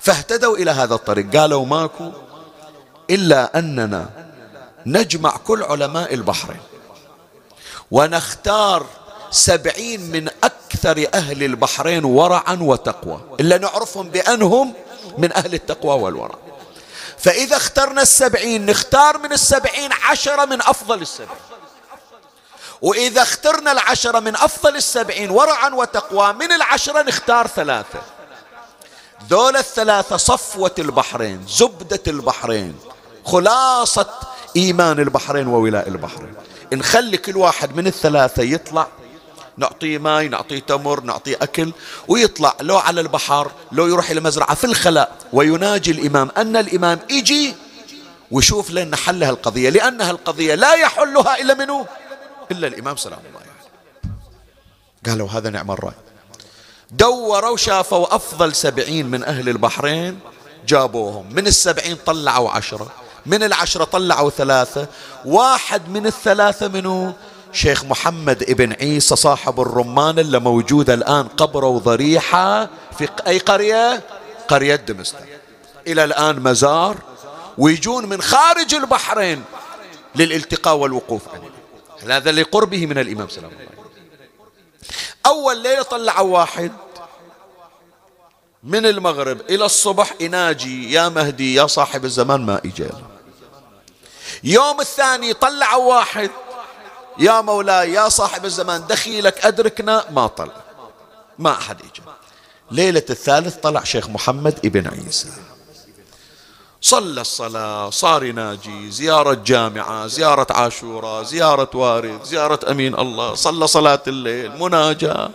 فاهتدوا 0.00 0.56
إلى 0.56 0.70
هذا 0.70 0.94
الطريق. 0.94 1.36
قالوا 1.36 1.66
ماكو. 1.66 2.12
إلا 3.10 3.58
أننا 3.58 4.10
نجمع 4.86 5.36
كل 5.36 5.62
علماء 5.62 6.14
البحرين 6.14 6.60
ونختار 7.90 8.86
سبعين 9.30 10.00
من 10.00 10.28
أكثر 10.44 11.06
أهل 11.14 11.42
البحرين 11.42 12.04
ورعا 12.04 12.58
وتقوى 12.60 13.20
إلا 13.40 13.58
نعرفهم 13.58 14.08
بأنهم 14.08 14.72
من 15.18 15.32
أهل 15.32 15.54
التقوى 15.54 16.02
والورع. 16.02 16.34
فإذا 17.18 17.56
اخترنا 17.56 18.02
السبعين 18.02 18.66
نختار 18.66 19.18
من 19.18 19.32
السبعين 19.32 19.90
عشرة 19.92 20.44
من 20.44 20.60
أفضل 20.60 21.02
السبعين. 21.02 21.38
وإذا 22.82 23.22
اخترنا 23.22 23.72
العشرة 23.72 24.20
من 24.20 24.36
أفضل 24.36 24.76
السبعين 24.76 25.30
ورعا 25.30 25.68
وتقوى 25.68 26.32
من 26.32 26.52
العشرة 26.52 27.02
نختار 27.02 27.46
ثلاثة. 27.46 28.02
ذول 29.30 29.56
الثلاثة 29.56 30.16
صفوة 30.16 30.74
البحرين 30.78 31.46
زبدة 31.48 32.02
البحرين. 32.06 32.78
خلاصة 33.24 34.06
إيمان 34.56 35.00
البحرين 35.00 35.46
وولاء 35.46 35.88
البحرين. 35.88 36.34
نخلي 36.72 37.16
كل 37.16 37.36
واحد 37.36 37.76
من 37.76 37.86
الثلاثة 37.86 38.42
يطلع. 38.42 38.86
نعطيه 39.56 39.98
ماي 39.98 40.28
نعطيه 40.28 40.58
تمر 40.58 41.00
نعطيه 41.00 41.36
أكل 41.42 41.72
ويطلع 42.08 42.54
لو 42.60 42.78
على 42.78 43.00
البحر 43.00 43.50
لو 43.72 43.86
يروح 43.86 44.10
إلى 44.10 44.20
مزرعة 44.20 44.54
في 44.54 44.64
الخلاء 44.64 45.16
ويناجي 45.32 45.90
الإمام. 45.90 46.30
أن 46.36 46.56
الإمام 46.56 46.98
يجي 47.10 47.54
ويشوف 48.30 48.70
لنا 48.70 48.96
حل 48.96 49.24
هالقضية 49.24 49.70
لأنها 49.70 50.10
القضية 50.10 50.54
لا 50.54 50.74
يحلها 50.74 51.40
إلا 51.40 51.54
منه 51.54 51.86
إلا 52.50 52.66
الإمام 52.66 52.96
سلام 52.96 53.18
الله 53.28 53.40
عليه. 53.40 53.54
قالوا 55.06 55.28
هذا 55.28 55.50
نعم 55.50 55.70
الرأي. 55.70 55.94
دوروا 56.90 57.56
شافوا 57.56 58.16
أفضل 58.16 58.54
سبعين 58.54 59.06
من 59.06 59.24
أهل 59.24 59.48
البحرين 59.48 60.20
جابوهم. 60.66 61.32
من 61.32 61.46
السبعين 61.46 61.96
طلعوا 62.06 62.50
عشرة. 62.50 62.92
من 63.26 63.42
العشرة 63.42 63.84
طلعوا 63.84 64.30
ثلاثة. 64.30 64.86
واحد 65.24 65.88
من 65.88 66.06
الثلاثة 66.06 66.68
منه 66.68 67.14
شيخ 67.52 67.84
محمد 67.84 68.42
ابن 68.42 68.72
عيسى 68.72 69.16
صاحب 69.16 69.60
الرمان 69.60 70.18
اللي 70.18 70.38
موجود 70.38 70.90
الآن 70.90 71.28
قبره 71.28 71.66
وضريحة 71.66 72.68
في 72.98 73.08
أي 73.26 73.38
قرية؟ 73.38 74.02
قرية 74.48 74.76
دمشق. 74.76 75.16
إلى 75.86 76.04
الآن 76.04 76.40
مزار. 76.40 76.96
ويجون 77.58 78.08
من 78.08 78.22
خارج 78.22 78.74
البحرين 78.74 79.44
للالتقاء 80.14 80.76
والوقوف 80.76 81.22
عليه. 81.28 81.54
هذا 82.16 82.32
لقربه 82.32 82.86
من 82.86 82.98
الإمام 82.98 83.28
سلام 83.28 83.50
الله 83.50 83.74
أول 85.26 85.62
ليلة 85.62 85.82
طلعوا 85.82 86.38
واحد 86.38 86.72
من 88.62 88.86
المغرب 88.86 89.40
إلى 89.50 89.64
الصبح 89.64 90.14
يناجي 90.20 90.92
يا 90.92 91.08
مهدي 91.08 91.54
يا 91.54 91.66
صاحب 91.66 92.04
الزمان 92.04 92.46
ما 92.46 92.60
إجا 92.64 92.90
يوم 94.44 94.80
الثاني 94.80 95.32
طلعوا 95.32 95.94
واحد. 95.94 96.30
يا 97.18 97.40
مولاي 97.40 97.92
يا 97.92 98.08
صاحب 98.08 98.44
الزمان 98.44 98.86
دخيلك 98.86 99.46
أدركنا؟ 99.46 100.04
ما 100.10 100.26
طلع. 100.26 100.52
ما 101.38 101.52
أحد 101.52 101.76
إجا. 101.80 102.02
ليلة 102.70 103.02
الثالث 103.10 103.56
طلع 103.56 103.84
شيخ 103.84 104.08
محمد 104.08 104.58
ابن 104.64 104.88
عيسى. 104.88 105.28
صلى 106.80 107.20
الصلاة 107.20 107.90
صار 107.90 108.24
يناجي 108.24 108.90
زيارة 108.90 109.34
جامعة 109.34 110.06
زيارة 110.06 110.46
عاشوراء 110.50 111.22
زيارة 111.22 111.70
وارث 111.74 112.24
زيارة 112.24 112.70
أمين 112.70 112.94
الله 112.98 113.34
صلى 113.34 113.66
صلاة 113.66 114.02
الليل 114.06 114.58
مناجاة. 114.58 115.30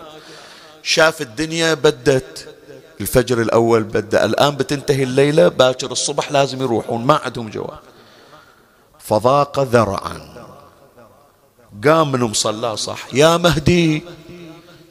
شاف 0.83 1.21
الدنيا 1.21 1.73
بدت. 1.73 2.55
الفجر 3.01 3.41
الأول 3.41 3.83
بدأ 3.83 4.25
الآن 4.25 4.55
بتنتهي 4.55 5.03
الليلة 5.03 5.47
باكر 5.47 5.91
الصبح 5.91 6.31
لازم 6.31 6.61
يروحون 6.61 7.05
ما 7.05 7.21
عندهم 7.25 7.49
جواب. 7.49 7.88
فضاق 9.09 9.59
ذرعا. 9.59 10.19
قام 11.85 12.11
من 12.11 12.19
مصلاه 12.19 12.75
صح 12.75 13.13
يا 13.13 13.37
مهدي 13.37 14.03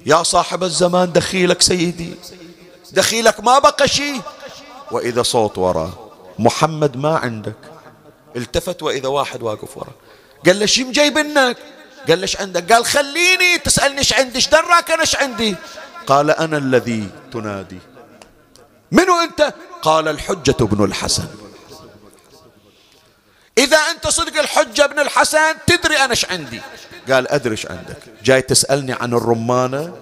يا 0.06 0.22
صاحب 0.22 0.64
الزمان 0.64 1.12
دخيلك 1.12 1.62
سيدي 1.62 2.14
دخيلك 2.92 3.40
ما 3.40 3.58
بقى 3.58 3.88
شيء. 3.88 4.20
وإذا 4.90 5.22
صوت 5.22 5.58
وراه 5.58 5.92
محمد 6.38 6.96
ما 6.96 7.16
عندك. 7.16 7.56
التفت 8.36 8.82
وإذا 8.82 9.08
واحد 9.08 9.42
واقف 9.42 9.76
وراه 9.76 9.94
قال 10.46 10.58
له 10.58 10.66
شي 10.66 10.84
مجيبنك 10.84 11.56
قال 12.08 12.18
ليش 12.18 12.36
عندك؟ 12.36 12.72
قال 12.72 12.84
خليني 12.84 13.58
تسألني 13.58 13.98
إيش 13.98 14.12
عندي 14.12 14.36
إيش 14.36 14.48
دراك 14.48 14.90
أنا 14.90 15.00
إيش 15.00 15.16
عندي؟ 15.16 15.56
قال 16.06 16.30
أنا 16.30 16.56
الذي 16.56 17.08
تنادي. 17.32 17.78
منو 18.92 19.20
أنت؟ 19.20 19.54
قال 19.82 20.08
الحجة 20.08 20.56
ابن 20.60 20.84
الحسن. 20.84 21.47
إذا 23.58 23.76
أنت 23.76 24.06
صدق 24.06 24.40
الحجة 24.40 24.84
ابن 24.84 24.98
الحسن 24.98 25.54
تدري 25.66 25.96
أنا 25.96 26.10
إيش 26.10 26.24
عندي. 26.24 26.60
قال 27.10 27.28
أدري 27.28 27.50
إيش 27.52 27.66
عندك. 27.66 27.96
جاي 28.24 28.42
تسألني 28.42 28.92
عن 28.92 29.14
الرمانة 29.14 29.94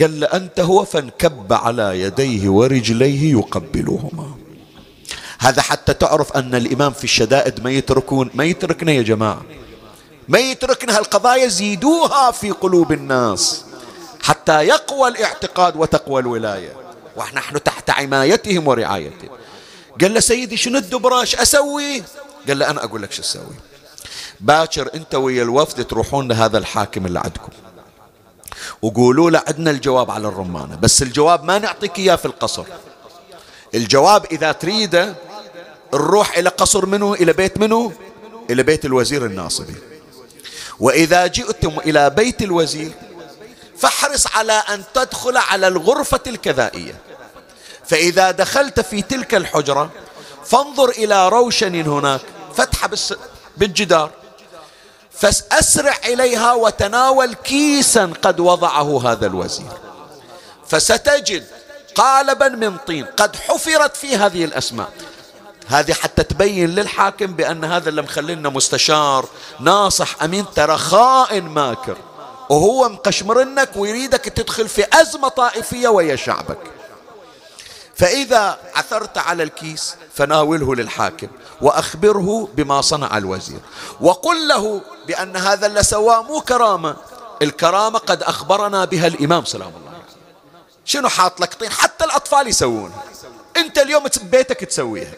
قال 0.00 0.20
له 0.20 0.26
أنت 0.26 0.60
هو 0.60 0.84
فانكب 0.84 1.52
على 1.52 2.00
يديه 2.00 2.48
ورجليه 2.48 3.32
يقبلهما. 3.32 4.34
هذا 5.38 5.62
حتى 5.62 5.94
تعرف 5.94 6.32
أن 6.32 6.54
الإمام 6.54 6.92
في 6.92 7.04
الشدائد 7.04 7.64
ما 7.64 7.70
يتركون 7.70 8.30
ما 8.34 8.44
يتركنا 8.44 8.92
يا 8.92 9.02
جماعة. 9.02 9.42
ما 10.28 10.38
يتركنا 10.38 10.98
هالقضايا 10.98 11.48
زيدوها 11.48 12.30
في 12.30 12.50
قلوب 12.50 12.92
الناس. 12.92 13.64
حتى 14.22 14.60
يقوى 14.62 15.08
الاعتقاد 15.08 15.76
وتقوى 15.76 16.20
الولاية. 16.20 16.72
ونحن 17.16 17.62
تحت 17.62 17.90
عمايتهم 17.90 18.68
ورعايتهم. 18.68 19.30
قال 20.00 20.14
له 20.14 20.20
سيدي 20.20 20.56
شنو 20.56 20.78
الدبرة 20.78 21.20
إيش 21.20 21.36
أسوي. 21.36 22.02
قال 22.48 22.58
له 22.58 22.70
أنا 22.70 22.84
أقول 22.84 23.02
لك 23.02 23.12
شو 23.12 23.22
أسوي 23.22 23.54
باكر 24.40 24.94
أنت 24.94 25.14
ويا 25.14 25.42
الوفد 25.42 25.84
تروحون 25.84 26.28
لهذا 26.28 26.58
الحاكم 26.58 27.06
اللي 27.06 27.18
عندكم. 27.20 27.52
وقولوا 28.82 29.30
له 29.30 29.42
عندنا 29.46 29.70
الجواب 29.70 30.10
على 30.10 30.28
الرمانة. 30.28 30.76
بس 30.76 31.02
الجواب 31.02 31.44
ما 31.44 31.58
نعطيك 31.58 31.98
إياه 31.98 32.16
في 32.16 32.24
القصر. 32.24 32.64
الجواب 33.74 34.24
إذا 34.24 34.52
تريده 34.52 35.14
نروح 35.94 36.38
إلى 36.38 36.48
قصر 36.48 36.86
منه 36.86 37.14
إلى 37.14 37.32
بيت 37.32 37.58
منه 37.58 37.92
إلى 38.50 38.62
بيت 38.62 38.84
الوزير 38.84 39.26
الناصبي. 39.26 39.74
وإذا 40.80 41.26
جئتم 41.26 41.78
إلى 41.78 42.10
بيت 42.10 42.42
الوزير 42.42 42.92
فاحرص 43.78 44.26
على 44.26 44.52
أن 44.52 44.84
تدخل 44.94 45.36
على 45.36 45.68
الغرفة 45.68 46.20
الكذائية. 46.26 47.09
فإذا 47.90 48.30
دخلت 48.30 48.80
في 48.80 49.02
تلك 49.02 49.34
الحجرة 49.34 49.90
فانظر 50.44 50.88
إلى 50.88 51.28
روشن 51.28 51.80
هناك 51.80 52.20
فتحة 52.54 52.90
بالجدار. 53.56 54.10
فأسرع 55.12 55.96
إليها 56.04 56.52
وتناول 56.52 57.34
كيسا 57.34 58.12
قد 58.22 58.40
وضعه 58.40 59.10
هذا 59.10 59.26
الوزير. 59.26 59.72
فستجد 60.66 61.46
قالبا 61.94 62.48
من 62.48 62.76
طين 62.76 63.04
قد 63.04 63.36
حفرت 63.36 63.96
في 63.96 64.16
هذه 64.16 64.44
الأسماء. 64.44 64.92
هذه 65.66 65.92
حتى 65.92 66.22
تبين 66.22 66.70
للحاكم 66.70 67.26
بأن 67.26 67.64
هذا 67.64 67.88
اللي 67.88 68.02
مخلينا 68.02 68.48
مستشار 68.48 69.28
ناصح 69.60 70.22
أمين 70.22 70.46
ترى 70.56 70.76
خائن 70.78 71.44
ماكر. 71.44 71.96
وهو 72.50 72.88
مقشمرنك 72.88 73.70
ويريدك 73.76 74.24
تدخل 74.24 74.68
في 74.68 74.86
أزمة 74.92 75.28
طائفية 75.28 75.88
ويا 75.88 76.16
شعبك. 76.16 76.79
فإذا 78.00 78.58
عثرت 78.74 79.18
على 79.18 79.42
الكيس 79.42 79.94
فناوله 80.14 80.74
للحاكم 80.74 81.28
وأخبره 81.60 82.48
بما 82.54 82.80
صنع 82.80 83.18
الوزير. 83.18 83.60
وقل 84.00 84.48
له 84.48 84.80
بأن 85.06 85.36
هذا 85.36 85.66
اللي 85.66 85.82
سواه 85.82 86.22
مو 86.22 86.40
كرامة. 86.40 86.96
الكرامة 87.42 87.98
قد 87.98 88.22
أخبرنا 88.22 88.84
بها 88.84 89.06
الإمام 89.06 89.44
سلام 89.44 89.68
الله 89.68 90.02
شنو 90.84 91.08
حاط 91.08 91.40
لك 91.40 91.54
طين؟ 91.54 91.70
حتى 91.70 92.04
الأطفال 92.04 92.48
يسوونها 92.48 93.04
أنت 93.56 93.78
اليوم 93.78 94.02
بيتك 94.22 94.64
تسويها. 94.64 95.12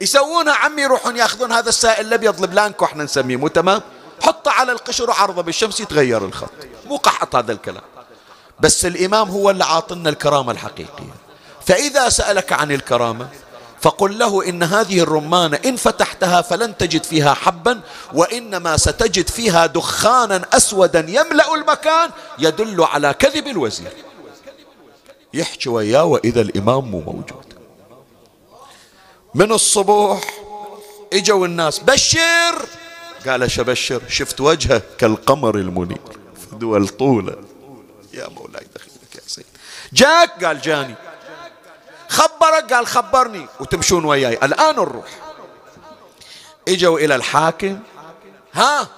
يسوونها 0.00 0.54
عمي 0.54 0.82
يروحون 0.82 1.16
ياخذون 1.16 1.52
هذا 1.52 1.68
السائل 1.68 2.06
الأبيض 2.06 2.42
البلانكو 2.42 2.84
إحنا 2.84 3.04
نسميه 3.04 3.36
مو 3.36 3.48
تمام؟ 3.48 3.82
حطه 4.22 4.50
على 4.50 4.72
القشر 4.72 5.10
وعرضه 5.10 5.42
بالشمس 5.42 5.80
يتغير 5.80 6.24
الخط. 6.24 6.50
مو 6.86 6.96
قحط 6.96 7.36
هذا 7.36 7.52
الكلام. 7.52 7.84
بس 8.60 8.86
الإمام 8.86 9.28
هو 9.28 9.50
اللي 9.50 9.64
عاطلنا 9.64 10.10
الكرامة 10.10 10.52
الحقيقية. 10.52 11.23
فإذا 11.66 12.08
سألك 12.08 12.52
عن 12.52 12.72
الكرامة 12.72 13.28
فقل 13.80 14.18
له 14.18 14.48
إن 14.48 14.62
هذه 14.62 15.00
الرمانة 15.00 15.58
إن 15.64 15.76
فتحتها 15.76 16.42
فلن 16.42 16.76
تجد 16.76 17.04
فيها 17.04 17.34
حبا 17.34 17.80
وإنما 18.14 18.76
ستجد 18.76 19.28
فيها 19.28 19.66
دخانا 19.66 20.46
أسودا 20.52 21.00
يملأ 21.08 21.54
المكان 21.54 22.10
يدل 22.38 22.82
على 22.84 23.14
كذب 23.14 23.46
الوزير. 23.46 23.92
يحكي 25.34 25.68
وياه 25.68 26.04
وإذا 26.04 26.40
الإمام 26.40 26.84
مو 26.90 27.00
موجود. 27.00 27.54
من 29.34 29.52
الصبح 29.52 30.20
إجوا 31.12 31.46
الناس 31.46 31.78
بشر! 31.78 32.66
قال 33.26 33.50
شبشر 33.50 34.02
شفت 34.08 34.40
وجهه 34.40 34.82
كالقمر 34.98 35.54
المنير. 35.54 36.00
في 36.50 36.56
دول 36.56 36.88
طولة. 36.88 37.36
يا 38.14 38.28
مولاي 38.28 38.66
دخلك 38.74 39.14
يا 39.14 39.20
سيد 39.26 39.44
جاك؟ 39.92 40.44
قال 40.44 40.60
جاني. 40.60 40.94
خبرك 42.08 42.72
قال 42.72 42.86
خبرني 42.86 43.46
وتمشون 43.60 44.04
وياي. 44.04 44.34
الآن 44.34 44.76
نروح 44.76 45.06
إجوا 46.68 46.98
إلى 46.98 47.14
الحاكم. 47.14 47.78
ها؟ 48.54 48.88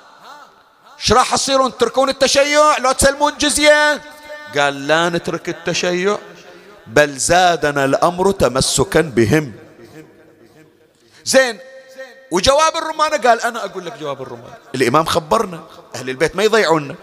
إيش 0.98 1.12
راح 1.12 1.34
تصيرون 1.34 1.76
تتركون 1.76 2.08
التشيع؟ 2.08 2.78
لو 2.78 2.92
تسلمون 2.92 3.32
جزية؟ 3.38 4.02
قال 4.58 4.86
لا 4.86 5.08
نترك 5.08 5.48
التشيع. 5.48 6.18
بل 6.86 7.16
زادنا 7.16 7.84
الأمر 7.84 8.30
تمسكا 8.30 9.00
بهم. 9.00 9.52
زين 11.24 11.58
وجواب 12.30 12.76
الرمانة 12.76 13.16
قال 13.16 13.40
أنا 13.40 13.64
أقول 13.64 13.86
لك 13.86 13.98
جواب 13.98 14.22
الرمانة 14.22 14.56
الإمام 14.74 15.04
خبرنا. 15.04 15.64
أهل 15.94 16.10
البيت 16.10 16.36
ما 16.36 16.42
يضيعونا. 16.42 16.94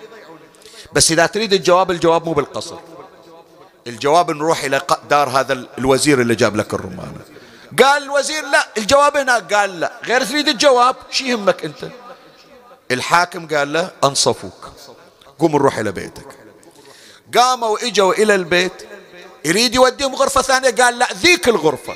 بس 0.93 1.11
إذا 1.11 1.25
تريد 1.25 1.53
الجواب 1.53 1.91
الجواب 1.91 2.25
مو 2.25 2.33
بالقصر. 2.33 2.77
الجواب 3.87 4.31
نروح 4.31 4.63
إلى 4.63 4.81
دار 5.09 5.29
هذا 5.29 5.53
الوزير 5.77 6.21
اللي 6.21 6.35
جاب 6.35 6.55
لك 6.55 6.73
الرمانة. 6.73 7.21
قال 7.83 8.03
الوزير 8.03 8.45
لا 8.45 8.67
الجواب 8.77 9.17
هناك 9.17 9.53
قال 9.53 9.79
لا. 9.79 9.91
غير 10.05 10.25
تريد 10.25 10.47
الجواب 10.47 10.95
شي 11.11 11.29
يهمك 11.29 11.65
أنت؟ 11.65 11.89
الحاكم 12.91 13.47
قال 13.47 13.73
له 13.73 13.91
أنصفوك. 14.03 14.71
قوم 15.39 15.51
نروح 15.51 15.77
إلى 15.77 15.91
بيتك. 15.91 16.27
قاموا 17.37 17.87
إجوا 17.87 18.13
إلى 18.13 18.35
البيت. 18.35 18.87
يريد 19.45 19.75
يوديهم 19.75 20.15
غرفة 20.15 20.41
ثانية 20.41 20.69
قال 20.69 20.99
لا 20.99 21.07
ذيك 21.13 21.47
الغرفة. 21.47 21.93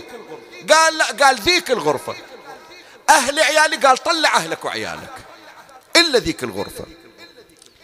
قال 0.70 0.98
لا 0.98 1.06
قال 1.06 1.36
ذيك 1.36 1.72
الغرفة. 1.72 2.16
أهل 3.10 3.40
عيالي 3.40 3.76
قال 3.76 3.98
طلع 3.98 4.36
أهلك 4.38 4.66
وعيالك. 4.66 5.14
إلا 5.96 6.20
ذيك 6.20 6.44
الغرفة. 6.44 6.86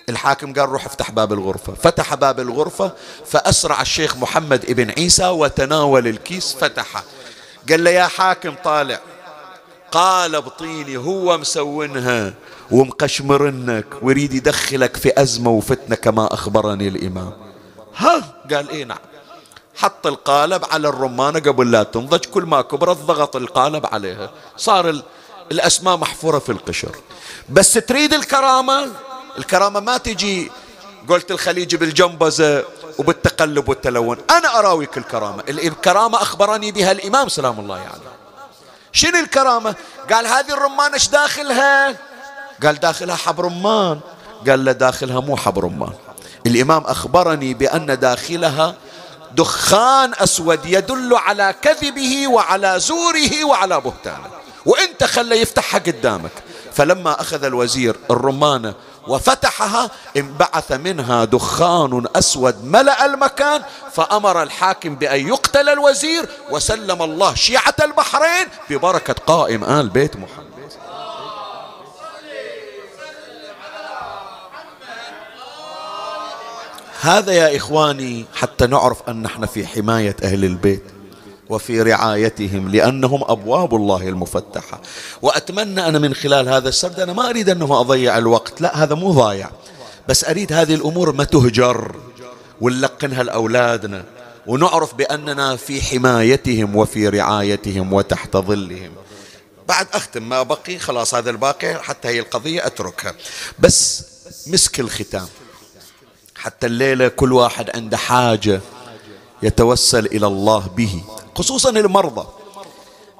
الحاكم 0.10 0.54
قال 0.54 0.70
روح 0.70 0.86
افتح 0.86 1.12
باب 1.12 1.34
الغرفة. 1.34 1.74
فتح 1.74 2.16
باب 2.16 2.40
الغرفة 2.40 2.92
فأسرع 3.26 3.82
الشيخ 3.82 4.18
محمد 4.18 4.66
ابن 4.70 4.90
عيسى 4.90 5.28
وتناول 5.28 6.08
الكيس 6.08 6.56
فتحه 6.60 7.04
قال 7.70 7.84
له 7.84 7.90
يا 7.90 8.08
حاكم 8.08 8.56
طالع. 8.64 9.00
قال 9.92 10.42
بطيني 10.42 10.98
هو 10.98 11.38
مسونها 11.38 12.34
ومقشمرنك 12.72 13.86
ويريد 14.02 14.34
يدخلك 14.34 14.98
في 14.98 15.22
أزمة 15.22 15.52
وفتنة 15.52 15.96
كما 15.96 16.34
أخبرني 16.34 16.88
الإمام. 16.88 17.34
ها؟ 17.96 18.24
قال 18.52 18.70
إيه 18.70 18.84
نعم. 18.84 18.98
حط 19.76 20.08
القالب 20.08 20.66
على 20.72 20.88
الرمانة 20.88 21.40
قبل 21.40 21.72
لا 21.72 21.84
تنضج 21.84 22.26
كل 22.26 22.44
ما 22.44 22.62
كبرت 22.62 22.98
ضغط 22.98 23.36
القالب 23.36 23.86
عليها. 23.86 24.32
صار 24.58 25.02
الأسماء 25.52 25.98
محفورة 25.98 26.40
في 26.40 26.52
القشر. 26.52 26.96
بس 27.50 27.74
تريد 27.74 28.14
الكرامة؟ 28.14 28.92
الكرامة 29.38 29.80
ما 29.80 29.98
تجي 29.98 30.52
قلت 31.10 31.32
الخليج 31.32 31.76
بالجنبزة 31.76 32.64
وبالتقلب 32.98 33.70
والتلون. 33.70 34.18
أنا 34.30 34.60
أراويك 34.60 34.98
الكرامة 34.98 35.44
الكرامة 35.50 36.22
أخبرني 36.22 36.72
بها 36.72 36.92
الإمام 36.92 37.30
سلام 37.30 37.60
الله 37.60 37.76
عليه. 37.76 37.86
يعني. 37.86 38.00
شنو 38.92 39.20
الكرامة؟ 39.20 39.76
قال 40.12 40.28
هذه 40.28 40.54
الرمانة 40.54 40.94
إيش 40.94 41.08
داخلها؟ 41.08 41.96
قال 42.64 42.80
داخلها 42.80 43.16
حب 43.16 43.42
رمان. 43.42 44.00
قال 44.48 44.66
له 44.66 44.72
داخلها 44.72 45.20
مو 45.20 45.38
حب 45.38 45.60
رمان. 45.60 45.94
الإمام 46.46 46.84
أخبرني 46.84 47.54
بأن 47.54 48.00
داخلها 48.00 48.76
دخان 49.32 50.14
أسود 50.18 50.66
يدل 50.66 51.16
على 51.16 51.56
كذبه 51.62 52.28
وعلى 52.28 52.80
زوره 52.80 53.46
وعلى 53.46 53.82
بهتانه. 53.82 54.30
وانت 54.66 55.04
خلى 55.04 55.42
يفتحها 55.42 55.80
قدامك. 55.80 56.32
فلما 56.74 57.22
أخذ 57.22 57.44
الوزير 57.44 57.96
الرمانة 58.12 58.74
وفتحها 59.08 59.92
انبعث 60.18 60.72
منها 60.72 61.26
دخان 61.26 62.06
أسود 62.16 62.66
ملأ 62.66 63.06
المكان 63.06 63.62
فأمر 63.92 64.44
الحاكم 64.44 64.96
بأن 64.96 65.28
يقتل 65.28 65.70
الوزير 65.70 66.26
وسلم 66.52 67.02
الله 67.02 67.36
شيعة 67.36 67.76
البحرين 67.84 68.48
ببركة 68.70 69.14
قائم 69.14 69.64
آل 69.64 69.90
بيت 69.90 70.16
محمد. 70.16 70.54
هذا 77.02 77.34
يا 77.34 77.58
إخواني 77.58 78.26
حتى 78.36 78.68
نعرف 78.68 79.10
أن 79.10 79.22
نحن 79.22 79.46
في 79.46 79.68
حماية 79.68 80.16
أهل 80.24 80.46
البيت. 80.46 80.84
وفي 81.50 81.82
رعايتهم 81.82 82.70
لأنهم 82.70 83.24
أبواب 83.24 83.76
الله 83.76 84.10
المفتحة. 84.10 84.82
وأتمنى 85.22 85.88
أنا 85.88 86.00
من 86.00 86.14
خلال 86.14 86.50
هذا 86.50 86.70
السرد 86.70 87.00
أنا 87.00 87.14
ما 87.14 87.30
أريد 87.30 87.50
أنه 87.50 87.80
أضيع 87.80 88.18
الوقت 88.18 88.62
لا 88.62 88.84
هذا 88.84 88.96
مو 88.96 89.12
ضايع. 89.12 89.50
بس 90.10 90.26
أريد 90.26 90.54
هذه 90.54 90.76
الأمور 90.76 91.12
ما 91.12 91.24
تهجر 91.24 91.96
ونلقنها 92.62 93.24
لأولادنا 93.24 94.04
ونعرف 94.48 94.94
بأننا 94.94 95.56
في 95.56 95.82
حمايتهم 95.82 96.76
وفي 96.76 97.10
رعايتهم 97.10 97.94
وتحت 97.94 98.38
ظلهم. 98.38 98.92
بعد 99.68 99.88
أختم 99.94 100.30
ما 100.30 100.44
بقي 100.44 100.80
خلاص 100.80 101.16
هذا 101.16 101.30
الباقي 101.30 101.84
حتى 101.84 102.08
هي 102.08 102.20
القضية 102.20 102.66
أتركها. 102.66 103.14
بس 103.60 104.04
مسك 104.48 104.80
الختام. 104.80 105.28
حتى 106.36 106.68
الليلة 106.68 107.08
كل 107.08 107.34
واحد 107.34 107.70
عنده 107.76 107.98
حاجة 107.98 108.62
يتوسل 109.44 110.06
إلى 110.06 110.28
الله 110.28 110.68
به 110.78 111.04
خصوصا 111.36 111.70
المرضى. 111.70 112.28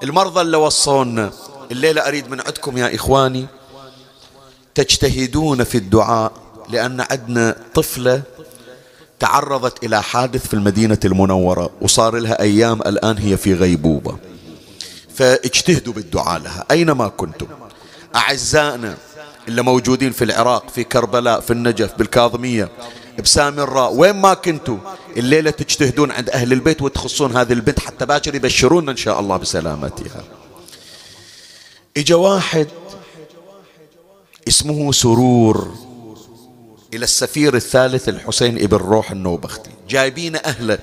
المرضى 0.02 0.40
اللي 0.40 0.56
وصونا 0.56 1.30
الليلة 1.70 2.08
أريد 2.08 2.30
من 2.30 2.40
عندكم 2.40 2.78
يا 2.78 2.94
إخواني 2.94 3.46
تجتهدون 4.74 5.64
في 5.64 5.78
الدعاء 5.78 6.32
لأن 6.68 7.00
عندنا 7.10 7.56
طفلة 7.74 8.22
تعرضت 9.20 9.84
إلى 9.84 10.02
حادث 10.02 10.46
في 10.46 10.54
المدينة 10.54 10.98
المنورة 11.04 11.70
وصار 11.80 12.16
لها 12.16 12.40
أيام 12.40 12.80
الآن 12.80 13.18
هي 13.18 13.36
في 13.36 13.54
غيبوبة. 13.54 14.16
فاجتهدوا 15.14 15.92
بالدعاء 15.92 16.40
لها 16.40 16.64
أينما 16.70 17.08
كنتم؟ 17.08 17.46
أعزائنا 18.16 18.96
اللي 19.48 19.62
موجودين 19.62 20.12
في 20.12 20.24
العراق 20.24 20.70
في 20.70 20.84
كربلاء 20.84 21.40
في 21.40 21.50
النجف 21.52 21.94
بالكاظمية 21.98 22.68
بسامراء 23.22 23.94
وين 23.94 24.16
ما 24.16 24.34
كنتوا 24.34 24.78
الليلة 25.16 25.50
تجتهدون 25.50 26.10
عند 26.10 26.30
أهل 26.30 26.52
البيت 26.52 26.82
وتخصون 26.82 27.36
هذه 27.36 27.52
البنت 27.52 27.80
حتى 27.80 28.06
باكر 28.06 28.34
يبشرونا 28.34 28.92
إن 28.92 28.96
شاء 28.96 29.20
الله 29.20 29.36
بسلامتها. 29.36 30.24
إجا 31.96 32.14
واحد 32.14 32.68
اسمه 34.48 34.92
سرور 34.92 35.74
إلى 36.94 37.04
السفير 37.04 37.56
الثالث 37.56 38.08
الحسين 38.08 38.58
ابن 38.58 38.76
روح 38.76 39.10
النوبختي. 39.10 39.70
جايبين 39.88 40.36
أهله 40.36 40.78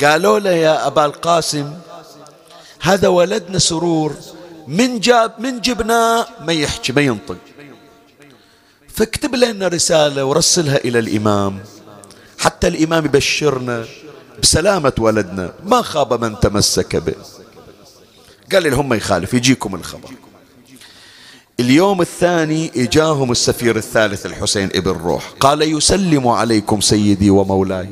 قالوا 0.00 0.38
له 0.38 0.50
يا 0.50 0.86
أبا 0.86 1.04
القاسم 1.04 1.74
هذا 2.80 3.08
ولدنا 3.08 3.58
سرور 3.58 4.14
من 4.68 5.00
جاب 5.00 5.32
من 5.38 5.60
جبناه؟ 5.60 6.26
ما 6.40 6.52
يحكي 6.52 6.92
ما 6.92 7.00
ينطق. 7.00 7.36
فاكتب 8.94 9.34
لنا 9.34 9.68
رسالة 9.68 10.24
ورسلها 10.24 10.76
إلى 10.76 10.98
الإمام. 10.98 11.60
حتى 12.38 12.68
الإمام 12.68 13.04
يبشرنا 13.04 13.84
بسلامة 14.42 14.92
ولدنا. 14.98 15.52
ما 15.64 15.82
خاب 15.82 16.24
من 16.24 16.40
تمسك 16.40 16.96
به. 16.96 17.14
قال 18.52 18.62
لي 18.62 18.70
هم 18.70 18.94
يخالف 18.94 19.34
يجيكم 19.34 19.74
الخبر. 19.74 20.10
اليوم 21.60 22.00
الثاني 22.00 22.70
إجاهم 22.76 23.32
السفير 23.32 23.76
الثالث 23.76 24.26
الحسين 24.26 24.68
ابن 24.74 24.90
روح. 24.90 25.34
قال 25.40 25.62
يسلم 25.62 26.28
عليكم 26.28 26.80
سيدي 26.80 27.30
ومولاي 27.30 27.88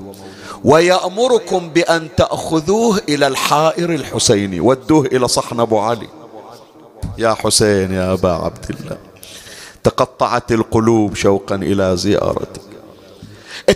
ويأمركم 0.65 1.71
بأن 1.71 2.09
تأخذوه 2.17 3.01
إلى 3.09 3.27
الحائر 3.27 3.95
الحسيني 3.95 4.61
ودوه 4.61 5.07
إلى 5.07 5.29
صحن 5.29 5.61
أبو 5.61 5.79
علي. 5.79 6.09
يا 7.19 7.35
حسين 7.35 7.93
يا 7.93 8.13
أبا 8.13 8.33
عبد 8.33 8.67
الله. 8.71 9.12
تقطعت 9.85 10.53
القلوب 10.53 11.15
شوقا 11.15 11.55
إلى 11.55 11.97
زيارتك. 11.97 12.63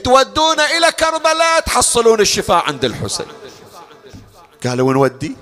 تودون 0.04 0.60
إلى 0.60 0.92
كربلاء 0.92 1.60
تحصلون 1.66 2.20
الشفاء 2.20 2.64
عند 2.64 2.84
الحسين. 2.84 3.26
قالوا 4.64 4.92
نودي. 4.92 5.36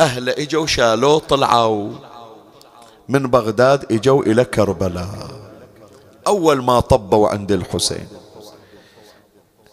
أهل 0.00 0.28
إجوا 0.28 0.66
شالوه 0.66 1.18
طلعوا 1.18 1.92
من 3.08 3.22
بغداد 3.26 3.92
إجوا 3.92 4.22
إلى 4.22 4.44
كربلاء. 4.44 5.30
أول 6.26 6.62
ما 6.62 6.80
طبوا 6.80 7.28
عند 7.28 7.52
الحسين. 7.52 8.08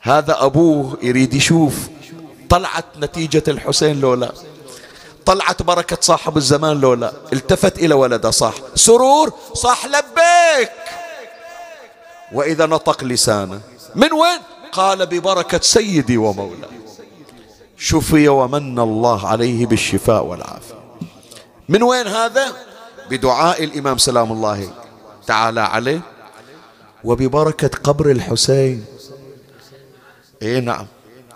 هذا 0.02 0.46
أبوه 0.46 0.98
يريد 1.02 1.34
يشوف 1.34 1.88
طلعت 2.50 2.86
نتيجة 2.98 3.44
الحسين 3.48 4.02
لو 4.02 4.14
لا. 4.14 4.32
طلعت 5.28 5.62
بركة 5.62 5.98
صاحب 6.02 6.38
الزمان 6.38 6.80
لو 6.82 6.94
لا. 6.94 7.12
التفت 7.34 7.80
إلى 7.80 7.94
ولده 7.94 8.32
صح 8.32 8.54
سرور 8.76 9.34
صح 9.54 9.86
لبيك. 9.86 10.72
وإذا 12.34 12.66
نطق 12.66 13.04
لسانه. 13.04 13.60
من 13.96 14.14
وين؟ 14.14 14.40
قال 14.72 15.06
ببركة 15.06 15.60
سيدي 15.62 16.18
ومولاي 16.18 16.70
شفي 17.78 18.28
ومن 18.28 18.80
الله 18.80 19.28
عليه 19.28 19.66
بالشفاء 19.66 20.26
والعافية. 20.26 20.76
من 21.70 21.84
وين 21.84 22.08
هذا؟ 22.08 22.54
بدعاء 23.10 23.64
الإمام 23.64 23.98
سلام 23.98 24.32
الله 24.32 24.70
تعالى 25.28 25.62
عليه. 25.62 26.02
وببركة 27.04 27.72
قبر 27.84 28.12
الحسين. 28.12 28.86
اي 30.42 30.60
نعم. 30.60 30.88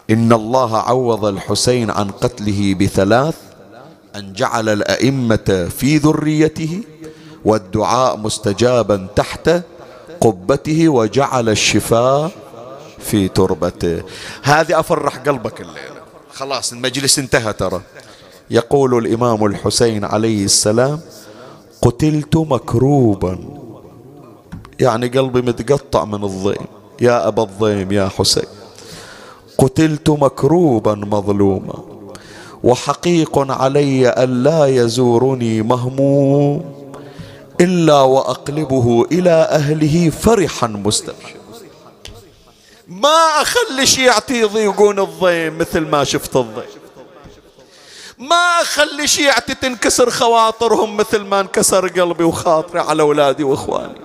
إن 0.09 0.33
الله 0.33 0.77
عوض 0.77 1.25
الحسين 1.25 1.91
عن 1.91 2.11
قتله 2.11 2.75
بثلاث 2.79 3.50
أن 4.15 4.33
جعل 4.33 4.69
الأئمة 4.69 5.69
في 5.69 5.97
ذريته 5.97 6.83
والدعاء 7.45 8.17
مستجابا 8.17 9.07
تحت 9.15 9.61
قبته 10.21 10.89
وجعل 10.89 11.49
الشفاء 11.49 12.31
في 12.99 13.27
تربته. 13.27 14.03
هذه 14.43 14.79
أفرح 14.79 15.17
قلبك 15.17 15.61
الليلة. 15.61 16.01
خلاص 16.33 16.73
المجلس 16.73 17.19
انتهى 17.19 17.53
ترى. 17.53 17.81
يقول 18.49 18.97
الإمام 19.05 19.45
الحسين 19.45 20.05
عليه 20.05 20.45
السلام 20.45 20.99
قتلت 21.81 22.37
مكروبا. 22.37 23.39
يعني 24.79 25.07
قلبي 25.07 25.41
متقطع 25.41 26.05
من 26.05 26.23
الضيم. 26.23 26.65
يا 27.01 27.27
أبا 27.27 27.43
الضيم 27.43 27.91
يا 27.91 28.09
حسين 28.17 28.49
قتلت 29.57 30.09
مكروبا 30.09 30.95
مظلوما. 30.95 31.90
وحقيق 32.63 33.39
علي 33.51 34.09
أن 34.09 34.43
لا 34.43 34.65
يزورني 34.65 35.61
مهموم 35.61 36.81
إلا 37.61 38.01
وأقلبه 38.01 39.07
إلى 39.11 39.31
أهله 39.31 40.09
فرحا 40.09 40.67
مستبشرا 40.67 41.41
ما 42.87 43.41
أخلي 43.41 43.85
شيعتي 43.85 44.41
يضيقون 44.41 44.99
الضيم 44.99 45.57
مثل 45.57 45.79
ما 45.79 46.03
شفت 46.03 46.35
الضيم. 46.35 46.81
ما 48.17 48.61
أخلي 48.61 49.07
شيعتي 49.07 49.55
تنكسر 49.55 50.09
خواطرهم 50.09 50.97
مثل 50.97 51.19
ما 51.19 51.39
انكسر 51.39 51.87
قلبي 51.87 52.23
وخاطري 52.23 52.79
على 52.79 53.01
أولادي 53.01 53.43
وإخواني. 53.43 54.01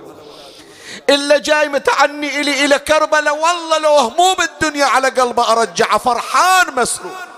إلا 1.09 1.37
جاي 1.37 1.69
متعني 1.69 2.41
إلي 2.41 2.65
إلى 2.65 2.79
كربلاء 2.79 3.33
والله 3.33 3.77
لو 3.83 3.95
هموم 3.97 4.35
الدنيا 4.41 4.85
على 4.85 5.09
قلبه 5.09 5.51
أرجعه 5.51 5.97
فرحان 5.97 6.75
مسرور. 6.75 7.36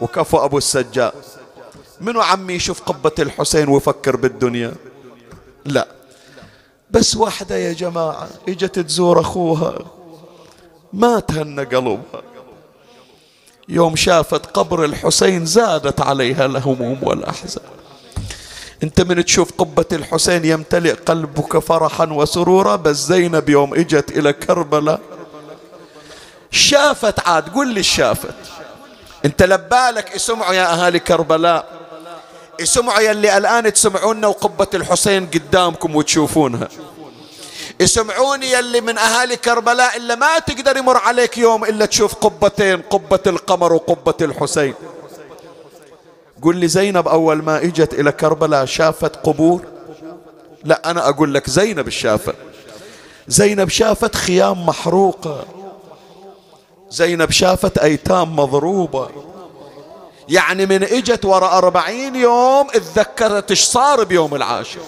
وكفو 0.00 0.44
أبو 0.44 0.58
السجاد 0.58 1.12
منو 2.00 2.20
عمي 2.20 2.54
يشوف 2.54 2.80
قبة 2.80 3.12
الحسين 3.18 3.68
ويفكر 3.68 4.16
بالدنيا؟ 4.16 4.72
لا. 5.64 5.88
بس 6.90 7.16
واحدة 7.16 7.56
يا 7.56 7.72
جماعة 7.72 8.28
إجت 8.48 8.78
تزور 8.78 9.20
أخوها. 9.20 9.78
ما 10.92 11.20
تهنى 11.20 11.64
قلبها 11.64 12.22
يوم 13.68 13.96
شافت 13.96 14.46
قبر 14.46 14.84
الحسين 14.84 15.46
زادت 15.46 16.00
عليها 16.00 16.46
الهموم 16.46 16.98
والأحزان 17.02 17.64
أنت 18.82 19.00
من 19.00 19.24
تشوف 19.24 19.52
قبة 19.58 19.86
الحسين 19.92 20.44
يمتلئ 20.44 20.92
قلبك 20.92 21.58
فرحا 21.58 22.06
وسرورا؟ 22.06 22.76
بس 22.76 22.96
زينب 22.96 23.48
يوم 23.48 23.74
إجت 23.74 24.10
إلى 24.10 24.32
كربلاء. 24.32 25.00
شافت 26.50 27.20
عاد 27.20 27.48
قل 27.48 27.74
لي 27.74 27.82
شافت. 27.82 28.34
انت 29.24 29.42
لبالك 29.42 30.14
اسمعوا 30.14 30.54
يا 30.54 30.72
اهالي 30.72 30.98
كربلاء. 30.98 31.66
اسمعوا 32.62 33.00
يا 33.00 33.10
اللي 33.12 33.36
الان 33.36 33.72
تسمعونا 33.72 34.26
وقبة 34.26 34.66
الحسين 34.74 35.26
قدامكم 35.26 35.96
وتشوفونها. 35.96 36.68
اسمعوني 37.80 38.52
يلي 38.52 38.80
من 38.80 38.98
اهالي 38.98 39.36
كربلاء 39.36 39.96
إلا 39.96 40.14
ما 40.14 40.38
تقدر 40.38 40.76
يمر 40.76 40.96
عليك 40.96 41.38
يوم 41.38 41.64
إلا 41.64 41.86
تشوف 41.86 42.14
قبتين 42.14 42.82
قبة 42.82 43.20
القمر 43.26 43.72
وقبة 43.72 44.14
الحسين. 44.20 44.74
قل 46.42 46.56
لي 46.56 46.68
زينب 46.68 47.08
أول 47.08 47.42
ما 47.42 47.58
إجت 47.58 47.94
إلى 47.94 48.12
كربلاء 48.12 48.64
شافت 48.64 49.16
قبور؟ 49.16 49.62
لا 50.64 50.90
أنا 50.90 51.08
أقول 51.08 51.34
لك 51.34 51.50
زينب 51.50 51.88
شافت. 51.88 52.34
زينب 53.28 53.68
شافت 53.68 54.16
خيام 54.16 54.66
محروقة. 54.66 55.44
زينب 56.94 57.30
شافت 57.30 57.78
أيتام 57.78 58.36
مضروبة. 58.36 59.08
يعني 60.28 60.66
من 60.66 60.82
إجت 60.82 61.24
وراء 61.24 61.58
أربعين 61.58 62.16
يوم 62.16 62.66
اتذكرت 62.74 63.50
إيش 63.50 63.64
صار 63.64 64.04
بيوم 64.04 64.34
العاشر. 64.34 64.80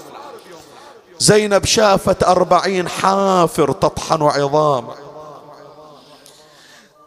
زينب 1.19 1.65
شافت 1.65 2.25
أربعين 2.25 2.89
حافر 2.89 3.73
تطحن 3.73 4.23
عظامه 4.23 4.95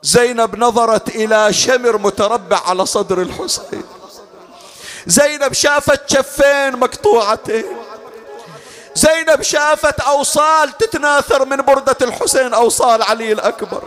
زينب 0.04 0.56
نظرت 0.56 1.16
إلى 1.16 1.54
شمر 1.54 1.98
متربع 1.98 2.60
على 2.66 2.86
صدر 2.86 3.22
الحسين. 3.22 3.84
زينب 5.08 5.54
شافت 5.54 6.10
شفين 6.10 6.80
مقطوعتين. 6.80 7.66
زينب 8.96 9.42
شافت 9.42 10.00
أوصال 10.00 10.78
تتناثر 10.78 11.46
من 11.46 11.58
بردة 11.58 11.98
الحسين 12.02 12.54
أوصال 12.54 13.04
علي 13.04 13.32
الأكبر. 13.32 13.84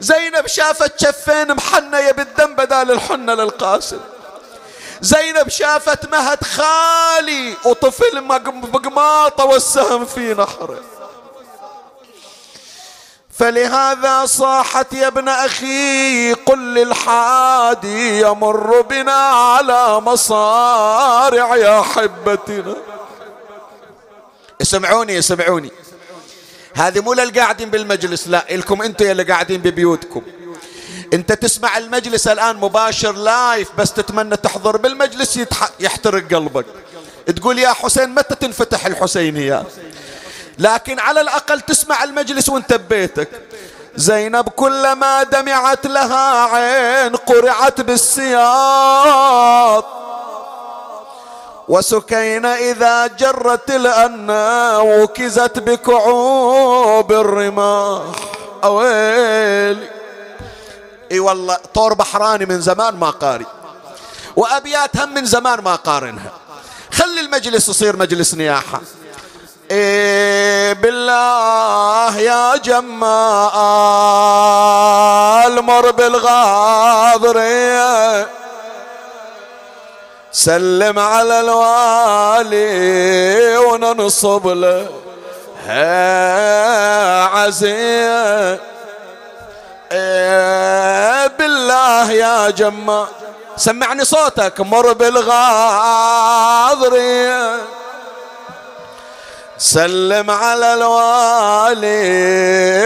زينب 0.00 0.46
شافت 0.46 1.00
شفين 1.06 1.54
محنية 1.54 2.10
بالدم 2.10 2.54
بدال 2.54 2.90
الحنة 2.90 3.34
للقاسم. 3.34 4.00
زينب 5.00 5.48
شافت 5.48 6.12
مهد 6.12 6.44
خالي 6.44 7.56
وطفل 7.64 8.20
مقماطة 8.20 9.44
والسهم 9.44 10.04
في 10.04 10.34
نحره. 10.34 10.80
فلهذا 13.38 14.26
صاحت 14.26 14.92
يا 14.92 15.06
ابن 15.06 15.28
أخي 15.28 16.32
قل 16.32 16.74
للحادي 16.74 18.20
يمر 18.20 18.80
بنا 18.80 19.28
على 19.28 20.00
مصارع 20.00 21.56
يا 21.56 21.82
حبتنا. 21.82 22.76
اسمعوني 24.62 25.18
اسمعوني. 25.18 25.70
هذه 26.74 27.00
مو 27.00 27.12
للقاعدين 27.12 27.70
بالمجلس 27.70 28.28
لا 28.28 28.54
إلكم 28.54 28.82
أنتم 28.82 29.10
اللي 29.10 29.22
قاعدين 29.22 29.60
ببيوتكم. 29.60 30.22
أنت 31.12 31.32
تسمع 31.32 31.78
المجلس 31.78 32.28
الآن 32.28 32.56
مباشر 32.56 33.12
لايف 33.12 33.68
بس 33.78 33.92
تتمنى 33.92 34.36
تحضر 34.36 34.76
بالمجلس 34.76 35.40
يحترق 35.80 36.34
قلبك. 36.34 36.66
تقول 37.36 37.58
يا 37.58 37.72
حسين 37.72 38.14
متى 38.14 38.34
تنفتح 38.34 38.86
الحسينيات 38.86 39.66
لكن 40.58 40.98
على 40.98 41.20
الأقل 41.20 41.60
تسمع 41.60 42.04
المجلس 42.04 42.48
وأنت 42.48 42.74
ببيتك. 42.74 43.28
زينب 43.96 44.48
كلما 44.48 45.22
دمعت 45.22 45.86
لها 45.86 46.44
عين 46.44 47.16
قرعت 47.16 47.80
بالسياط. 47.80 49.86
وسكينة 51.70 52.48
إذا 52.48 53.06
جرت 53.06 53.70
الأنا 53.70 54.78
وكزت 54.78 55.58
بكعوب 55.58 57.12
الرماح. 57.12 58.02
أويلي. 58.64 59.88
إي 61.12 61.20
والله 61.20 61.58
طور 61.74 61.94
بحراني 61.94 62.46
من 62.46 62.60
زمان 62.60 62.96
ما 62.96 63.10
قاري. 63.10 63.46
وأبيات 64.36 64.96
هم 64.96 65.14
من 65.14 65.24
زمان 65.24 65.60
ما 65.60 65.74
قارنها. 65.74 66.32
خلي 66.92 67.20
المجلس 67.20 67.68
يصير 67.68 67.96
مجلس 67.96 68.34
نياحة. 68.34 68.80
إيه 69.70 70.72
بالله 70.72 72.18
يا 72.18 72.56
جمال 72.56 72.90
مر 75.62 75.90
بالغاضرية. 75.90 77.20
سلم 80.32 80.98
على 80.98 81.40
الوالي 81.40 82.86
وننصب 83.56 84.46
له. 84.48 84.86
عزية 87.34 88.60
إيه 89.92 91.26
بالله 91.26 92.12
يا 92.12 92.50
جمال 92.50 93.06
سمعني 93.56 94.04
صوتك 94.04 94.60
مر 94.60 94.92
بالغاضرية. 94.92 95.90
سلم 99.58 100.30
على 100.30 100.74
الوالي 100.74 101.98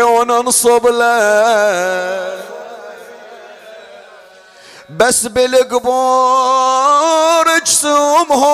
وننصب 0.02 0.86
له. 0.86 2.53
بس 4.90 5.26
بالقبور 5.26 5.84
جسومهم 7.66 8.44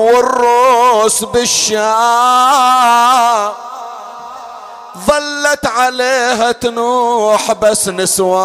والروس 0.00 1.24
بالشام. 1.24 1.86
ظل 5.06 5.36
ظلت 5.46 5.66
عليها 5.66 6.52
تنوح 6.52 7.52
بس 7.52 7.88
نسوان 7.88 8.36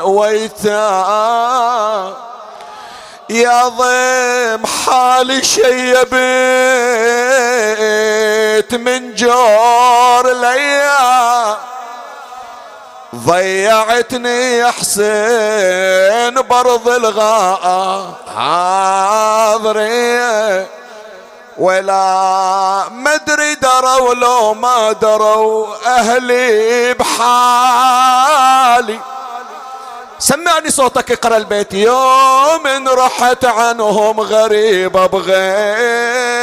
ويتام 0.00 2.14
يا 3.30 3.68
ضيم 3.68 4.66
حالي 4.66 5.44
شيبت 5.44 6.14
من 8.74 9.14
جور 9.14 10.30
الأيام 10.30 11.56
ضيعتني 13.16 14.58
يا 14.58 14.70
حسين 14.70 16.42
برض 16.42 16.88
الغاء 16.88 18.12
حاضري 18.36 19.86
ولا 21.58 22.84
مدري 22.90 23.54
دروا 23.54 24.14
لو 24.14 24.54
ما 24.54 24.92
دروا 24.92 25.66
أهلي 25.86 26.94
بحالي. 26.94 28.06
سمعني 30.18 30.70
صوتك 30.70 31.12
اقرا 31.12 31.36
البيت. 31.36 31.74
يوم 31.74 32.88
رحت 32.88 33.44
عنهم 33.44 34.20
غريبة 34.20 35.06
بغير. 35.06 36.36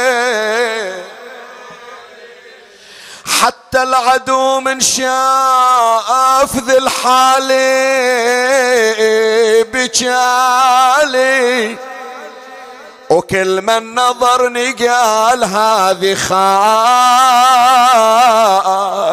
حتى 3.44 3.82
العدو 3.82 4.60
من 4.60 4.80
شاف 4.80 6.56
ذي 6.56 6.78
الحال 6.78 7.48
بجالي. 9.72 11.76
وكل 13.10 13.62
من 13.62 13.94
نظرني 13.94 14.70
قال 14.70 15.44
هذه 15.44 16.14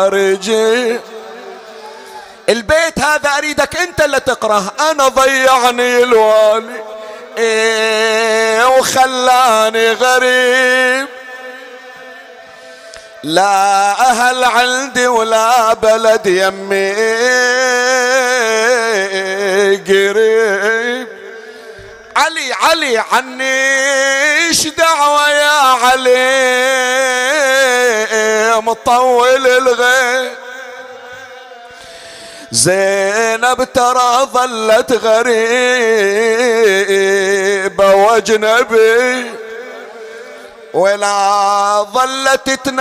خارجي. 0.01 0.99
البيت 2.49 2.99
هذا 2.99 3.29
أريدك 3.37 3.75
أنت 3.75 4.01
اللي 4.01 4.19
تقرأه. 4.19 4.63
أنا 4.91 5.07
ضيعني 5.07 6.03
الوالي. 6.03 6.83
إيه 7.37 8.77
وخلاني 8.77 9.91
غريب. 9.91 11.07
لا 13.23 13.91
أهل 13.91 14.43
عندي 14.43 15.07
ولا 15.07 15.73
بلد 15.73 16.27
يمي 16.27 16.91
قريب. 19.87 21.07
علي 22.15 22.53
علي 22.53 22.97
عنيش 22.97 24.67
دعوة 24.67 25.29
يا 25.29 25.61
علي؟ 25.83 26.51
مطول 28.61 29.47
الغيب. 29.47 30.31
زينب 32.51 33.67
ترى 33.73 34.27
ظلت 34.33 34.91
غريبة 34.91 35.35
وأجنبي. 37.95 39.31
ولا 40.73 41.85
ظلت 41.93 42.49
تنادي 42.49 42.79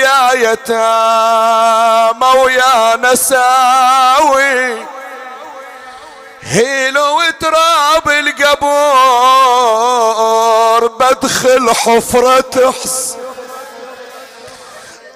يا 0.00 0.32
يتامى 0.32 2.26
ويا 2.40 2.96
نساوي. 2.96 4.86
هيلو 6.42 7.22
تراب 7.40 8.08
القبور 8.08 8.72
بدخل 10.86 11.70
حفرة 11.74 12.72
حس 12.82 13.16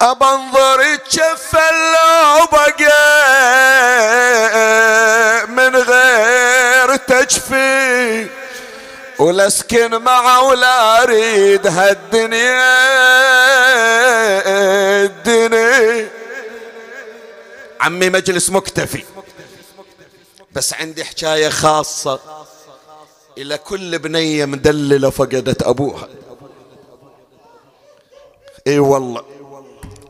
أبنظر 0.01 0.97
تشفل 0.97 1.93
لو 1.93 2.47
بقى 2.53 2.93
من 5.47 5.77
غير 5.77 6.97
تجفي. 6.97 8.45
ولاسكن 9.18 10.02
معه 10.02 10.48
ولا 10.48 11.02
اريد 11.02 11.66
هالدنيا 11.66 12.66
الدنيا 15.05 16.10
عمي 17.80 18.10
مجلس 18.10 18.51
مكتفي. 18.51 19.05
بس 20.52 20.74
عندي 20.74 21.05
حكاية 21.05 21.48
خاصة. 21.48 22.20
إلى 23.38 23.59
كل 23.59 23.98
بنية 23.98 24.44
مدللة 24.44 25.10
فقدت 25.10 25.62
أبوها. 25.62 26.09
إي 28.66 28.78
والله. 28.78 29.22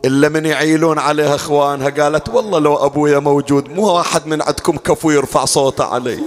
إلا 0.05 0.29
من 0.29 0.47
يعيلون 0.47 0.99
عليها 0.99 1.35
إخوانها 1.35 1.91
قالت 1.91 2.29
والله 2.29 2.59
لو 2.59 2.87
أبويا 2.87 3.19
موجود 3.19 3.69
مو 3.69 3.93
واحد 3.93 4.27
من 4.27 4.43
عندكم 4.43 4.77
كفو 4.77 5.11
يرفع 5.11 5.45
صوته 5.45 5.85
علي. 5.85 6.23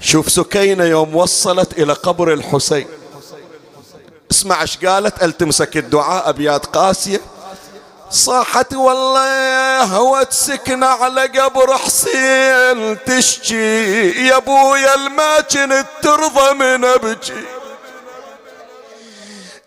شوف 0.00 0.32
سكينة 0.32 0.84
يوم 0.84 1.16
وصلت 1.16 1.78
إلى 1.78 1.92
قبر 1.92 2.32
الحسين. 2.32 2.88
اسمع 4.30 4.62
إيش 4.62 4.78
قالت 4.84 5.22
ألتمسك 5.22 5.76
الدعاء 5.76 6.28
أبيات 6.28 6.66
قاسية. 6.66 7.20
صاحت 8.10 8.74
والله 8.74 9.82
هوت 9.82 10.32
سكنة 10.32 10.86
على 10.86 11.22
قبر 11.22 11.78
حسين. 11.78 13.04
تشكي 13.04 14.26
يا 14.26 14.36
أبويا 14.36 14.94
الما 14.94 15.40
كنت 15.40 15.86
ترضى 16.02 16.54
من 16.54 16.84
ابكي 16.84 17.44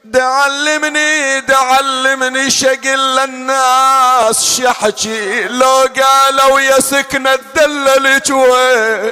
دعلمني 0.04 1.42
دعلمني 1.42 2.52
شقل 2.52 3.16
للناس 3.16 4.58
شحكي 4.58 5.44
لو 5.44 5.90
قالوا 6.02 6.60
يا 6.60 6.80
سكنة 6.80 7.40
دللك 7.56 8.30
وين 8.30 9.12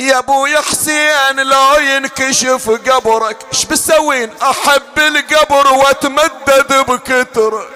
يا 0.00 0.18
ابويا 0.18 0.60
حسين 0.60 1.40
لو 1.40 1.74
ينكشف 1.74 2.70
قبرك 2.70 3.36
إيش 3.52 3.64
بسوين 3.64 4.30
أحب 4.42 4.98
القبر 4.98 5.72
وأتمدد 5.72 6.72
بكتر 6.88 7.68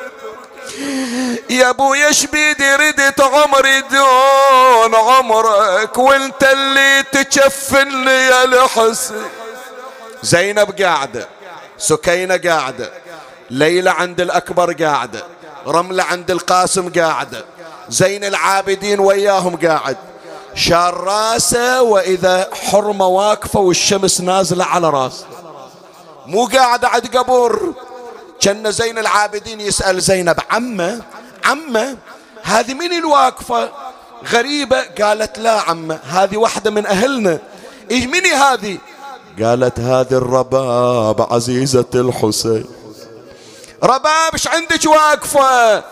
يا 1.50 1.70
ابويا 1.70 2.06
إيش 2.06 2.26
بيدي 2.26 2.76
ردت 2.76 3.20
عمري 3.20 3.80
دون 3.80 4.94
عمرك 4.94 5.98
وانت 5.98 6.42
اللي 6.42 7.02
تشفني 7.02 8.10
يا 8.10 8.44
الحسين. 8.44 9.22
زينب 10.22 10.82
قاعدة 10.82 11.28
سكينة 11.78 12.36
قاعدة 12.36 12.92
ليلى 13.50 13.90
عند 13.90 14.20
الأكبر 14.20 14.72
قاعدة 14.72 15.26
رملة 15.66 16.02
عند 16.02 16.30
القاسم 16.30 16.92
قاعدة 16.92 17.44
زين 17.88 18.24
العابدين 18.24 19.00
وياهم 19.00 19.56
قاعد. 19.56 19.96
شار 20.54 20.94
راسه 20.94 21.82
وإذا 21.82 22.48
حرمة 22.52 23.06
واقفة 23.06 23.60
والشمس 23.60 24.20
نازلة 24.20 24.64
على 24.64 24.90
راسه. 24.90 25.26
مو 26.26 26.46
قاعد 26.46 26.84
عند 26.84 27.16
قبر 27.16 27.72
كأن 28.40 28.72
زين 28.72 28.98
العابدين 28.98 29.60
يسأل 29.60 30.00
زينب 30.00 30.36
عمة 30.50 31.02
عمة 31.44 31.96
هذه 32.42 32.74
من 32.74 32.92
الواقفة؟ 32.92 33.68
غريبة 34.32 34.82
قالت 35.00 35.38
لا 35.38 35.60
عمة 35.60 35.98
هذه 36.08 36.36
واحدة 36.36 36.70
من 36.70 36.86
أهلنا. 36.86 37.38
إيش 37.90 38.04
مني 38.04 38.32
هذه؟ 38.32 38.78
قالت 39.42 39.80
هذه 39.80 40.12
الرباب 40.12 41.32
عزيزة 41.32 41.90
الحسين. 41.94 42.64
رباب 43.82 44.32
إيش 44.32 44.48
عندك 44.48 44.86
واقفة؟ 44.86 45.84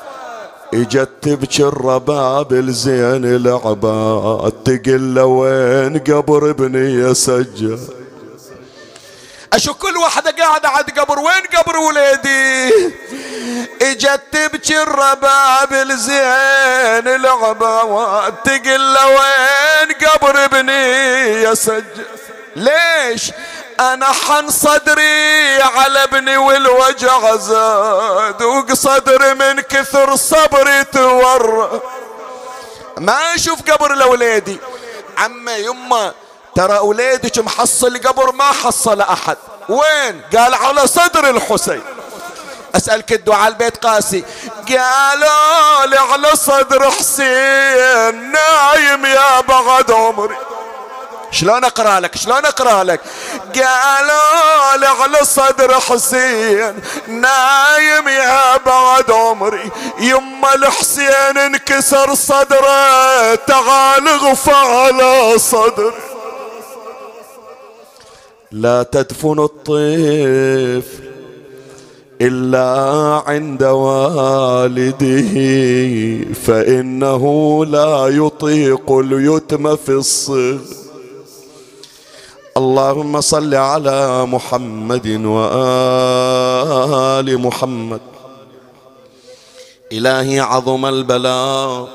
اجت 0.74 1.08
تبكي 1.22 1.62
الرباب 1.62 2.52
الزين 2.52 3.24
العباد 3.24 4.52
تقل 4.64 5.18
وين 5.20 5.98
قبر 5.98 6.50
ابني 6.50 6.94
يا 6.94 7.12
سجاد 7.12 7.80
اشو 9.52 9.74
كل 9.74 9.96
واحدة 9.96 10.30
قاعدة 10.30 10.68
عند 10.68 10.90
قبر 10.98 11.18
وين 11.18 11.42
قبر 11.56 11.76
وليدي؟ 11.76 12.74
اجت 13.82 14.20
تبكي 14.32 14.82
الرباب 14.82 15.72
الزين 15.72 17.14
العباد 17.14 18.34
تقل 18.44 18.96
وين 18.98 19.88
قبر 20.08 20.44
ابني 20.44 20.72
يا 21.42 21.54
سجاد 21.54 22.06
ليش؟ 22.56 23.32
أنا 23.80 24.06
حن 24.06 24.50
صدري 24.50 25.62
على 25.62 26.04
ابني 26.04 26.36
والوجع 26.36 27.36
زاد 27.36 28.42
وقصدري 28.42 29.34
من 29.34 29.60
كثر 29.60 30.16
صبري 30.16 30.84
تور. 30.84 31.80
ما 32.98 33.34
أشوف 33.34 33.70
قبر 33.70 33.94
لأولادي. 33.94 34.58
عمي 35.18 35.52
يمه 35.52 36.14
ترى 36.56 36.78
أولادك 36.78 37.38
محصل 37.38 37.98
قبر 37.98 38.32
ما 38.32 38.52
حصل 38.52 39.00
أحد. 39.00 39.36
وين؟ 39.68 40.22
قال 40.36 40.54
على 40.54 40.86
صدر 40.86 41.30
الحسين. 41.30 41.82
أسألك 42.76 43.12
الدعاء 43.12 43.48
البيت 43.48 43.84
قاسي. 43.86 44.24
قالوا 44.68 45.86
لي 45.86 45.98
على 45.98 46.36
صدر 46.36 46.90
حسين 46.90 48.32
نايم 48.32 49.06
يا 49.06 49.40
بعد 49.40 49.90
عمري. 49.90 50.36
شلون 51.32 51.64
أقرأ 51.64 52.00
لك؟ 52.00 52.16
شلون 52.16 52.44
أقرأ 52.46 52.84
لك؟ 52.84 53.00
قالوا 53.54 54.76
لي 54.76 54.86
على 54.86 55.24
صدر 55.24 55.80
حسين 55.80 56.74
نايم 57.08 58.08
يا 58.08 58.56
بعد 58.56 59.10
عمري. 59.10 59.70
يما 60.00 60.54
الحسين 60.54 61.38
انكسر 61.38 62.14
صدره 62.14 63.34
تعال 63.34 64.08
اغفى 64.08 64.50
على 64.50 65.38
صدر 65.38 65.92
لا 68.52 68.82
تدفن 68.82 69.38
الطفل 69.38 71.10
إلا 72.20 73.22
عند 73.26 73.62
والده 73.62 75.34
فإنه 76.46 77.64
لا 77.66 78.06
يطيق 78.08 78.92
اليتم 78.92 79.76
في 79.76 79.88
الصغر 79.88 80.58
اللهم 82.56 83.20
صل 83.20 83.54
على 83.54 84.26
محمد 84.26 85.06
وآل 85.24 86.58
محمد. 87.40 88.00
إلهي 89.92 90.40
عظم 90.40 90.86
البلاء 90.86 91.88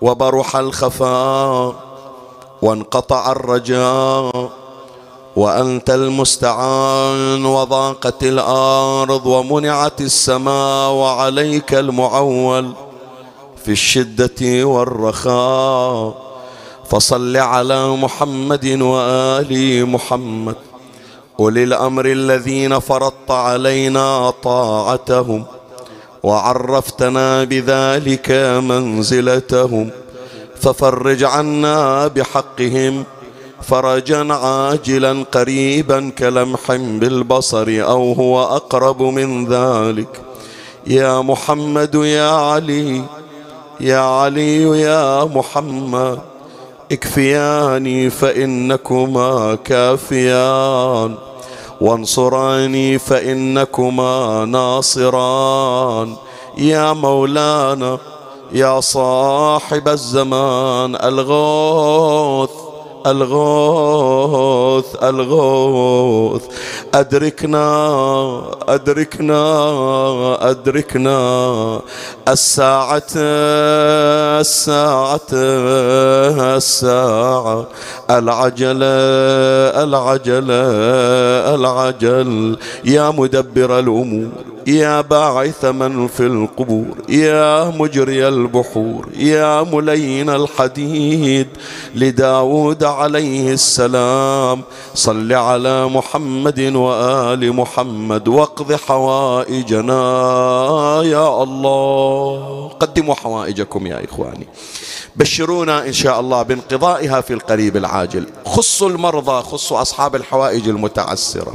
وبرح 0.00 0.56
الخفاء 0.56 1.74
وانقطع 2.62 3.32
الرجاء 3.32 4.50
وأنت 5.36 5.90
المستعان 5.90 7.44
وضاقت 7.44 8.22
الأرض 8.22 9.26
ومنعت 9.26 10.00
السماء 10.00 10.90
وعليك 10.92 11.74
المعول 11.74 12.72
في 13.64 13.72
الشدة 13.72 14.64
والرخاء. 14.64 16.29
فصل 16.90 17.36
على 17.36 17.96
محمد 17.96 18.66
وآل 18.82 19.86
محمد. 19.86 20.54
اولي 21.40 21.64
الأمر 21.64 22.06
الذين 22.06 22.78
فرضت 22.78 23.30
علينا 23.30 24.30
طاعتهم 24.30 25.44
وعرفتنا 26.22 27.44
بذلك 27.44 28.30
منزلتهم. 28.70 29.90
ففرج 30.60 31.24
عنا 31.24 32.06
بحقهم 32.06 33.04
فرجا 33.62 34.34
عاجلا 34.34 35.24
قريبا 35.32 36.10
كلمح 36.18 36.72
بالبصر 36.72 37.68
أو 37.68 38.12
هو 38.12 38.42
أقرب 38.42 39.02
من 39.02 39.46
ذلك. 39.46 40.20
يا 40.86 41.20
محمد 41.20 41.94
يا 41.94 42.30
علي 42.30 43.02
يا 43.80 43.98
علي 43.98 44.80
يا 44.80 45.24
محمد. 45.24 46.29
إكفياني 46.92 48.10
فإنكما 48.10 49.58
كافيان. 49.64 51.14
وانصراني 51.80 52.98
فإنكما 52.98 54.44
ناصران. 54.44 56.16
يا 56.58 56.92
مولانا 56.92 57.98
يا 58.52 58.80
صاحب 58.80 59.88
الزمان 59.88 60.96
ألغوث. 60.96 62.50
الغوث 63.06 64.96
الغوث. 65.02 66.42
أدركنا 66.94 67.66
أدركنا 68.68 69.40
أدركنا. 70.50 71.80
الساعة 72.28 73.02
الساعة 74.40 75.20
الساعة. 76.56 77.66
العجلة 78.10 78.86
العجلة 79.84 80.54
العجل. 81.54 82.56
يا 82.84 83.10
مدبر 83.10 83.78
الأمور. 83.78 84.49
يا 84.66 85.00
باعث 85.00 85.64
من 85.64 86.06
في 86.06 86.26
القبور 86.26 86.96
يا 87.08 87.64
مجري 87.64 88.28
البحور 88.28 89.08
يا 89.16 89.62
ملين 89.62 90.30
الحديد 90.30 91.48
لداود 91.94 92.84
عليه 92.84 93.52
السلام. 93.52 94.62
صل 94.94 95.32
على 95.32 95.86
محمد 95.88 96.60
وآل 96.60 97.52
محمد 97.52 98.28
واقض 98.28 98.72
حوائجنا 98.72 100.02
يا 101.04 101.42
الله. 101.42 102.70
قدموا 102.80 103.14
حوائجكم 103.14 103.86
يا 103.86 104.04
إخواني. 104.04 104.46
بشرونا 105.20 105.86
إن 105.86 105.92
شاء 105.92 106.20
الله 106.20 106.42
بانقضائها 106.42 107.20
في 107.20 107.32
القريب 107.32 107.76
العاجل. 107.76 108.26
خصوا 108.46 108.88
المرضى 108.88 109.42
خصوا 109.42 109.82
أصحاب 109.82 110.16
الحوائج 110.16 110.68
المتعسرة. 110.68 111.52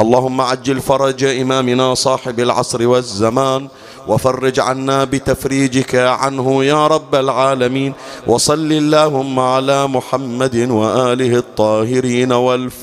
اللهم 0.00 0.40
عجل 0.40 0.80
فرج 0.80 1.24
إمامنا 1.24 1.94
صاحب 1.94 2.40
العصر 2.40 2.86
والزمان 2.86 3.68
وفرج 4.08 4.60
عنا 4.60 5.04
بتفريجك 5.04 5.94
عنه 5.94 6.64
يا 6.64 6.86
رب 6.86 7.14
العالمين. 7.14 7.92
وصل 8.26 8.72
اللهم 8.72 9.40
على 9.40 9.86
محمد 9.86 10.56
وآله 10.56 11.36
الطاهرين 11.38 12.32
والفاتحة 12.32 12.74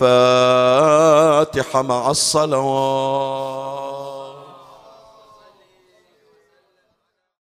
مع 1.82 2.12
الصلوات. 2.12 3.87